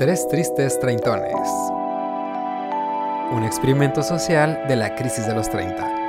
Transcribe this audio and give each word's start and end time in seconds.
Tres 0.00 0.26
tristes 0.28 0.80
treintones. 0.80 1.46
Un 3.32 3.44
experimento 3.44 4.02
social 4.02 4.64
de 4.66 4.76
la 4.76 4.96
crisis 4.96 5.26
de 5.26 5.34
los 5.34 5.50
30. 5.50 6.00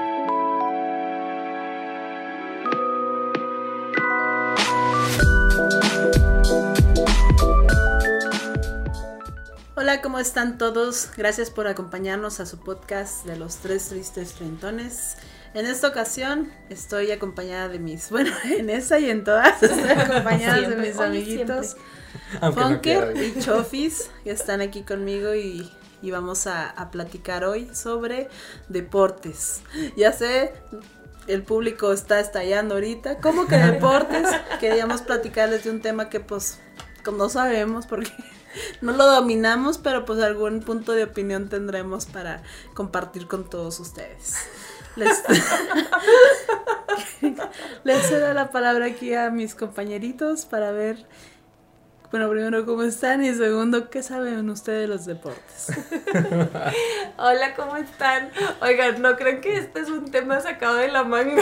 Hola, 9.76 10.02
¿cómo 10.02 10.20
están 10.20 10.58
todos? 10.58 11.10
Gracias 11.18 11.50
por 11.50 11.68
acompañarnos 11.68 12.40
a 12.40 12.46
su 12.46 12.60
podcast 12.60 13.26
de 13.26 13.36
los 13.36 13.58
tres 13.58 13.90
tristes 13.90 14.32
treintones. 14.36 15.18
En 15.54 15.66
esta 15.66 15.90
ocasión 15.90 16.52
estoy 16.70 17.12
acompañada 17.12 17.68
de 17.68 17.80
mis, 17.80 18.10
bueno, 18.12 18.32
en 18.46 18.70
esa 18.70 19.00
y 19.00 19.10
en 19.10 19.24
todas, 19.24 19.62
estoy 19.62 19.90
acompañada 19.90 20.70
de 20.70 20.76
mis 20.76 20.98
amiguitos 21.00 21.76
no 22.42 22.52
Funker 22.54 23.16
y 23.18 23.40
Chofis 23.40 24.10
que 24.24 24.32
están 24.32 24.62
aquí 24.62 24.84
conmigo 24.84 25.34
y, 25.34 25.70
y 26.02 26.12
vamos 26.12 26.48
a, 26.48 26.70
a 26.70 26.92
platicar 26.92 27.44
hoy 27.44 27.70
sobre 27.74 28.30
deportes. 28.70 29.62
Ya 29.96 30.12
sé, 30.12 30.54
el 31.28 31.44
público 31.44 31.92
está 31.92 32.20
estallando 32.20 32.76
ahorita. 32.76 33.18
¿Cómo 33.20 33.48
que 33.48 33.58
deportes? 33.58 34.28
Queríamos 34.60 35.02
platicarles 35.02 35.64
de 35.64 35.72
un 35.72 35.82
tema 35.82 36.10
que 36.10 36.20
pues 36.20 36.60
como 37.04 37.18
no 37.18 37.30
sabemos 37.30 37.88
porque 37.88 38.12
no 38.82 38.92
lo 38.94 39.06
dominamos, 39.06 39.78
pero 39.78 40.06
pues 40.06 40.20
algún 40.22 40.62
punto 40.62 40.94
de 40.94 41.04
opinión 41.04 41.50
tendremos 41.50 42.06
para 42.06 42.44
compartir 42.74 43.28
con 43.28 43.50
todos 43.50 43.80
ustedes. 43.80 44.36
Les, 44.96 45.24
les 47.84 48.02
cedo 48.08 48.34
la 48.34 48.50
palabra 48.52 48.86
aquí 48.86 49.14
a 49.14 49.30
mis 49.30 49.56
compañeritos 49.56 50.46
para 50.46 50.72
ver, 50.72 51.06
bueno, 52.12 52.30
primero 52.30 52.66
cómo 52.66 52.84
están 52.84 53.24
y 53.24 53.34
segundo, 53.34 53.90
¿qué 53.90 54.04
saben 54.04 54.50
ustedes 54.50 54.82
de 54.82 54.88
los 54.88 55.06
deportes? 55.06 55.72
Hola, 57.18 57.56
¿cómo 57.56 57.78
están? 57.78 58.30
Oigan, 58.62 59.02
¿no 59.02 59.16
creen 59.16 59.40
que 59.40 59.56
este 59.58 59.80
es 59.80 59.90
un 59.90 60.12
tema 60.12 60.42
sacado 60.42 60.76
de 60.76 60.90
la 60.90 61.06
manga? 61.06 61.42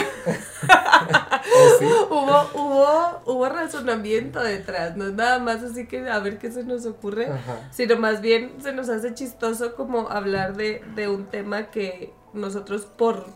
¿Oh, 0.62 1.78
sí? 1.80 1.86
hubo, 2.08 2.50
hubo, 2.54 3.22
hubo 3.26 3.48
razonamiento 3.48 4.40
detrás, 4.40 4.96
no 4.96 5.06
es 5.06 5.14
nada 5.14 5.40
más 5.40 5.60
así 5.64 5.88
que 5.88 6.08
a 6.08 6.20
ver 6.20 6.38
qué 6.38 6.52
se 6.52 6.62
nos 6.62 6.86
ocurre, 6.86 7.26
Ajá. 7.26 7.68
sino 7.72 7.96
más 7.96 8.20
bien 8.20 8.54
se 8.62 8.72
nos 8.72 8.88
hace 8.90 9.12
chistoso 9.12 9.74
como 9.74 10.08
hablar 10.08 10.54
de, 10.54 10.84
de 10.94 11.08
un 11.08 11.26
tema 11.26 11.70
que 11.70 12.12
nosotros 12.32 12.86
por, 12.86 13.26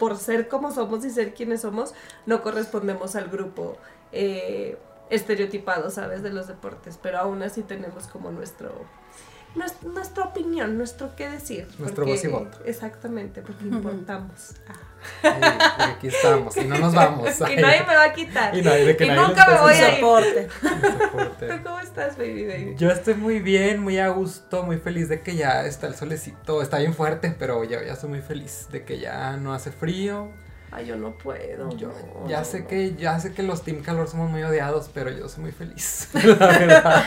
por 0.00 0.16
ser 0.16 0.48
como 0.48 0.72
somos 0.72 1.04
y 1.04 1.10
ser 1.10 1.34
quienes 1.34 1.60
somos, 1.60 1.94
no 2.26 2.42
correspondemos 2.42 3.14
al 3.14 3.28
grupo 3.28 3.76
eh, 4.10 4.76
estereotipado, 5.10 5.90
¿sabes? 5.90 6.22
De 6.22 6.30
los 6.30 6.46
deportes, 6.48 6.98
pero 7.02 7.18
aún 7.18 7.42
así 7.42 7.62
tenemos 7.62 8.06
como 8.06 8.30
nuestro... 8.30 8.84
nues- 9.54 9.80
Nuestra 9.82 10.24
opinión, 10.24 10.76
nuestro 10.78 11.14
qué 11.16 11.28
decir. 11.28 11.66
Nuestro 11.78 12.04
porque- 12.04 12.12
voz 12.12 12.24
y 12.24 12.28
voto. 12.28 12.58
Exactamente, 12.64 13.42
porque 13.42 13.64
importamos. 13.64 14.54
Ay, 15.22 15.32
aquí 15.78 16.06
estamos 16.08 16.56
y 16.56 16.64
no 16.64 16.78
nos 16.78 16.94
vamos. 16.94 17.28
Y 17.50 17.56
nadie 17.56 17.80
me 17.86 17.94
va 17.94 18.04
a 18.04 18.12
quitar. 18.14 18.56
Y 18.56 18.62
nadie- 18.62 18.86
de 18.86 18.96
que 18.96 19.04
Y 19.04 19.08
nadie 19.08 19.28
nunca 19.28 19.46
me 19.50 19.60
voy 19.60 19.74
a 19.74 19.88
ir. 19.90 19.94
Soporte. 20.00 20.48
¿Tú 21.46 21.62
cómo 21.62 21.80
estás, 21.80 22.16
baby, 22.16 22.46
baby? 22.46 22.74
Yo 22.78 22.90
estoy 22.90 23.14
muy 23.14 23.40
bien, 23.40 23.80
muy 23.82 23.98
a 23.98 24.08
gusto, 24.08 24.62
muy 24.62 24.78
feliz 24.78 25.10
de 25.10 25.20
que 25.20 25.36
ya 25.36 25.66
está 25.66 25.86
el 25.88 25.94
solecito. 25.94 26.62
Está 26.62 26.78
bien 26.78 26.94
fuerte, 26.94 27.36
pero 27.38 27.62
yo 27.64 27.82
ya 27.82 27.92
estoy 27.92 28.08
muy 28.08 28.22
feliz 28.22 28.68
de 28.72 28.84
que 28.84 28.98
ya 28.98 29.36
no 29.36 29.52
hace 29.52 29.70
frío. 29.70 30.30
Ay, 30.76 30.86
yo 30.86 30.96
no 30.96 31.16
puedo. 31.16 31.70
Yo 31.76 31.88
no, 31.88 32.28
ya 32.28 32.40
no, 32.40 32.44
sé 32.44 32.60
no. 32.60 32.66
que 32.66 32.94
ya 32.96 33.20
sé 33.20 33.32
que 33.32 33.44
los 33.44 33.62
team 33.62 33.80
calor 33.82 34.08
somos 34.08 34.28
muy 34.28 34.42
odiados, 34.42 34.90
pero 34.92 35.08
yo 35.10 35.28
soy 35.28 35.44
muy 35.44 35.52
feliz, 35.52 36.08
la 36.14 36.46
verdad. 36.58 37.04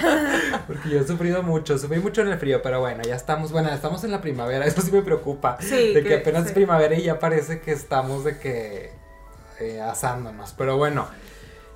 Porque 0.68 0.90
yo 0.90 1.00
he 1.02 1.06
sufrido 1.06 1.44
mucho, 1.44 1.78
sufrí 1.78 2.00
mucho 2.00 2.22
en 2.22 2.30
el 2.30 2.40
frío, 2.40 2.62
pero 2.62 2.80
bueno, 2.80 3.04
ya 3.04 3.16
estamos, 3.16 3.52
bueno, 3.52 3.70
estamos 3.70 4.04
en 4.06 4.12
la 4.12 4.22
primavera, 4.22 4.66
eso 4.66 4.82
sí 4.82 4.92
me 4.92 5.02
preocupa. 5.02 5.58
Sí, 5.60 5.94
de 5.94 6.02
que, 6.02 6.10
que- 6.10 6.16
apenas 6.16 6.44
sí. 6.44 6.48
es 6.50 6.54
primavera 6.54 6.96
y 6.96 7.04
ya 7.04 7.20
parece 7.20 7.60
que 7.60 7.72
estamos 7.74 8.24
de 8.24 8.38
que 8.40 8.92
eh, 9.60 9.82
asándonos, 9.82 10.54
pero 10.58 10.78
bueno. 10.78 11.08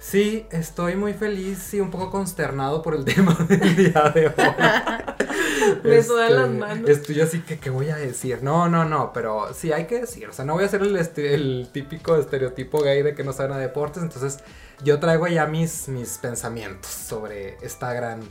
Sí, 0.03 0.47
estoy 0.49 0.95
muy 0.95 1.13
feliz 1.13 1.73
y 1.75 1.79
un 1.79 1.91
poco 1.91 2.09
consternado 2.09 2.81
por 2.81 2.95
el 2.95 3.05
tema 3.15 3.35
del 3.47 3.75
día 3.75 4.11
de 4.13 4.27
hoy. 4.27 4.33
Me 5.83 6.01
sudan 6.03 6.35
las 6.35 6.49
manos. 6.49 6.89
Estoy 6.89 7.21
así 7.21 7.41
que, 7.41 7.59
¿qué 7.59 7.69
voy 7.69 7.89
a 7.89 7.97
decir? 7.97 8.39
No, 8.41 8.67
no, 8.67 8.83
no, 8.83 9.13
pero 9.13 9.53
sí 9.53 9.71
hay 9.71 9.85
que 9.85 9.99
decir. 10.01 10.27
O 10.27 10.33
sea, 10.33 10.43
no 10.43 10.53
voy 10.55 10.63
a 10.63 10.67
ser 10.69 10.81
el, 10.81 10.95
este- 10.97 11.35
el 11.35 11.69
típico 11.71 12.15
estereotipo 12.17 12.79
gay 12.81 13.03
de 13.03 13.13
que 13.13 13.23
no 13.23 13.31
saben 13.31 13.51
a 13.53 13.57
deportes. 13.59 14.01
Entonces, 14.01 14.39
yo 14.83 14.99
traigo 14.99 15.27
ya 15.27 15.45
mis, 15.45 15.87
mis 15.87 16.17
pensamientos 16.17 16.89
sobre 16.91 17.57
esta 17.61 17.93
gran. 17.93 18.21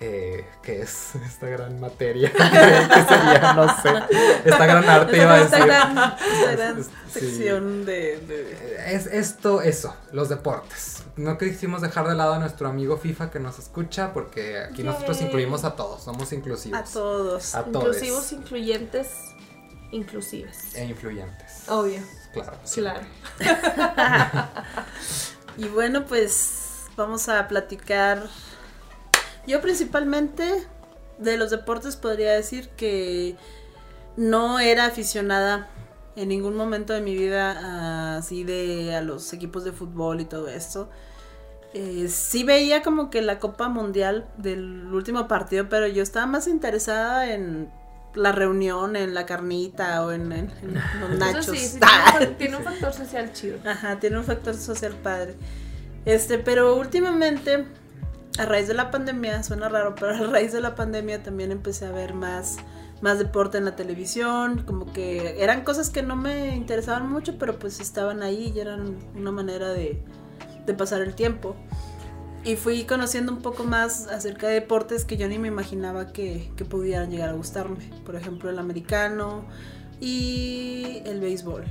Eh, 0.00 0.46
¿Qué 0.62 0.82
es? 0.82 1.14
Esta 1.26 1.48
gran 1.48 1.80
materia. 1.80 2.30
¿Qué 2.32 2.38
sería? 2.38 3.52
No 3.54 3.66
sé. 3.82 3.90
Esta 4.44 4.66
gran 4.66 4.88
arte 4.88 5.16
iba 5.16 5.34
a 5.34 5.40
Esta 5.42 5.56
decir. 5.56 5.66
gran, 5.66 5.98
esta 5.98 6.52
gran 6.52 6.84
sección 7.12 7.84
de, 7.84 8.18
de- 8.18 8.94
Es 8.94 9.06
esto, 9.06 9.60
eso, 9.60 9.96
los 10.12 10.28
deportes. 10.28 11.02
No 11.16 11.36
quisimos 11.36 11.82
dejar 11.82 12.06
de 12.06 12.14
lado 12.14 12.34
a 12.34 12.38
nuestro 12.38 12.68
amigo 12.68 12.96
FIFA 12.96 13.30
que 13.32 13.40
nos 13.40 13.58
escucha 13.58 14.12
porque 14.12 14.58
aquí 14.60 14.84
nosotros 14.84 15.20
incluimos 15.20 15.64
a 15.64 15.74
todos, 15.74 16.04
somos 16.04 16.32
inclusivos. 16.32 16.78
a 16.78 16.84
todos. 16.84 17.54
A 17.56 17.64
todos. 17.64 17.84
Inclusivos, 17.96 18.30
incluyentes, 18.32 19.08
inclusives. 19.90 20.76
E 20.76 20.84
influyentes. 20.84 21.68
Obvio, 21.68 22.00
Claro. 22.32 22.52
claro. 22.72 23.00
Y 25.56 25.66
bueno, 25.68 26.04
pues 26.06 26.84
vamos 26.96 27.28
a 27.28 27.48
platicar. 27.48 28.22
Yo 29.48 29.60
principalmente 29.60 30.62
de 31.18 31.36
los 31.36 31.50
deportes 31.50 31.96
podría 31.96 32.32
decir 32.32 32.68
que 32.76 33.34
no 34.16 34.60
era 34.60 34.84
aficionada 34.86 35.68
en 36.16 36.28
ningún 36.28 36.54
momento 36.54 36.92
de 36.92 37.00
mi 37.00 37.16
vida 37.16 37.52
a- 37.52 38.16
así 38.18 38.44
de 38.44 38.94
a 38.94 39.00
los 39.02 39.32
equipos 39.32 39.64
de 39.64 39.72
fútbol 39.72 40.20
y 40.20 40.24
todo 40.26 40.48
esto. 40.48 40.88
Eh, 41.74 42.08
sí 42.08 42.44
veía 42.44 42.82
como 42.82 43.10
que 43.10 43.20
la 43.22 43.38
Copa 43.38 43.68
Mundial 43.68 44.26
del 44.36 44.86
último 44.92 45.28
partido, 45.28 45.68
pero 45.68 45.86
yo 45.86 46.02
estaba 46.02 46.26
más 46.26 46.46
interesada 46.48 47.32
en 47.32 47.70
la 48.14 48.32
reunión, 48.32 48.96
en 48.96 49.14
la 49.14 49.26
carnita 49.26 50.04
o 50.04 50.12
en, 50.12 50.32
en- 50.32 50.50
en 50.62 50.74
los 51.00 51.18
nachos. 51.18 51.48
Eso 51.48 51.54
sí, 51.54 51.66
sí, 51.66 51.78
tiene, 51.78 51.86
un 51.86 52.12
fa- 52.30 52.36
tiene 52.38 52.56
un 52.58 52.64
factor 52.64 52.92
social 52.92 53.32
chido. 53.32 53.58
Ajá, 53.64 54.00
tiene 54.00 54.18
un 54.18 54.24
factor 54.24 54.54
social 54.54 54.92
padre. 54.94 55.34
Este, 56.04 56.38
pero 56.38 56.74
últimamente, 56.76 57.64
a 58.38 58.44
raíz 58.46 58.68
de 58.68 58.74
la 58.74 58.90
pandemia, 58.90 59.42
suena 59.42 59.68
raro, 59.68 59.94
pero 59.94 60.14
a 60.14 60.26
raíz 60.30 60.52
de 60.52 60.60
la 60.60 60.74
pandemia 60.74 61.22
también 61.22 61.50
empecé 61.50 61.86
a 61.86 61.92
ver 61.92 62.14
más, 62.14 62.56
más 63.00 63.18
deporte 63.18 63.58
en 63.58 63.64
la 63.64 63.76
televisión, 63.76 64.64
como 64.66 64.92
que 64.92 65.42
eran 65.42 65.64
cosas 65.64 65.90
que 65.90 66.02
no 66.02 66.16
me 66.16 66.54
interesaban 66.54 67.10
mucho, 67.10 67.38
pero 67.38 67.58
pues 67.58 67.80
estaban 67.80 68.22
ahí 68.22 68.52
y 68.54 68.60
eran 68.60 68.98
una 69.16 69.32
manera 69.32 69.68
de, 69.68 70.02
de 70.66 70.74
pasar 70.74 71.00
el 71.00 71.14
tiempo. 71.14 71.56
Y 72.44 72.56
fui 72.56 72.84
conociendo 72.84 73.32
un 73.32 73.42
poco 73.42 73.64
más 73.64 74.06
acerca 74.06 74.46
de 74.46 74.54
deportes 74.54 75.04
que 75.04 75.16
yo 75.16 75.28
ni 75.28 75.38
me 75.38 75.48
imaginaba 75.48 76.12
que, 76.12 76.52
que 76.56 76.64
pudieran 76.64 77.10
llegar 77.10 77.30
a 77.30 77.32
gustarme. 77.32 77.90
Por 78.06 78.14
ejemplo, 78.14 78.48
el 78.48 78.58
americano 78.58 79.44
y 80.00 81.02
el 81.04 81.20
béisbol. 81.20 81.64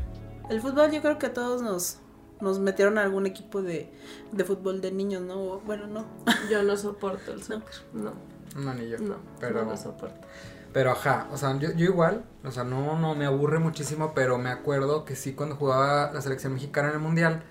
El 0.50 0.62
fútbol 0.62 0.92
yo 0.92 1.02
creo 1.02 1.18
que 1.18 1.28
a 1.28 1.34
todos 1.34 1.62
nos, 1.62 2.00
nos 2.42 2.60
metieron 2.60 2.98
a 2.98 3.02
algún 3.04 3.26
equipo 3.26 3.62
de, 3.62 3.92
de 4.32 4.44
fútbol 4.44 4.82
de 4.82 4.92
niños, 4.92 5.22
¿no? 5.24 5.60
Bueno, 5.62 5.88
no. 5.88 6.06
Yo 6.52 6.64
no 6.64 6.78
soporto 6.78 7.32
el 7.32 7.42
soccer. 7.44 7.76
No, 7.94 8.14
No, 8.56 8.74
ni 8.74 8.90
yo. 8.90 8.98
no, 9.00 9.16
Pero, 9.40 9.64
no 9.64 9.72
lo 9.72 9.78
soporto. 9.78 10.16
pero 10.74 10.92
ajá, 10.92 11.28
o 11.32 11.38
sea, 11.38 11.58
yo, 11.58 11.72
yo 11.74 11.86
igual, 11.86 12.24
o 12.44 12.52
sea, 12.52 12.64
no, 12.64 12.98
no 13.00 13.16
me 13.16 13.26
aburre 13.26 13.60
muchísimo, 13.60 14.14
pero 14.16 14.38
me 14.38 14.50
acuerdo 14.50 15.06
que 15.06 15.16
sí 15.16 15.34
cuando 15.34 15.56
jugaba 15.56 16.12
la 16.14 16.22
selección 16.22 16.54
mexicana 16.54 16.90
en 16.90 16.96
el 16.96 17.00
mundial, 17.00 17.44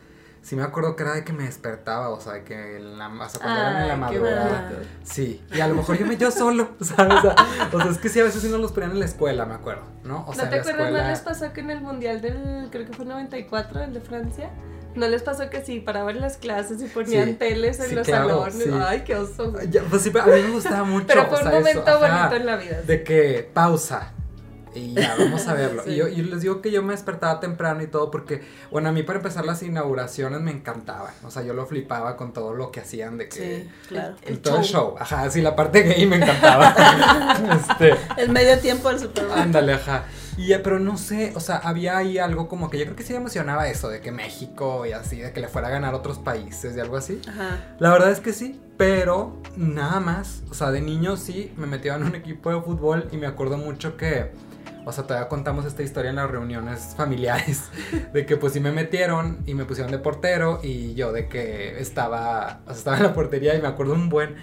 sí 0.42 0.54
me 0.54 0.62
acuerdo 0.62 0.94
que 0.94 1.02
era 1.02 1.14
de 1.14 1.24
que 1.24 1.32
me 1.32 1.42
despertaba, 1.44 2.08
o 2.10 2.20
sea, 2.20 2.44
que 2.44 2.76
en 2.76 2.98
la, 2.98 3.08
sea, 3.28 3.40
cuando 3.40 3.60
eran 3.60 3.82
en 3.82 3.88
la 3.88 3.96
madrugada. 3.96 4.72
Sí, 5.02 5.44
y 5.52 5.60
a 5.60 5.66
lo 5.68 5.74
mejor 5.74 5.98
yo 5.98 6.06
me 6.06 6.16
yo 6.16 6.30
solo, 6.30 6.70
¿sabes? 6.80 7.14
O 7.18 7.20
sea, 7.22 7.34
o 7.72 7.80
sea, 7.82 7.90
es 7.90 7.98
que 7.98 8.08
sí, 8.08 8.20
a 8.20 8.24
veces 8.24 8.42
sí 8.42 8.48
nos 8.48 8.60
los 8.60 8.70
ponían 8.72 8.92
en 8.92 9.00
la 9.00 9.06
escuela, 9.06 9.44
me 9.44 9.54
acuerdo, 9.54 9.82
¿no? 10.04 10.24
O 10.28 10.32
sea, 10.34 10.44
¿No 10.44 10.50
te 10.50 10.56
en 10.58 10.62
la 10.64 10.70
acuerdas? 10.70 10.78
¿No 10.92 10.98
escuela. 10.98 11.10
les 11.10 11.20
pasó 11.20 11.52
que 11.52 11.60
en 11.60 11.70
el 11.70 11.80
mundial 11.80 12.20
del, 12.20 12.68
creo 12.70 12.86
que 12.86 12.92
fue 12.92 13.04
94, 13.06 13.82
el 13.82 13.92
de 13.94 14.00
Francia? 14.00 14.50
¿No 14.96 15.06
les 15.08 15.22
pasó 15.22 15.48
que 15.50 15.62
sí, 15.64 15.80
paraban 15.80 16.20
las 16.20 16.36
clases 16.38 16.80
y 16.82 16.86
ponían 16.86 17.28
Sí, 17.28 17.34
teles 17.34 17.78
en 17.80 17.90
sí, 17.90 17.94
los 17.94 18.06
claro, 18.06 18.28
salones? 18.28 18.54
sí. 18.62 18.70
Ay, 18.72 19.02
qué 19.04 19.14
oso. 19.14 19.52
Ya, 19.70 19.82
pues 19.82 20.02
sí, 20.02 20.12
a 20.18 20.26
mí 20.26 20.42
me 20.42 20.50
gustaba 20.50 20.84
mucho. 20.84 21.06
Pero 21.06 21.26
fue 21.26 21.36
un 21.38 21.42
sea, 21.44 21.50
eso, 21.52 21.58
momento 21.60 21.90
ajá, 21.90 22.16
bonito 22.28 22.36
en 22.36 22.46
la 22.46 22.56
vida. 22.56 22.82
De 22.82 23.02
que 23.04 23.48
pausa. 23.52 24.12
Y 24.74 24.92
ya, 24.92 25.14
vamos 25.18 25.46
a 25.48 25.54
verlo. 25.54 25.82
Y, 25.86 25.96
yo, 25.96 26.06
y 26.06 26.16
les 26.22 26.42
digo 26.42 26.60
que 26.60 26.70
yo 26.70 26.82
me 26.82 26.92
despertaba 26.92 27.40
temprano 27.40 27.82
y 27.82 27.86
todo 27.86 28.10
porque, 28.10 28.42
bueno, 28.70 28.90
a 28.90 28.92
mí 28.92 29.02
para 29.04 29.18
empezar 29.20 29.44
las 29.46 29.62
inauguraciones 29.62 30.40
me 30.42 30.50
encantaban. 30.50 31.14
O 31.24 31.30
sea, 31.30 31.42
yo 31.42 31.54
lo 31.54 31.64
flipaba 31.66 32.16
con 32.16 32.32
todo 32.34 32.52
lo 32.52 32.70
que 32.70 32.80
hacían 32.80 33.16
de 33.16 33.28
que... 33.30 33.36
Sí, 33.62 33.70
claro. 33.88 34.16
el 34.22 34.40
todo 34.40 34.58
el 34.58 34.64
show. 34.64 34.94
Ajá, 34.98 35.30
sí, 35.30 35.40
la 35.40 35.56
parte 35.56 35.82
gay 35.82 36.04
me 36.06 36.16
encantaba. 36.16 36.74
este, 37.70 37.94
El 38.18 38.30
medio 38.32 38.58
tiempo 38.58 38.90
del 38.90 39.00
Super 39.00 39.26
Bowl. 39.26 39.38
ándale, 39.38 39.72
ajá. 39.74 40.04
Y 40.36 40.48
ya, 40.48 40.62
pero 40.62 40.78
no 40.78 40.98
sé, 40.98 41.32
o 41.34 41.40
sea, 41.40 41.56
había 41.56 41.96
ahí 41.96 42.18
algo 42.18 42.48
como 42.48 42.68
que 42.68 42.78
yo 42.78 42.84
creo 42.84 42.96
que 42.96 43.02
sí 43.02 43.12
me 43.12 43.20
emocionaba 43.20 43.68
eso, 43.68 43.88
de 43.88 44.00
que 44.00 44.12
México 44.12 44.84
y 44.84 44.92
así, 44.92 45.18
de 45.18 45.32
que 45.32 45.40
le 45.40 45.48
fuera 45.48 45.68
a 45.68 45.70
ganar 45.70 45.94
otros 45.94 46.18
países 46.18 46.76
y 46.76 46.80
algo 46.80 46.96
así. 46.96 47.20
Ajá. 47.28 47.76
La 47.78 47.90
verdad 47.90 48.10
es 48.10 48.20
que 48.20 48.32
sí, 48.32 48.60
pero 48.76 49.40
nada 49.56 50.00
más, 50.00 50.42
o 50.50 50.54
sea, 50.54 50.70
de 50.70 50.82
niño 50.82 51.16
sí, 51.16 51.52
me 51.56 51.66
metía 51.66 51.94
en 51.94 52.04
un 52.04 52.14
equipo 52.14 52.50
de 52.50 52.60
fútbol 52.60 53.08
y 53.12 53.16
me 53.16 53.26
acuerdo 53.26 53.56
mucho 53.56 53.96
que, 53.96 54.32
o 54.84 54.92
sea, 54.92 55.04
todavía 55.04 55.28
contamos 55.28 55.64
esta 55.64 55.82
historia 55.82 56.10
en 56.10 56.16
las 56.16 56.30
reuniones 56.30 56.94
familiares, 56.96 57.70
de 58.12 58.26
que 58.26 58.36
pues 58.36 58.52
sí 58.52 58.60
me 58.60 58.72
metieron 58.72 59.42
y 59.46 59.54
me 59.54 59.64
pusieron 59.64 59.90
de 59.90 59.98
portero 59.98 60.60
y 60.62 60.94
yo 60.94 61.12
de 61.12 61.28
que 61.28 61.80
estaba, 61.80 62.60
o 62.64 62.70
sea, 62.70 62.76
estaba 62.76 62.96
en 62.98 63.02
la 63.04 63.14
portería 63.14 63.54
y 63.54 63.62
me 63.62 63.68
acuerdo 63.68 63.94
un 63.94 64.10
buen 64.10 64.36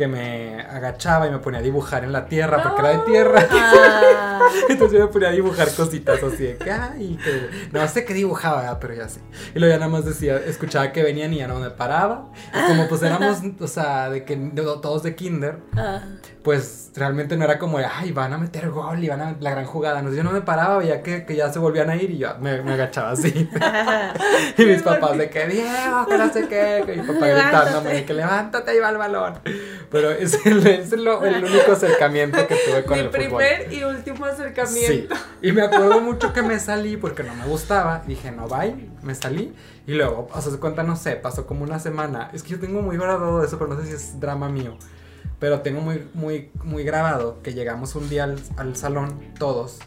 que 0.00 0.08
me 0.08 0.58
agachaba 0.58 1.26
y 1.26 1.30
me 1.30 1.40
ponía 1.40 1.60
a 1.60 1.62
dibujar 1.62 2.04
en 2.04 2.12
la 2.12 2.24
tierra 2.24 2.62
porque 2.62 2.80
era 2.80 2.88
de 2.92 2.98
tierra. 3.00 3.46
Ah, 3.50 4.40
Entonces 4.70 4.98
yo 4.98 5.04
me 5.04 5.12
ponía 5.12 5.28
a 5.28 5.32
dibujar 5.32 5.68
cositas 5.74 6.22
así 6.22 6.42
de 6.44 6.56
que, 6.56 6.70
ay, 6.70 7.18
que 7.22 7.50
no 7.70 7.86
sé 7.86 8.06
qué 8.06 8.14
dibujaba, 8.14 8.80
pero 8.80 8.94
ya 8.94 9.10
sé. 9.10 9.20
Y 9.54 9.58
luego 9.58 9.74
ya 9.74 9.78
nada 9.78 9.90
más 9.90 10.06
decía, 10.06 10.38
escuchaba 10.38 10.90
que 10.92 11.02
venían 11.02 11.34
y 11.34 11.36
ya 11.36 11.48
no 11.48 11.58
me 11.58 11.68
paraba. 11.68 12.32
Y 12.54 12.66
como 12.66 12.88
pues 12.88 13.02
éramos, 13.02 13.42
o 13.60 13.68
sea, 13.68 14.08
de 14.08 14.24
que 14.24 14.36
todos 14.36 15.02
de 15.02 15.14
kinder, 15.14 15.58
ah. 15.76 16.00
pues 16.42 16.92
realmente 16.96 17.36
no 17.36 17.44
era 17.44 17.58
como 17.58 17.76
de, 17.76 17.84
ay, 17.84 18.10
van 18.12 18.32
a 18.32 18.38
meter 18.38 18.70
gol 18.70 19.04
y 19.04 19.08
van 19.10 19.20
a 19.20 19.36
la 19.38 19.50
gran 19.50 19.66
jugada. 19.66 20.00
No, 20.00 20.14
yo 20.14 20.24
no 20.24 20.32
me 20.32 20.40
paraba, 20.40 20.78
veía 20.78 21.02
que, 21.02 21.26
que 21.26 21.36
ya 21.36 21.52
se 21.52 21.58
volvían 21.58 21.90
a 21.90 21.96
ir 21.96 22.10
y 22.10 22.16
yo 22.16 22.38
me, 22.40 22.62
me 22.62 22.72
agachaba 22.72 23.10
así. 23.10 23.50
y 24.56 24.64
mis 24.64 24.82
papás 24.82 25.18
de 25.18 25.28
que, 25.28 25.46
Diego, 25.46 26.06
que 26.08 26.16
no 26.16 26.32
sé 26.32 26.48
qué, 26.48 26.84
que 26.86 26.96
mi 26.96 27.06
papá 27.06 27.26
gritándome 27.26 28.06
que 28.06 28.14
levántate 28.14 28.74
y 28.74 28.78
va 28.80 28.88
el 28.88 28.96
balón. 28.96 29.34
Pero 29.90 30.10
es 30.12 30.44
el, 30.46 30.64
es 30.66 30.92
lo- 30.92 31.24
el 31.24 31.42
único 31.44 31.72
acercamiento 31.72 32.46
que 32.46 32.54
tuve 32.64 32.84
con 32.84 32.94
Mi 32.96 33.00
el 33.04 33.06
fútbol. 33.10 33.18
primer 33.38 33.72
y 33.72 33.82
último 33.82 34.24
Sí, 34.26 34.32
acercamiento. 34.32 35.14
y 35.42 35.52
me 35.52 35.62
acuerdo 35.62 36.00
mucho 36.00 36.32
que 36.32 36.42
me 36.42 36.60
salí 36.60 36.96
porque 36.96 37.24
no 37.24 37.34
me 37.34 37.44
gustaba. 37.46 38.02
Dije, 38.06 38.30
no, 38.30 38.46
bye, 38.46 38.88
me 39.02 39.14
salí. 39.16 39.52
Y 39.88 39.94
luego, 39.94 40.28
o 40.32 40.40
sea, 40.40 40.52
se 40.52 40.58
cuenta, 40.58 40.84
no 40.84 40.94
sé, 40.94 41.16
pasó 41.16 41.44
como 41.46 41.64
una 41.64 41.80
semana. 41.80 42.30
Es 42.32 42.42
que 42.44 42.50
yo 42.50 42.60
tengo 42.60 42.82
muy 42.82 42.96
grabado 42.96 43.42
eso, 43.42 43.58
pero 43.58 43.74
no 43.74 43.80
sé 43.80 43.88
si 43.88 43.94
es 43.94 44.20
drama 44.20 44.48
mío. 44.48 44.76
Pero 45.40 45.60
tengo 45.60 45.80
muy, 45.80 46.06
muy, 46.14 46.50
muy 46.62 46.84
grabado 46.84 47.40
que 47.42 47.52
llegamos 47.54 47.94
un 47.96 48.08
día 48.08 48.24
al, 48.24 48.38
al 48.58 48.76
salón, 48.76 49.18
todos. 49.38 49.78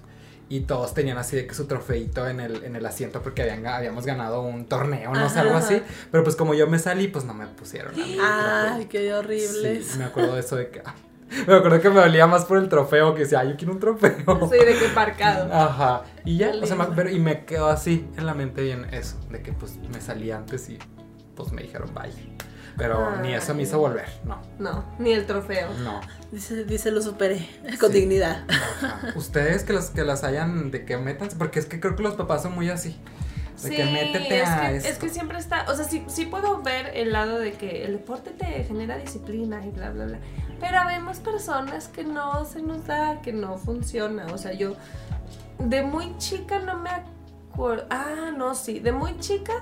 Y 0.49 0.61
todos 0.61 0.93
tenían 0.93 1.17
así 1.17 1.35
de 1.35 1.47
que 1.47 1.55
su 1.55 1.65
trofeito 1.65 2.27
en 2.27 2.39
el, 2.39 2.63
en 2.63 2.75
el 2.75 2.85
asiento 2.85 3.21
porque 3.21 3.41
habían, 3.41 3.65
habíamos 3.65 4.05
ganado 4.05 4.41
un 4.41 4.65
torneo, 4.65 5.11
no 5.13 5.29
sé, 5.29 5.39
algo 5.39 5.55
así. 5.55 5.81
Pero 6.11 6.23
pues 6.23 6.35
como 6.35 6.53
yo 6.53 6.67
me 6.67 6.77
salí, 6.79 7.07
pues 7.07 7.25
no 7.25 7.33
me 7.33 7.47
pusieron. 7.47 7.93
a 7.93 7.97
mí 7.97 8.17
Ay, 8.21 8.85
qué 8.85 9.13
horribles. 9.13 9.87
Sí, 9.87 9.97
me 9.97 10.05
acuerdo 10.05 10.35
de 10.35 10.41
eso 10.41 10.55
de 10.57 10.69
que... 10.69 10.81
ah, 10.85 10.93
me 11.47 11.55
acuerdo 11.55 11.81
que 11.81 11.89
me 11.89 11.99
dolía 12.01 12.27
más 12.27 12.45
por 12.45 12.57
el 12.59 12.69
trofeo 12.69 13.15
que 13.15 13.21
decía, 13.21 13.39
ay, 13.39 13.49
yo 13.51 13.57
quiero 13.57 13.73
un 13.73 13.79
trofeo. 13.79 14.49
Sí, 14.51 14.57
de 14.57 14.77
que 14.77 14.89
parcado. 14.93 15.51
Ajá. 15.51 16.03
Y 16.25 16.37
ya, 16.37 16.51
o 16.61 16.65
sea, 16.67 16.75
me- 16.75 16.85
pero, 16.95 17.09
y 17.09 17.19
me 17.19 17.45
quedó 17.45 17.69
así 17.69 18.05
en 18.17 18.25
la 18.27 18.35
mente 18.35 18.61
bien 18.61 18.85
eso, 18.93 19.17
de 19.31 19.41
que 19.41 19.53
pues 19.53 19.77
me 19.91 20.01
salí 20.01 20.29
antes 20.29 20.69
y 20.69 20.77
pues 21.35 21.51
me 21.51 21.63
dijeron 21.63 21.89
bye. 21.95 22.11
Pero 22.77 23.17
ni 23.21 23.33
eso 23.33 23.53
me 23.53 23.63
hizo 23.63 23.77
volver, 23.79 24.07
no, 24.25 24.41
No, 24.59 24.83
ni 24.99 25.11
el 25.13 25.25
trofeo. 25.25 25.69
no. 25.83 26.01
Dice, 26.31 26.63
dice, 26.65 26.89
lo 26.91 27.01
superé 27.01 27.47
con 27.79 27.91
Sí. 27.91 27.99
dignidad. 27.99 28.43
Ajá. 28.49 29.13
Ustedes 29.15 29.63
que 29.63 29.73
las 29.73 29.91
que 29.91 30.03
las 30.03 30.23
hayan 30.23 30.71
de 30.71 30.83
que 30.85 30.97
métanse, 30.97 31.35
porque 31.37 31.59
es 31.59 31.65
que 31.67 31.79
creo 31.79 31.95
que 31.95 32.01
los 32.03 32.15
papás 32.15 32.41
son 32.43 32.55
muy 32.55 32.69
así. 32.69 32.97
De 33.61 33.69
Sí, 33.69 33.75
que 33.75 33.85
métete 33.85 34.41
es 34.41 34.49
a 34.49 34.61
que, 34.61 34.75
esto. 34.77 34.89
es 34.89 34.97
que 34.97 35.09
siempre 35.09 35.37
está, 35.37 35.65
o 35.71 35.75
sea, 35.75 35.85
sí, 35.85 36.03
sí 36.07 36.25
puedo 36.25 36.61
ver 36.63 36.91
el 36.95 37.13
lado 37.13 37.37
de 37.37 37.53
que 37.53 37.85
el 37.85 37.93
deporte 37.93 38.31
te 38.31 38.45
genera 38.63 38.97
disciplina 38.97 39.63
y 39.65 39.69
bla, 39.69 39.91
bla, 39.91 40.05
bla. 40.05 40.19
Pero 40.59 40.79
vemos 40.87 41.19
personas 41.19 41.87
que 41.87 42.03
no 42.03 42.45
se 42.45 42.61
nos 42.63 42.87
da, 42.87 43.21
que 43.21 43.31
no 43.31 43.57
funciona. 43.59 44.25
O 44.33 44.37
sea, 44.39 44.53
yo 44.53 44.75
de 45.59 45.83
muy 45.83 46.17
chica 46.17 46.57
no 46.59 46.79
me 46.79 46.89
acuerdo. 46.89 47.85
Ah, 47.91 48.31
no, 48.35 48.55
sí, 48.55 48.79
de 48.79 48.91
muy 48.91 49.17
chica 49.19 49.53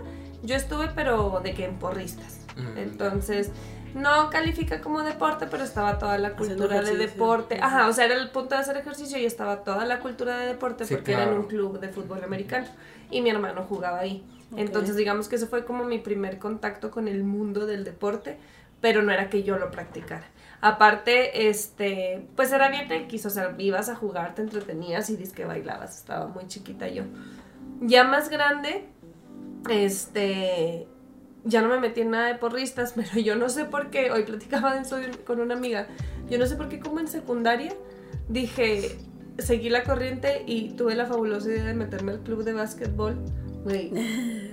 yo 0.44 0.56
estuve, 0.56 0.88
pero 0.96 1.42
de 1.44 1.54
que 1.54 1.66
en 1.66 1.78
porristas. 1.78 2.38
Mm, 2.56 2.78
Entonces, 2.78 3.52
no 3.94 4.30
califica 4.30 4.82
como 4.82 5.04
deporte, 5.04 5.48
pero 5.48 5.64
estaba 5.64 5.98
toda 6.00 6.18
la 6.18 6.34
cultura 6.34 6.82
de 6.82 6.96
deporte. 6.96 7.60
Ajá, 7.62 7.88
o 7.88 7.94
sea, 7.94 8.06
era 8.06 8.16
el 8.16 8.30
punto 8.30 8.56
de 8.56 8.62
hacer 8.62 8.78
ejercicio 8.78 9.18
y 9.18 9.26
estaba 9.26 9.64
toda 9.64 9.86
la 9.86 10.00
cultura 10.00 10.38
de 10.38 10.48
deporte 10.48 10.86
Sí, 10.86 10.96
porque 10.96 11.14
era 11.14 11.24
en 11.24 11.34
un 11.34 11.44
club 11.44 11.80
de 11.80 11.90
fútbol 11.90 12.24
americano. 12.24 12.68
Y 13.10 13.22
mi 13.22 13.30
hermano 13.30 13.66
jugaba 13.68 14.00
ahí. 14.00 14.24
Entonces, 14.56 14.96
digamos 14.96 15.28
que 15.28 15.36
ese 15.36 15.48
fue 15.48 15.66
como 15.66 15.84
mi 15.84 16.00
primer 16.00 16.38
contacto 16.38 16.92
con 16.92 17.08
el 17.08 17.24
mundo 17.24 17.66
del 17.66 17.84
deporte, 17.84 18.38
pero 18.82 19.02
no 19.02 19.12
era 19.12 19.30
que 19.30 19.44
yo 19.44 19.58
lo 19.58 19.72
practicara. 19.72 20.26
Aparte, 20.62 21.50
este, 21.50 22.28
pues 22.36 22.52
era 22.52 22.70
bien 22.70 22.92
X, 22.92 23.26
o 23.26 23.30
sea, 23.30 23.56
ibas 23.58 23.90
a 23.90 23.96
jugar, 23.96 24.36
te 24.36 24.42
entretenías 24.42 25.10
y 25.10 25.18
que 25.18 25.46
bailabas. 25.46 25.98
Estaba 25.98 26.28
muy 26.28 26.48
chiquita 26.48 26.88
yo. 26.88 27.04
Ya 27.82 28.04
más 28.04 28.30
grande, 28.30 28.86
este, 29.70 30.88
ya 31.44 31.62
no 31.62 31.70
me 31.70 31.80
metí 31.80 32.02
en 32.02 32.12
nada 32.12 32.28
de 32.28 32.36
porristas, 32.36 32.94
pero 32.96 33.20
yo 33.20 33.36
no 33.36 33.50
sé 33.50 33.66
por 33.66 33.90
qué, 33.90 34.12
hoy 34.12 34.24
platicaba 34.24 34.76
de 34.76 35.12
con 35.26 35.40
una 35.40 35.56
amiga, 35.56 35.88
yo 36.30 36.38
no 36.38 36.46
sé 36.46 36.56
por 36.56 36.70
qué 36.70 36.80
como 36.80 37.00
en 37.00 37.08
secundaria 37.08 37.74
dije, 38.30 38.98
seguí 39.38 39.70
la 39.70 39.84
corriente 39.84 40.44
y 40.46 40.70
tuve 40.70 40.96
la 40.96 41.06
fabulosa 41.06 41.50
idea 41.50 41.66
de 41.66 41.74
meterme 41.74 42.14
al 42.14 42.20
club 42.20 42.44
de 42.44 42.54
básquetbol. 42.54 43.18
Güey, 43.64 43.92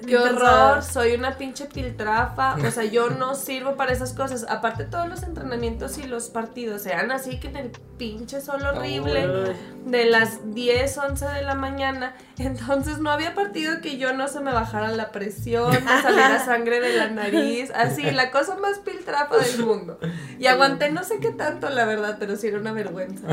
qué 0.06 0.16
horror, 0.18 0.82
soy 0.82 1.14
una 1.14 1.38
pinche 1.38 1.66
piltrafa, 1.66 2.56
o 2.56 2.70
sea, 2.70 2.84
yo 2.84 3.10
no 3.10 3.34
sirvo 3.34 3.76
para 3.76 3.92
esas 3.92 4.12
cosas. 4.12 4.44
Aparte 4.48 4.84
todos 4.84 5.08
los 5.08 5.22
entrenamientos 5.22 5.98
y 5.98 6.02
los 6.04 6.28
partidos 6.28 6.84
eran 6.86 7.10
así 7.10 7.40
que 7.40 7.48
en 7.48 7.56
el 7.56 7.70
pinche 7.96 8.40
sol 8.40 8.62
horrible 8.62 9.54
de 9.84 10.04
las 10.06 10.54
10, 10.54 10.98
11 10.98 11.26
de 11.26 11.42
la 11.42 11.54
mañana. 11.54 12.14
Entonces 12.38 12.98
no 12.98 13.10
había 13.10 13.34
partido 13.34 13.80
que 13.80 13.96
yo 13.96 14.12
no 14.12 14.28
se 14.28 14.40
me 14.40 14.52
bajara 14.52 14.90
la 14.90 15.10
presión, 15.10 15.72
me 15.72 16.02
saliera 16.02 16.38
sangre 16.44 16.80
de 16.80 16.96
la 16.96 17.08
nariz, 17.08 17.70
así, 17.74 18.02
la 18.10 18.30
cosa 18.30 18.56
más 18.56 18.78
piltrafa 18.78 19.36
del 19.38 19.64
mundo. 19.64 19.98
Y 20.38 20.46
aguanté 20.46 20.90
no 20.90 21.02
sé 21.02 21.18
qué 21.18 21.30
tanto, 21.30 21.68
la 21.70 21.84
verdad, 21.84 22.16
pero 22.20 22.36
sí 22.36 22.46
era 22.46 22.58
una 22.58 22.72
vergüenza. 22.72 23.26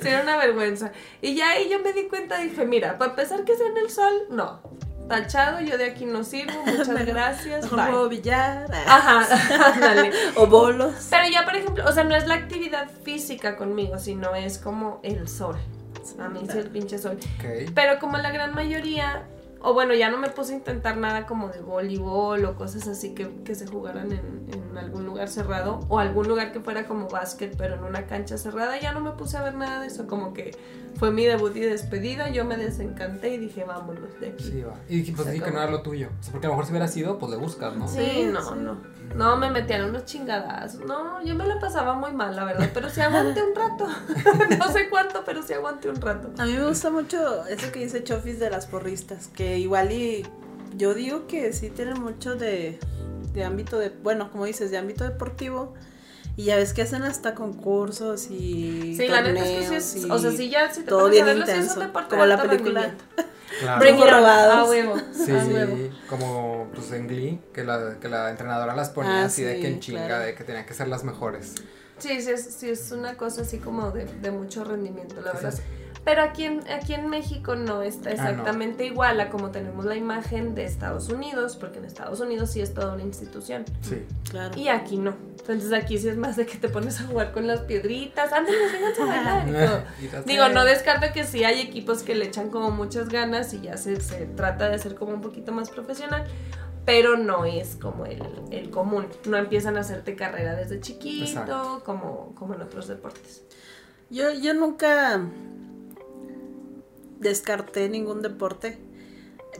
sí 0.00 0.08
era 0.08 0.22
una 0.22 0.36
vergüenza. 0.36 0.92
Y 1.20 1.34
ya 1.34 1.50
ahí 1.50 1.68
yo 1.68 1.80
me 1.80 1.92
di 1.92 2.04
cuenta, 2.04 2.38
dije, 2.38 2.64
mira, 2.64 2.96
para 2.98 3.10
empezar 3.10 3.44
que 3.44 3.56
sea 3.56 3.66
en 3.68 3.76
el 3.76 3.90
sol, 3.90 4.12
no. 4.30 4.60
Tachado, 5.08 5.60
yo 5.60 5.78
de 5.78 5.86
aquí 5.86 6.04
no 6.04 6.22
sirvo, 6.22 6.62
muchas 6.66 7.06
gracias. 7.06 7.70
Bye. 7.70 7.80
juego 7.86 8.08
billar. 8.10 8.70
Ajá, 8.86 9.72
ándale. 9.74 10.12
O 10.36 10.46
bolos. 10.46 11.08
Pero 11.08 11.28
ya, 11.32 11.46
por 11.46 11.56
ejemplo, 11.56 11.84
o 11.86 11.92
sea, 11.92 12.04
no 12.04 12.14
es 12.14 12.26
la 12.26 12.34
actividad 12.34 12.90
física 13.04 13.56
conmigo, 13.56 13.98
sino 13.98 14.34
es 14.34 14.58
como 14.58 15.00
el 15.02 15.26
sol. 15.26 15.56
A 16.18 16.28
mí 16.28 16.40
es 16.46 16.54
el 16.54 16.68
pinche 16.68 16.98
sol. 16.98 17.18
Pero 17.74 17.98
como 17.98 18.18
la 18.18 18.30
gran 18.30 18.54
mayoría, 18.54 19.26
o 19.60 19.72
bueno, 19.72 19.94
ya 19.94 20.10
no 20.10 20.18
me 20.18 20.28
puse 20.28 20.52
a 20.52 20.56
intentar 20.56 20.96
nada 20.96 21.26
como 21.26 21.48
de 21.48 21.60
voleibol 21.60 22.44
o 22.44 22.54
cosas 22.54 22.86
así 22.86 23.14
que, 23.14 23.42
que 23.44 23.54
se 23.54 23.66
jugaran 23.66 24.12
en, 24.12 24.46
en 24.52 24.78
algún 24.78 25.06
lugar 25.06 25.28
cerrado, 25.28 25.80
o 25.88 25.98
algún 25.98 26.28
lugar 26.28 26.52
que 26.52 26.60
fuera 26.60 26.86
como 26.86 27.08
básquet, 27.08 27.56
pero 27.56 27.74
en 27.76 27.84
una 27.84 28.06
cancha 28.06 28.36
cerrada, 28.36 28.78
ya 28.78 28.92
no 28.92 29.00
me 29.00 29.12
puse 29.12 29.36
a 29.36 29.42
ver 29.42 29.54
nada 29.54 29.80
de 29.80 29.86
eso. 29.86 30.06
Como 30.06 30.34
que 30.34 30.56
fue 30.98 31.10
mi 31.12 31.24
debut 31.24 31.54
y 31.56 31.60
despedida, 31.60 32.28
yo 32.30 32.44
me 32.44 32.56
desencanté 32.56 33.34
y 33.34 33.38
dije, 33.38 33.64
vámonos 33.64 34.18
de 34.20 34.28
aquí. 34.28 34.44
Sí, 34.44 34.62
va. 34.62 34.74
Y 34.88 34.98
dije, 34.98 35.12
pues 35.14 35.28
sí 35.28 35.40
que 35.40 35.50
no 35.50 35.60
era 35.62 35.70
lo 35.70 35.82
tuyo. 35.82 36.08
O 36.18 36.22
sea, 36.22 36.32
porque 36.32 36.46
a 36.46 36.50
lo 36.50 36.54
mejor 36.54 36.66
si 36.66 36.72
hubiera 36.72 36.88
sido, 36.88 37.18
pues 37.18 37.30
le 37.30 37.36
buscas, 37.38 37.76
¿no? 37.76 37.86
Sí, 37.86 37.98
Sí, 38.04 38.28
no, 38.32 38.42
sí. 38.42 38.54
no. 38.60 38.98
No, 39.14 39.36
me 39.36 39.50
metían 39.50 39.84
unos 39.84 40.04
chingadas. 40.04 40.74
No, 40.80 41.24
yo 41.24 41.34
me 41.34 41.46
la 41.46 41.58
pasaba 41.58 41.94
muy 41.94 42.12
mal, 42.12 42.36
la 42.36 42.44
verdad. 42.44 42.68
Pero 42.74 42.90
sí 42.90 43.00
aguanté 43.00 43.42
un 43.42 43.54
rato. 43.54 43.86
no 44.58 44.72
sé 44.72 44.88
cuánto, 44.90 45.22
pero 45.24 45.42
sí 45.42 45.54
aguanté 45.54 45.88
un 45.88 45.96
rato. 46.00 46.30
A 46.36 46.44
mí 46.44 46.52
me 46.52 46.66
gusta 46.66 46.90
mucho 46.90 47.46
eso 47.46 47.72
que 47.72 47.78
dice 47.80 48.04
Chofis 48.04 48.38
de 48.38 48.50
las 48.50 48.66
porristas, 48.66 49.28
que 49.28 49.58
igual 49.58 49.92
y 49.92 50.26
yo 50.76 50.92
digo 50.94 51.26
que 51.26 51.52
sí 51.54 51.70
tienen 51.70 52.00
mucho 52.02 52.34
de, 52.36 52.78
de 53.32 53.44
ámbito 53.44 53.78
de, 53.78 53.88
bueno, 54.02 54.30
como 54.30 54.44
dices, 54.44 54.70
de 54.70 54.76
ámbito 54.78 55.04
deportivo. 55.04 55.74
Y 56.38 56.44
ya 56.44 56.56
ves 56.56 56.72
que 56.72 56.82
hacen 56.82 57.02
hasta 57.02 57.34
concursos 57.34 58.30
y 58.30 58.94
Sí, 58.96 59.08
la 59.08 59.22
neta 59.22 59.44
es 59.44 59.68
que 59.70 59.80
sí 59.80 59.98
es. 60.04 60.10
O 60.10 60.18
sea, 60.20 60.30
sí, 60.30 60.48
ya 60.48 60.72
si 60.72 60.82
te 60.82 60.86
todo 60.86 61.00
pones 61.00 61.12
bien 61.14 61.24
a 61.24 61.26
verlo, 61.26 61.44
sí 61.46 61.50
es 61.50 61.56
un 61.58 61.62
intenso, 61.64 61.80
deporte 61.80 62.08
como 62.10 62.22
de 62.22 62.28
la 62.28 62.42
película. 62.42 62.94
Claro. 63.60 63.80
Bring 63.80 63.96
it. 63.98 64.04
A 64.04 64.64
huevo. 64.68 64.94
Sí, 65.12 65.32
A 65.32 65.44
huevo. 65.44 65.76
como 66.08 66.68
pues 66.72 66.92
en 66.92 67.08
Glee, 67.08 67.40
que 67.52 67.64
la, 67.64 67.96
que 67.98 68.08
la 68.08 68.30
entrenadora 68.30 68.76
las 68.76 68.90
ponía 68.90 69.22
Ah, 69.22 69.24
así 69.24 69.42
de 69.42 69.56
sí, 69.56 69.60
que 69.62 69.68
en 69.68 69.80
chinga, 69.80 70.06
claro. 70.06 70.24
de 70.26 70.34
que 70.36 70.44
tenían 70.44 70.64
que 70.64 70.74
ser 70.74 70.86
las 70.86 71.02
mejores. 71.02 71.54
Sí, 71.96 72.20
sí 72.20 72.30
es, 72.30 72.44
sí, 72.54 72.68
es 72.70 72.92
una 72.92 73.16
cosa 73.16 73.40
así 73.42 73.58
como 73.58 73.90
de, 73.90 74.04
de 74.04 74.30
mucho 74.30 74.62
rendimiento, 74.64 75.16
la 75.22 75.32
Sí, 75.32 75.36
verdad. 75.42 75.58
Pero 76.08 76.22
aquí 76.22 76.44
en, 76.44 76.60
aquí 76.70 76.94
en 76.94 77.10
México 77.10 77.54
no 77.54 77.82
está 77.82 78.08
Ah, 78.08 78.14
no. 78.14 78.22
exactamente 78.30 78.86
igual 78.86 79.20
a 79.20 79.28
como 79.28 79.50
tenemos 79.50 79.84
la 79.84 79.94
imagen 79.94 80.54
de 80.54 80.64
Estados 80.64 81.10
Unidos, 81.10 81.56
porque 81.56 81.80
en 81.80 81.84
Estados 81.84 82.18
Unidos 82.20 82.50
sí 82.50 82.62
es 82.62 82.72
toda 82.72 82.94
una 82.94 83.02
institución. 83.02 83.66
Sí. 83.82 84.06
Claro. 84.30 84.56
Y 84.58 84.68
aquí 84.68 84.96
no. 84.96 85.14
Entonces 85.40 85.70
aquí 85.74 85.98
sí 85.98 86.08
es 86.08 86.16
más 86.16 86.36
de 86.36 86.46
que 86.46 86.56
te 86.56 86.70
pones 86.70 86.98
a 87.00 87.04
jugar 87.04 87.32
con 87.32 87.46
las 87.46 87.60
piedritas. 87.60 88.32
Ándale, 88.32 88.56
vénganse 88.72 89.02
a 89.02 89.04
bailar 89.04 89.84
Digo, 90.24 90.48
no 90.48 90.64
descarto 90.64 91.08
que 91.12 91.24
sí 91.24 91.44
hay 91.44 91.60
equipos 91.60 92.02
que 92.02 92.14
le 92.14 92.24
echan 92.24 92.48
como 92.48 92.70
muchas 92.70 93.10
ganas 93.10 93.52
y 93.52 93.60
ya 93.60 93.76
se, 93.76 94.00
se 94.00 94.24
trata 94.24 94.70
de 94.70 94.76
hacer 94.76 94.94
como 94.94 95.12
un 95.12 95.20
poquito 95.20 95.52
más 95.52 95.68
profesional, 95.68 96.24
pero 96.86 97.18
no 97.18 97.44
es 97.44 97.76
como 97.76 98.06
el, 98.06 98.22
el 98.50 98.70
común. 98.70 99.08
No 99.26 99.36
empiezan 99.36 99.76
a 99.76 99.80
hacerte 99.80 100.16
carrera 100.16 100.54
desde 100.54 100.80
chiquito, 100.80 101.26
Exacto. 101.26 101.82
como, 101.84 102.34
como 102.34 102.54
en 102.54 102.62
otros 102.62 102.88
deportes. 102.88 103.42
Yo, 104.10 104.32
yo 104.32 104.54
nunca, 104.54 105.20
descarté 107.20 107.88
ningún 107.88 108.22
deporte, 108.22 108.78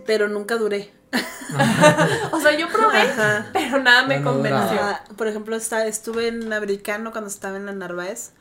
pero 0.06 0.28
nunca 0.28 0.56
duré. 0.56 0.92
o 2.32 2.40
sea, 2.40 2.56
yo 2.58 2.68
probé, 2.68 2.98
Ajá. 2.98 3.50
pero 3.52 3.82
nada 3.82 4.06
me 4.06 4.20
no 4.20 4.32
convenció. 4.32 4.80
Por 5.16 5.26
ejemplo, 5.26 5.56
está, 5.56 5.86
estuve 5.86 6.28
en 6.28 6.52
americano 6.52 7.12
cuando 7.12 7.30
estaba 7.30 7.56
en 7.56 7.66
la 7.66 7.72
Narváez 7.72 8.32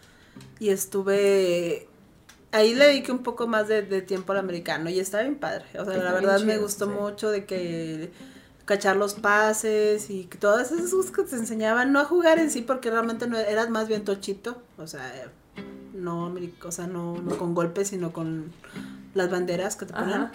y 0.59 0.69
estuve... 0.69 1.87
Ahí 2.51 2.73
le 2.75 2.85
dediqué 2.85 3.11
un 3.11 3.23
poco 3.23 3.45
más 3.45 3.67
de, 3.67 3.81
de 3.81 4.01
tiempo 4.01 4.31
al 4.31 4.39
americano 4.39 4.89
y 4.89 4.99
estaba 4.99 5.23
bien 5.23 5.35
padre. 5.35 5.65
O 5.79 5.85
sea, 5.85 5.95
Está 5.95 6.03
la 6.03 6.13
verdad 6.13 6.39
me 6.41 6.57
gustó 6.57 6.85
sí. 6.85 6.91
mucho 6.91 7.29
de 7.29 7.45
que 7.45 8.11
cachar 8.67 8.97
los 8.97 9.13
pases 9.15 10.09
y 10.09 10.25
que 10.25 10.37
todas 10.37 10.71
esas 10.71 10.91
cosas 10.91 11.11
que 11.11 11.23
te 11.23 11.35
enseñaban, 11.37 11.93
no 11.93 11.99
a 11.99 12.05
jugar 12.05 12.37
en 12.37 12.51
sí 12.51 12.61
porque 12.61 12.91
realmente 12.91 13.25
no 13.25 13.37
eras 13.37 13.69
más 13.69 13.87
bien 13.87 14.03
tochito, 14.03 14.61
o 14.77 14.87
sea, 14.87 15.31
no, 15.97 16.33
o 16.63 16.71
sea, 16.71 16.87
no, 16.87 17.17
no 17.21 17.37
con 17.37 17.53
golpes, 17.55 17.89
sino 17.89 18.13
con 18.13 18.51
las 19.13 19.29
banderas 19.29 19.75
que 19.75 19.85
te 19.85 19.93
ponen. 19.93 20.13
Ajá. 20.13 20.31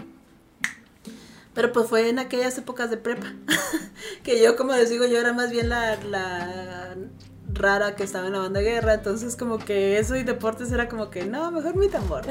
Pero 1.55 1.73
pues 1.73 1.87
fue 1.89 2.09
en 2.09 2.19
aquellas 2.19 2.57
épocas 2.59 2.91
de 2.91 2.97
prepa. 2.97 3.27
que 4.23 4.43
yo, 4.43 4.57
como 4.57 4.73
les 4.73 4.89
digo, 4.91 5.07
yo 5.07 5.19
era 5.19 5.33
más 5.33 5.51
bien 5.51 5.69
la, 5.69 5.97
la 6.05 6.95
rara 7.53 7.95
que 7.95 8.05
estaba 8.05 8.27
en 8.27 8.33
la 8.33 8.39
banda 8.39 8.61
de 8.61 8.67
guerra. 8.71 8.95
Entonces, 8.95 9.37
como 9.37 9.59
que 9.59 9.99
eso 9.99 10.17
y 10.17 10.23
deportes 10.23 10.73
era 10.73 10.89
como 10.89 11.11
que, 11.11 11.27
no, 11.27 11.51
mejor 11.51 11.77
mi 11.77 11.89
tambor. 11.89 12.25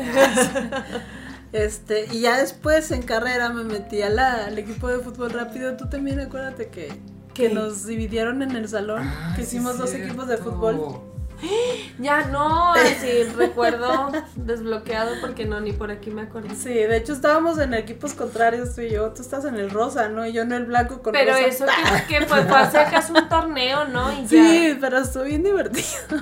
este, 1.54 2.08
y 2.12 2.22
ya 2.22 2.38
después 2.40 2.90
en 2.92 3.04
carrera 3.04 3.50
me 3.50 3.64
metí 3.64 4.02
a 4.02 4.10
la- 4.10 4.46
al 4.46 4.58
equipo 4.58 4.88
de 4.88 5.00
fútbol 5.00 5.32
rápido. 5.32 5.78
Tú 5.78 5.88
también 5.88 6.20
acuérdate 6.20 6.70
que, 6.70 6.88
que 7.34 7.50
¿Qué? 7.50 7.54
nos 7.54 7.86
dividieron 7.86 8.42
en 8.42 8.56
el 8.56 8.68
salón. 8.68 9.04
Ay, 9.08 9.36
que 9.36 9.42
hicimos 9.44 9.78
dos 9.78 9.94
equipos 9.94 10.28
de 10.28 10.38
fútbol. 10.38 11.00
Ya 12.00 12.26
no, 12.26 12.74
sí, 13.00 13.24
recuerdo 13.38 14.12
desbloqueado 14.36 15.16
porque 15.22 15.46
no, 15.46 15.60
ni 15.60 15.72
por 15.72 15.92
aquí 15.92 16.10
me 16.10 16.24
acuerdo. 16.24 16.50
Sí, 16.56 16.74
de 16.74 16.98
hecho 16.98 17.14
estábamos 17.14 17.60
en 17.60 17.74
equipos 17.74 18.14
contrarios 18.14 18.74
tú 18.76 18.82
y 18.82 18.90
yo. 18.92 19.10
Tú 19.12 19.22
estás 19.22 19.46
en 19.46 19.56
el 19.58 19.70
rosa, 19.70 20.08
¿no? 20.10 20.26
Y 20.26 20.34
yo 20.34 20.42
en 20.44 20.52
el 20.52 20.66
blanco 20.66 21.02
con 21.02 21.14
Pero 21.14 21.34
rosa. 21.34 21.46
eso 21.48 21.66
que, 22.08 22.20
que 22.20 22.26
fue, 22.26 22.44
fue 22.44 22.58
hace 22.58 23.12
un 23.14 23.30
torneo, 23.30 23.86
¿no? 23.86 24.12
Y 24.14 24.22
ya. 24.24 24.28
Sí, 24.28 24.78
pero 24.80 25.00
estuvo 25.00 25.24
bien 25.24 25.44
divertido. 25.44 26.22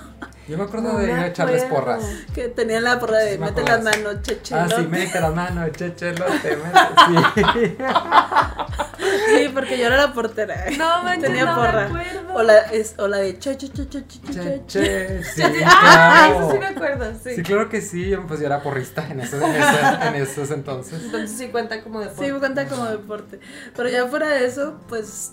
Yo 0.50 0.58
me 0.58 0.64
acuerdo 0.64 0.94
No 0.94 0.98
de 0.98 1.06
ir 1.06 1.14
me 1.14 1.20
a 1.20 1.28
echarles 1.28 1.64
porras. 1.66 2.04
Que 2.34 2.48
tenía 2.48 2.82
la 2.82 3.00
porra 3.00 3.20
de 3.20 3.34
Sí, 3.34 3.38
mete 3.38 3.62
las 3.62 3.84
manos, 3.84 4.22
cheche. 4.24 4.56
Ah, 4.56 4.68
sí, 4.68 4.82
mete 4.90 5.22
las 5.22 5.36
manos, 5.36 5.70
chechelote, 5.74 6.58
mete. 6.58 7.78
Sí. 9.00 9.38
Sí, 9.38 9.50
porque 9.54 9.78
yo 9.78 9.86
era 9.86 9.98
la 9.98 10.14
portera. 10.14 10.66
No, 10.78 11.04
manches, 11.04 11.24
Tenía 11.26 11.46
no 11.46 11.56
porra. 11.56 11.88
me 11.88 12.00
acuerdo. 12.02 12.19
O 12.34 12.44
la, 12.44 12.58
es, 12.72 12.96
o 13.00 13.08
la 13.08 13.18
de 13.18 13.38
che, 13.40 13.58
che, 13.58 13.70
che, 13.72 13.88
che, 13.88 14.06
che, 14.06 14.20
che, 14.22 14.32
Che, 14.32 14.64
che. 14.68 14.80
che, 14.80 15.24
sí, 15.36 15.42
Ah, 15.66 16.28
claro. 16.30 16.40
eso 16.42 16.52
sí 16.52 16.60
me 16.60 16.66
acuerdo, 16.68 17.06
sí. 17.24 17.36
Sí, 17.36 17.44
claro 17.44 17.70
que 17.70 17.82
sí, 17.82 18.10
yo, 18.10 18.26
pues 18.28 18.40
yo 18.40 18.46
era 18.46 18.62
porrista 18.62 19.08
en 19.10 19.20
esos, 19.22 19.42
en 19.42 19.56
esos, 19.56 20.02
en 20.08 20.16
esos 20.16 20.52
entonces. 20.52 21.04
Entonces 21.06 21.32
sí 21.38 21.48
cuenta 21.48 21.82
como 21.82 22.00
deporte. 22.02 22.26
Sí, 22.26 22.32
me 22.32 22.40
cuenta 22.40 22.68
como 22.68 22.86
deporte. 22.86 23.40
Pero 23.76 23.90
ya 23.90 24.08
fuera 24.08 24.28
de 24.30 24.46
eso, 24.46 24.80
pues. 24.88 25.32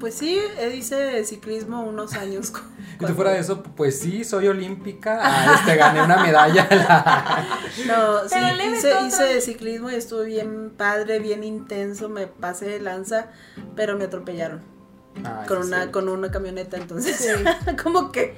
Pues 0.00 0.14
sí, 0.14 0.36
eh, 0.58 0.74
hice 0.74 1.24
ciclismo 1.24 1.82
unos 1.82 2.14
años. 2.14 2.50
cu- 2.50 2.58
Y 2.58 2.62
tú 2.92 2.98
cuando- 2.98 3.14
fuera 3.14 3.30
de 3.30 3.38
eso, 3.38 3.62
pues 3.62 4.00
sí, 4.00 4.24
soy 4.24 4.48
olímpica, 4.48 5.20
ah, 5.22 5.54
este, 5.54 5.76
gané 5.76 6.02
una 6.02 6.16
medalla. 6.16 6.66
No, 7.86 8.28
sí, 8.28 8.36
hice, 8.74 8.92
hice 9.06 9.40
ciclismo 9.40 9.90
y 9.92 9.94
estuvo 9.94 10.22
bien 10.22 10.70
padre, 10.76 11.20
bien 11.20 11.44
intenso, 11.44 12.08
me 12.08 12.26
pasé 12.26 12.64
de 12.66 12.80
lanza, 12.80 13.28
pero 13.76 13.96
me 13.96 14.04
atropellaron. 14.06 14.71
Ay, 15.24 15.46
con 15.46 15.62
sí, 15.62 15.68
una 15.68 15.84
sí. 15.84 15.90
con 15.90 16.08
una 16.08 16.30
camioneta 16.30 16.76
entonces 16.76 17.16
Sí. 17.16 17.76
como 17.82 18.10
que 18.12 18.36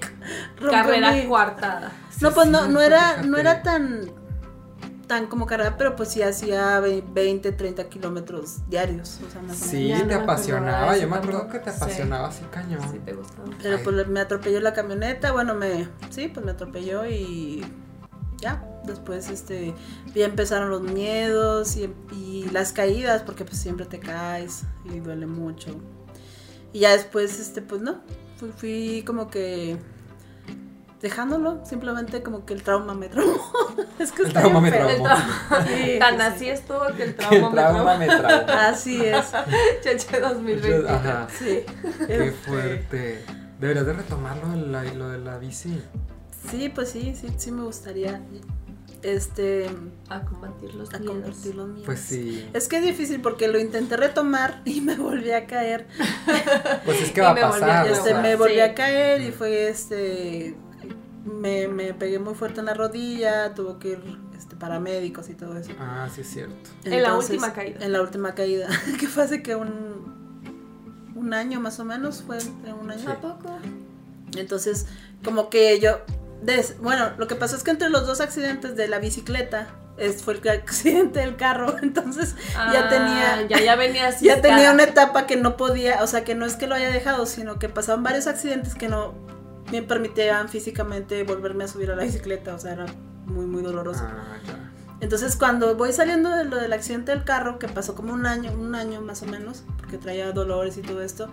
Carrera 0.71 1.13
mi- 1.13 1.27
coartada. 1.27 1.93
no 2.21 2.29
Sí, 2.29 2.35
pues 2.35 2.49
no 2.49 2.67
no 2.69 2.81
era 2.81 3.23
no 3.23 3.37
era 3.39 3.63
tan 3.63 4.11
tan 5.07 5.27
como 5.27 5.45
carrera 5.47 5.77
pero 5.77 5.97
pues 5.97 6.09
sí 6.11 6.23
hacía 6.23 6.81
ve- 6.81 7.05
20 7.07 7.53
30 7.53 7.85
kilómetros 7.91 8.69
diarios 8.71 9.21
o 9.27 9.31
sea 9.31 9.43
Sí, 9.55 9.89
Ya 9.89 9.97
menos. 9.97 10.13
no 10.13 10.19
te 10.19 10.23
apasionaba. 10.25 10.97
Yo 10.97 11.09
me 11.09 11.17
acuerdo 11.17 11.49
que 11.49 11.59
te 11.59 11.71
Sí. 11.71 11.77
apasionaba 11.77 12.29
así 12.29 12.43
cañón. 12.51 12.81
Sí, 12.91 12.99
te 13.05 13.13
gustaba. 13.13 13.49
pero 13.63 13.77
Ay. 13.77 13.85
pues 13.85 14.07
me 14.09 14.21
atropelló 14.21 14.61
la 14.61 14.73
camioneta 14.73 15.33
bueno 15.33 15.55
me 15.55 15.89
sí 16.11 16.29
pues 16.29 16.45
me 16.45 16.53
atropelló 16.53 17.07
y 17.07 17.65
ya 18.39 18.65
después 18.85 19.29
este 19.31 19.75
ya 20.15 20.25
empezaron 20.27 20.71
los 20.71 20.83
miedos 20.83 21.77
y, 21.77 21.93
y 22.13 22.49
las 22.51 22.73
caídas 22.73 23.23
porque 23.23 23.45
pues 23.45 23.59
siempre 23.59 23.87
te 23.87 23.99
caes 24.01 24.63
y 24.85 25.01
duele 25.01 25.27
mucho 25.27 25.75
y 26.75 26.81
ya 26.81 26.93
después 26.93 27.41
este 27.41 27.63
pues 27.63 27.81
no 27.81 28.03
fui, 28.37 28.51
fui 28.55 29.03
como 29.07 29.31
que 29.31 29.79
dejándolo 31.01 31.65
simplemente 31.67 32.23
como 32.23 32.45
que 32.47 32.55
el 32.55 32.63
trauma 32.63 32.95
me 32.95 33.09
traumó 33.09 33.39
es 33.99 34.11
que 34.13 34.23
El 34.23 34.29
está 34.29 34.41
trauma 34.41 34.61
me 34.61 34.71
feo. 34.71 34.89
El 34.89 35.03
traumó. 35.03 35.05
trauma. 35.49 35.67
Sí, 35.67 35.99
Tan 35.99 36.15
sí, 36.17 36.21
así 36.23 36.39
sí. 36.45 36.49
estuvo 36.51 36.87
que 36.97 37.03
el 37.05 37.09
El 37.11 37.17
trauma 37.17 37.51
me 37.51 37.57
trauma 37.57 37.83
traumó. 37.85 37.99
me 37.99 38.07
traumó. 38.07 38.53
así 38.53 39.05
es 39.05 39.27
Cheche 39.83 40.21
2020. 40.21 40.89
Ajá. 40.89 41.27
sí 41.39 41.63
Qué 42.07 42.29
Este, 42.29 42.33
fuerte. 42.33 43.25
Deberías 43.61 43.87
de 43.87 43.93
retomarlo 43.93 44.49
lo 44.97 45.09
de 45.11 45.19
la 45.19 45.39
bici. 45.39 45.81
sí 46.51 46.69
pues 46.71 46.91
sí 46.91 47.15
sí 47.15 47.29
sí 47.37 47.51
me 47.53 47.63
gustaría 47.63 48.21
este 49.05 49.71
A 50.09 50.23
combatir 50.23 50.75
los 50.75 50.93
a 50.95 50.99
miedos. 50.99 51.15
convertir 51.17 51.55
los 51.55 51.69
miedos 51.69 51.85
Pues 51.87 52.01
sí. 52.01 52.49
Es 52.53 52.69
que 52.69 52.77
es 52.79 52.83
difícil 52.83 53.21
porque 53.21 53.49
lo 53.49 53.59
intenté 53.59 53.97
retomar 53.97 54.63
y 54.65 54.81
me 54.81 54.97
volví 54.97 55.31
a 55.31 55.47
caer. 55.47 55.87
Pues 56.85 57.01
es 57.03 57.11
que 57.13 57.21
va 57.21 57.31
a 57.31 57.35
me 57.35 57.43
volví 57.43 57.55
a 57.57 57.61
pasar. 57.61 57.87
o 57.87 57.93
Este, 57.93 58.11
sea, 58.11 58.21
me 58.21 58.37
volví 58.37 58.55
sí. 58.55 58.61
a 58.61 58.75
caer 58.75 59.21
y 59.23 59.31
fue 59.33 59.69
este. 59.69 60.57
Me, 61.25 61.69
me 61.69 61.95
pegué 61.95 62.19
muy 62.19 62.35
fuerte 62.35 62.61
en 62.61 62.67
la 62.67 62.75
rodilla, 62.75 63.55
tuvo 63.55 63.79
que 63.79 63.93
ir 63.93 64.01
este, 64.37 64.57
paramédicos 64.57 65.31
y 65.31 65.35
todo 65.35 65.57
eso. 65.57 65.73
Ah, 65.79 66.09
sí 66.15 66.21
es 66.21 66.29
cierto. 66.31 66.71
En 66.85 67.03
la 67.03 67.17
última 67.17 67.53
caída. 67.53 67.85
En 67.85 67.93
la 67.93 68.03
última 68.03 68.35
caída. 68.35 68.69
que 69.01 69.07
fue 69.09 69.23
hace 69.23 69.43
que 69.43 69.55
un. 69.57 70.15
Un 71.15 71.33
año 71.33 71.61
más 71.61 71.79
o 71.81 71.85
menos, 71.85 72.23
fue 72.27 72.39
en 72.39 72.75
un 72.75 72.91
año. 72.91 73.09
¿A 73.11 73.21
poco? 73.21 73.57
Entonces, 74.37 74.87
como 75.25 75.49
que 75.49 75.79
yo. 75.81 75.99
Des- 76.45 76.79
bueno, 76.81 77.11
lo 77.19 77.27
que 77.27 77.35
pasó 77.35 77.57
es 77.57 77.63
que 77.63 77.71
entre 77.71 77.89
los 77.91 78.07
dos 78.07 78.21
accidentes 78.21 78.77
de 78.77 78.89
la 78.89 78.99
bicicleta 78.99 79.69
es, 79.97 80.23
fue 80.23 80.35
el 80.35 80.49
accidente 80.49 81.21
del 81.21 81.37
carro. 81.37 81.77
Entonces, 81.83 82.35
ya 82.55 82.87
Ah, 82.87 82.89
tenía. 82.89 83.47
Ya, 83.49 83.61
ya 83.65 83.77
venía 83.77 84.09
así. 84.09 84.27
ya 84.27 84.41
tenía 84.41 84.73
una 84.73 84.85
etapa 84.85 85.27
que 85.27 85.37
no 85.37 85.57
podía, 85.57 86.03
o 86.03 86.07
sea, 86.07 86.25
que 86.25 86.35
no 86.35 86.47
es 86.47 86.57
que 86.57 86.67
lo 86.67 86.75
haya 86.75 86.91
dejado, 86.91 87.27
sino 87.27 87.59
que 87.59 87.69
pasaban 87.69 88.03
varios 88.03 88.27
accidentes 88.27 88.75
que 88.75 88.89
no 88.89 89.15
me 89.73 89.83
permitían 89.83 90.49
físicamente 90.49 91.23
volverme 91.25 91.65
a 91.65 91.69
subir 91.69 91.91
a 91.91 91.97
la 91.97 92.05
bicicleta, 92.05 92.55
o 92.55 92.59
sea, 92.59 92.73
era 92.73 92.87
muy, 93.27 93.47
muy 93.47 93.63
doloroso. 93.63 94.05
Ah, 94.07 94.37
ya. 94.47 94.71
Entonces, 95.01 95.37
cuando 95.37 95.75
voy 95.75 95.93
saliendo 95.93 96.31
de 96.31 96.45
lo 96.45 96.57
del 96.57 96.73
accidente 96.73 97.13
del 97.13 97.25
carro, 97.25 97.59
que 97.59 97.67
pasó 97.69 97.95
como 97.95 98.13
un 98.13 98.27
año, 98.27 98.53
un 98.53 98.75
año 98.75 99.01
más 99.01 99.23
o 99.23 99.27
menos, 99.27 99.65
porque 99.79 99.99
traía 99.99 100.31
dolores 100.33 100.77
y 100.79 100.83
todo 100.83 101.03
esto, 101.03 101.31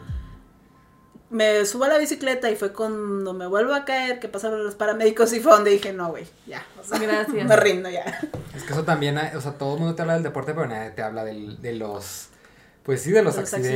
me 1.32 1.66
subo 1.66 1.86
a 1.86 1.88
la 1.88 1.98
bicicleta 1.98 2.52
y 2.52 2.56
fue 2.56 2.74
cuando 2.74 3.34
me 3.34 3.48
vuelvo 3.48 3.74
a 3.74 3.86
caer, 3.86 4.20
que 4.20 4.28
pasaron 4.28 4.64
los 4.64 4.76
paramédicos 4.76 5.32
y 5.34 5.40
fue 5.40 5.54
donde 5.54 5.72
dije, 5.72 5.94
no, 5.94 6.10
güey, 6.10 6.26
ya, 6.46 6.64
o 6.80 6.84
sea, 6.84 7.00
Gracias. 7.00 7.48
me 7.48 7.56
rindo 7.56 7.90
ya. 7.90 8.20
Es 8.56 8.64
que 8.64 8.74
eso 8.74 8.84
también, 8.84 9.18
hay- 9.18 9.36
o 9.36 9.42
sea, 9.42 9.54
todo 9.54 9.74
el 9.76 9.80
mundo 9.80 9.96
te 9.96 10.02
habla 10.02 10.16
del 10.16 10.24
deporte, 10.24 10.54
pero 10.54 10.68
nadie 10.68 10.92
te 10.92 11.02
habla 11.02 11.24
del, 11.24 11.62
de 11.62 11.74
los, 11.74 12.28
pues 12.84 13.02
sí, 13.02 13.12
de 13.12 13.22
los, 13.24 13.36
los 13.38 13.44
accidentes, 13.54 13.72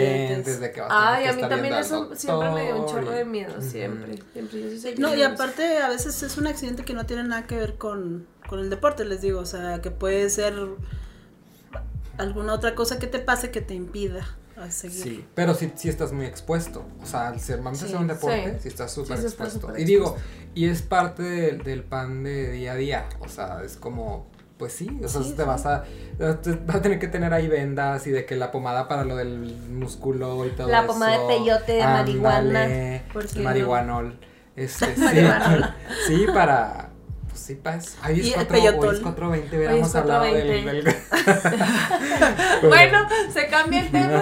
accidentes. 0.49 0.59
de 0.59 0.71
que 0.73 0.81
vas 0.81 0.91
a 0.91 1.13
Ay, 1.13 1.23
que 1.23 1.29
a 1.29 1.33
mí 1.33 1.41
estar 1.43 1.49
también 1.49 1.73
eso 1.75 2.13
siempre 2.15 2.49
me 2.51 2.63
dio 2.65 2.75
un 2.81 2.85
chorro 2.87 3.11
de 3.11 3.23
miedo, 3.25 3.61
siempre. 3.61 4.19
Siempre 4.33 4.61
yo 4.61 4.69
sí 4.69 4.79
sé 4.79 4.95
No, 4.97 5.15
y 5.15 5.23
aparte 5.23 5.77
a 5.77 5.87
veces 5.89 6.21
es 6.23 6.37
un 6.37 6.47
accidente 6.47 6.83
que 6.83 6.93
no 6.93 7.05
tiene 7.05 7.23
nada 7.23 7.47
que 7.47 7.55
ver 7.55 7.75
con, 7.77 8.27
con 8.49 8.59
el 8.59 8.69
deporte, 8.69 9.05
les 9.05 9.21
digo, 9.21 9.39
o 9.39 9.45
sea, 9.45 9.81
que 9.81 9.91
puede 9.91 10.29
ser 10.29 10.53
alguna 12.17 12.53
otra 12.53 12.75
cosa 12.75 12.99
que 12.99 13.07
te 13.07 13.19
pase 13.19 13.51
que 13.51 13.61
te 13.61 13.73
impida 13.73 14.27
a 14.57 14.71
seguir. 14.71 15.03
Sí, 15.03 15.25
pero 15.35 15.53
sí, 15.53 15.71
sí 15.75 15.89
estás 15.89 16.11
muy 16.13 16.25
expuesto. 16.25 16.85
O 17.01 17.05
sea, 17.05 17.27
al 17.29 17.39
ser, 17.39 17.61
vamos 17.61 17.81
a 17.83 17.87
Sí, 17.87 17.93
un 17.93 18.07
deporte, 18.07 18.53
sí, 18.55 18.59
sí. 18.63 18.67
estás 18.69 18.91
súper 18.93 19.19
expuesto. 19.19 19.77
y 19.77 19.83
digo, 19.83 20.15
y 20.53 20.65
es 20.69 20.81
parte 20.81 21.23
del, 21.23 21.63
del 21.63 21.83
pan 21.83 22.23
de 22.23 22.51
día 22.51 22.73
a 22.73 22.75
día. 22.75 23.05
O 23.19 23.27
sea, 23.27 23.61
es 23.63 23.75
como, 23.77 24.27
pues 24.57 24.71
sí, 24.73 24.89
o 25.03 25.07
sea, 25.09 25.21
te 25.35 25.43
vas 25.43 25.65
a, 25.65 25.83
te 26.17 26.51
vas 26.65 26.75
a 26.77 26.81
tener 26.81 26.97
que 26.99 27.07
tener 27.09 27.33
ahí 27.33 27.47
vendas 27.49 28.07
y 28.07 28.11
de 28.11 28.25
que 28.25 28.35
la 28.37 28.51
pomada 28.51 28.87
para 28.87 29.03
lo 29.03 29.17
del 29.17 29.39
músculo 29.69 30.45
y 30.45 30.49
todo 30.51 30.69
La 30.69 30.79
eso. 30.79 30.87
pomada 30.87 31.17
de 31.19 31.27
peyote 31.27 31.73
de 31.73 31.83
marihuana, 31.83 33.01
¿por 33.11 33.27
qué 33.27 33.39
no? 33.39 33.43
marihuanol. 33.43 34.19
Este, 34.55 34.85
sí, 34.95 35.01
Marihuanol. 35.01 35.65
sí, 36.07 36.25
para, 36.33 36.89
pues 37.35 37.45
sí, 37.45 37.59
Y 38.15 38.19
es 38.31 38.37
el 38.37 38.47
4, 38.47 38.55
hoy 38.55 38.61
peyotol. 38.61 38.95
es 38.95 39.01
420, 39.01 39.57
Hoy 39.57 39.63
es 39.63 39.69
hubiéramos 39.69 39.95
hablado 39.95 40.23
del, 40.25 40.65
4:20. 40.65 40.83
del- 40.83 40.95
Bueno, 42.69 43.07
se 43.33 43.47
cambia 43.47 43.79
el 43.81 43.91
tema. 43.91 44.19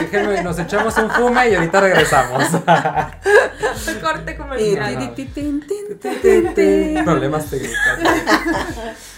Déjenme, 0.00 0.42
nos 0.42 0.58
echamos 0.58 0.96
un 0.98 1.10
fume 1.10 1.48
y 1.50 1.54
ahorita 1.54 1.80
regresamos. 1.80 2.44
Corte 4.02 4.36
comercial. 4.36 5.14
Problemas 7.04 7.46
técnicos. 7.50 7.76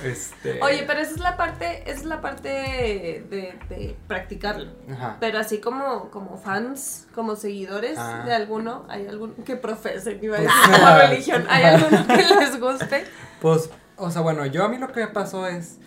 Este. 0.05 0.61
Oye, 0.63 0.85
pero 0.87 1.01
esa 1.01 1.13
es 1.13 1.19
la 1.21 1.37
parte, 1.37 1.83
esa 1.87 2.01
es 2.01 2.05
la 2.07 2.21
parte 2.21 2.49
de, 2.49 3.55
de 3.69 3.97
practicarlo. 4.07 4.73
Ajá. 4.93 5.17
Pero 5.21 5.39
así 5.39 5.59
como, 5.59 6.11
como 6.11 6.37
fans, 6.39 7.07
como 7.15 7.37
seguidores 7.37 7.99
Ah. 7.99 8.23
de 8.25 8.33
alguno, 8.35 8.87
hay 8.89 9.07
alguno 9.07 9.35
que 9.45 9.57
profesen, 9.57 10.19
iba 10.23 10.37
a 10.37 10.41
decir 10.41 10.57
como 10.73 10.97
religión, 10.99 11.45
hay 11.49 11.65
alguno 11.65 12.07
que 12.07 12.17
les 12.17 12.59
guste. 12.61 13.05
Pues, 13.41 13.71
o 13.97 14.11
sea, 14.11 14.23
bueno, 14.23 14.47
yo 14.47 14.65
a 14.65 14.69
mí 14.69 14.79
lo 14.79 14.89
que 14.93 15.01
me 15.01 15.09
pasó 15.09 15.47
es. 15.47 15.79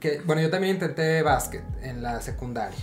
que, 0.00 0.20
bueno, 0.24 0.42
yo 0.42 0.50
también 0.50 0.74
intenté 0.74 1.22
básquet 1.22 1.64
en 1.82 2.02
la 2.02 2.20
secundaria. 2.20 2.78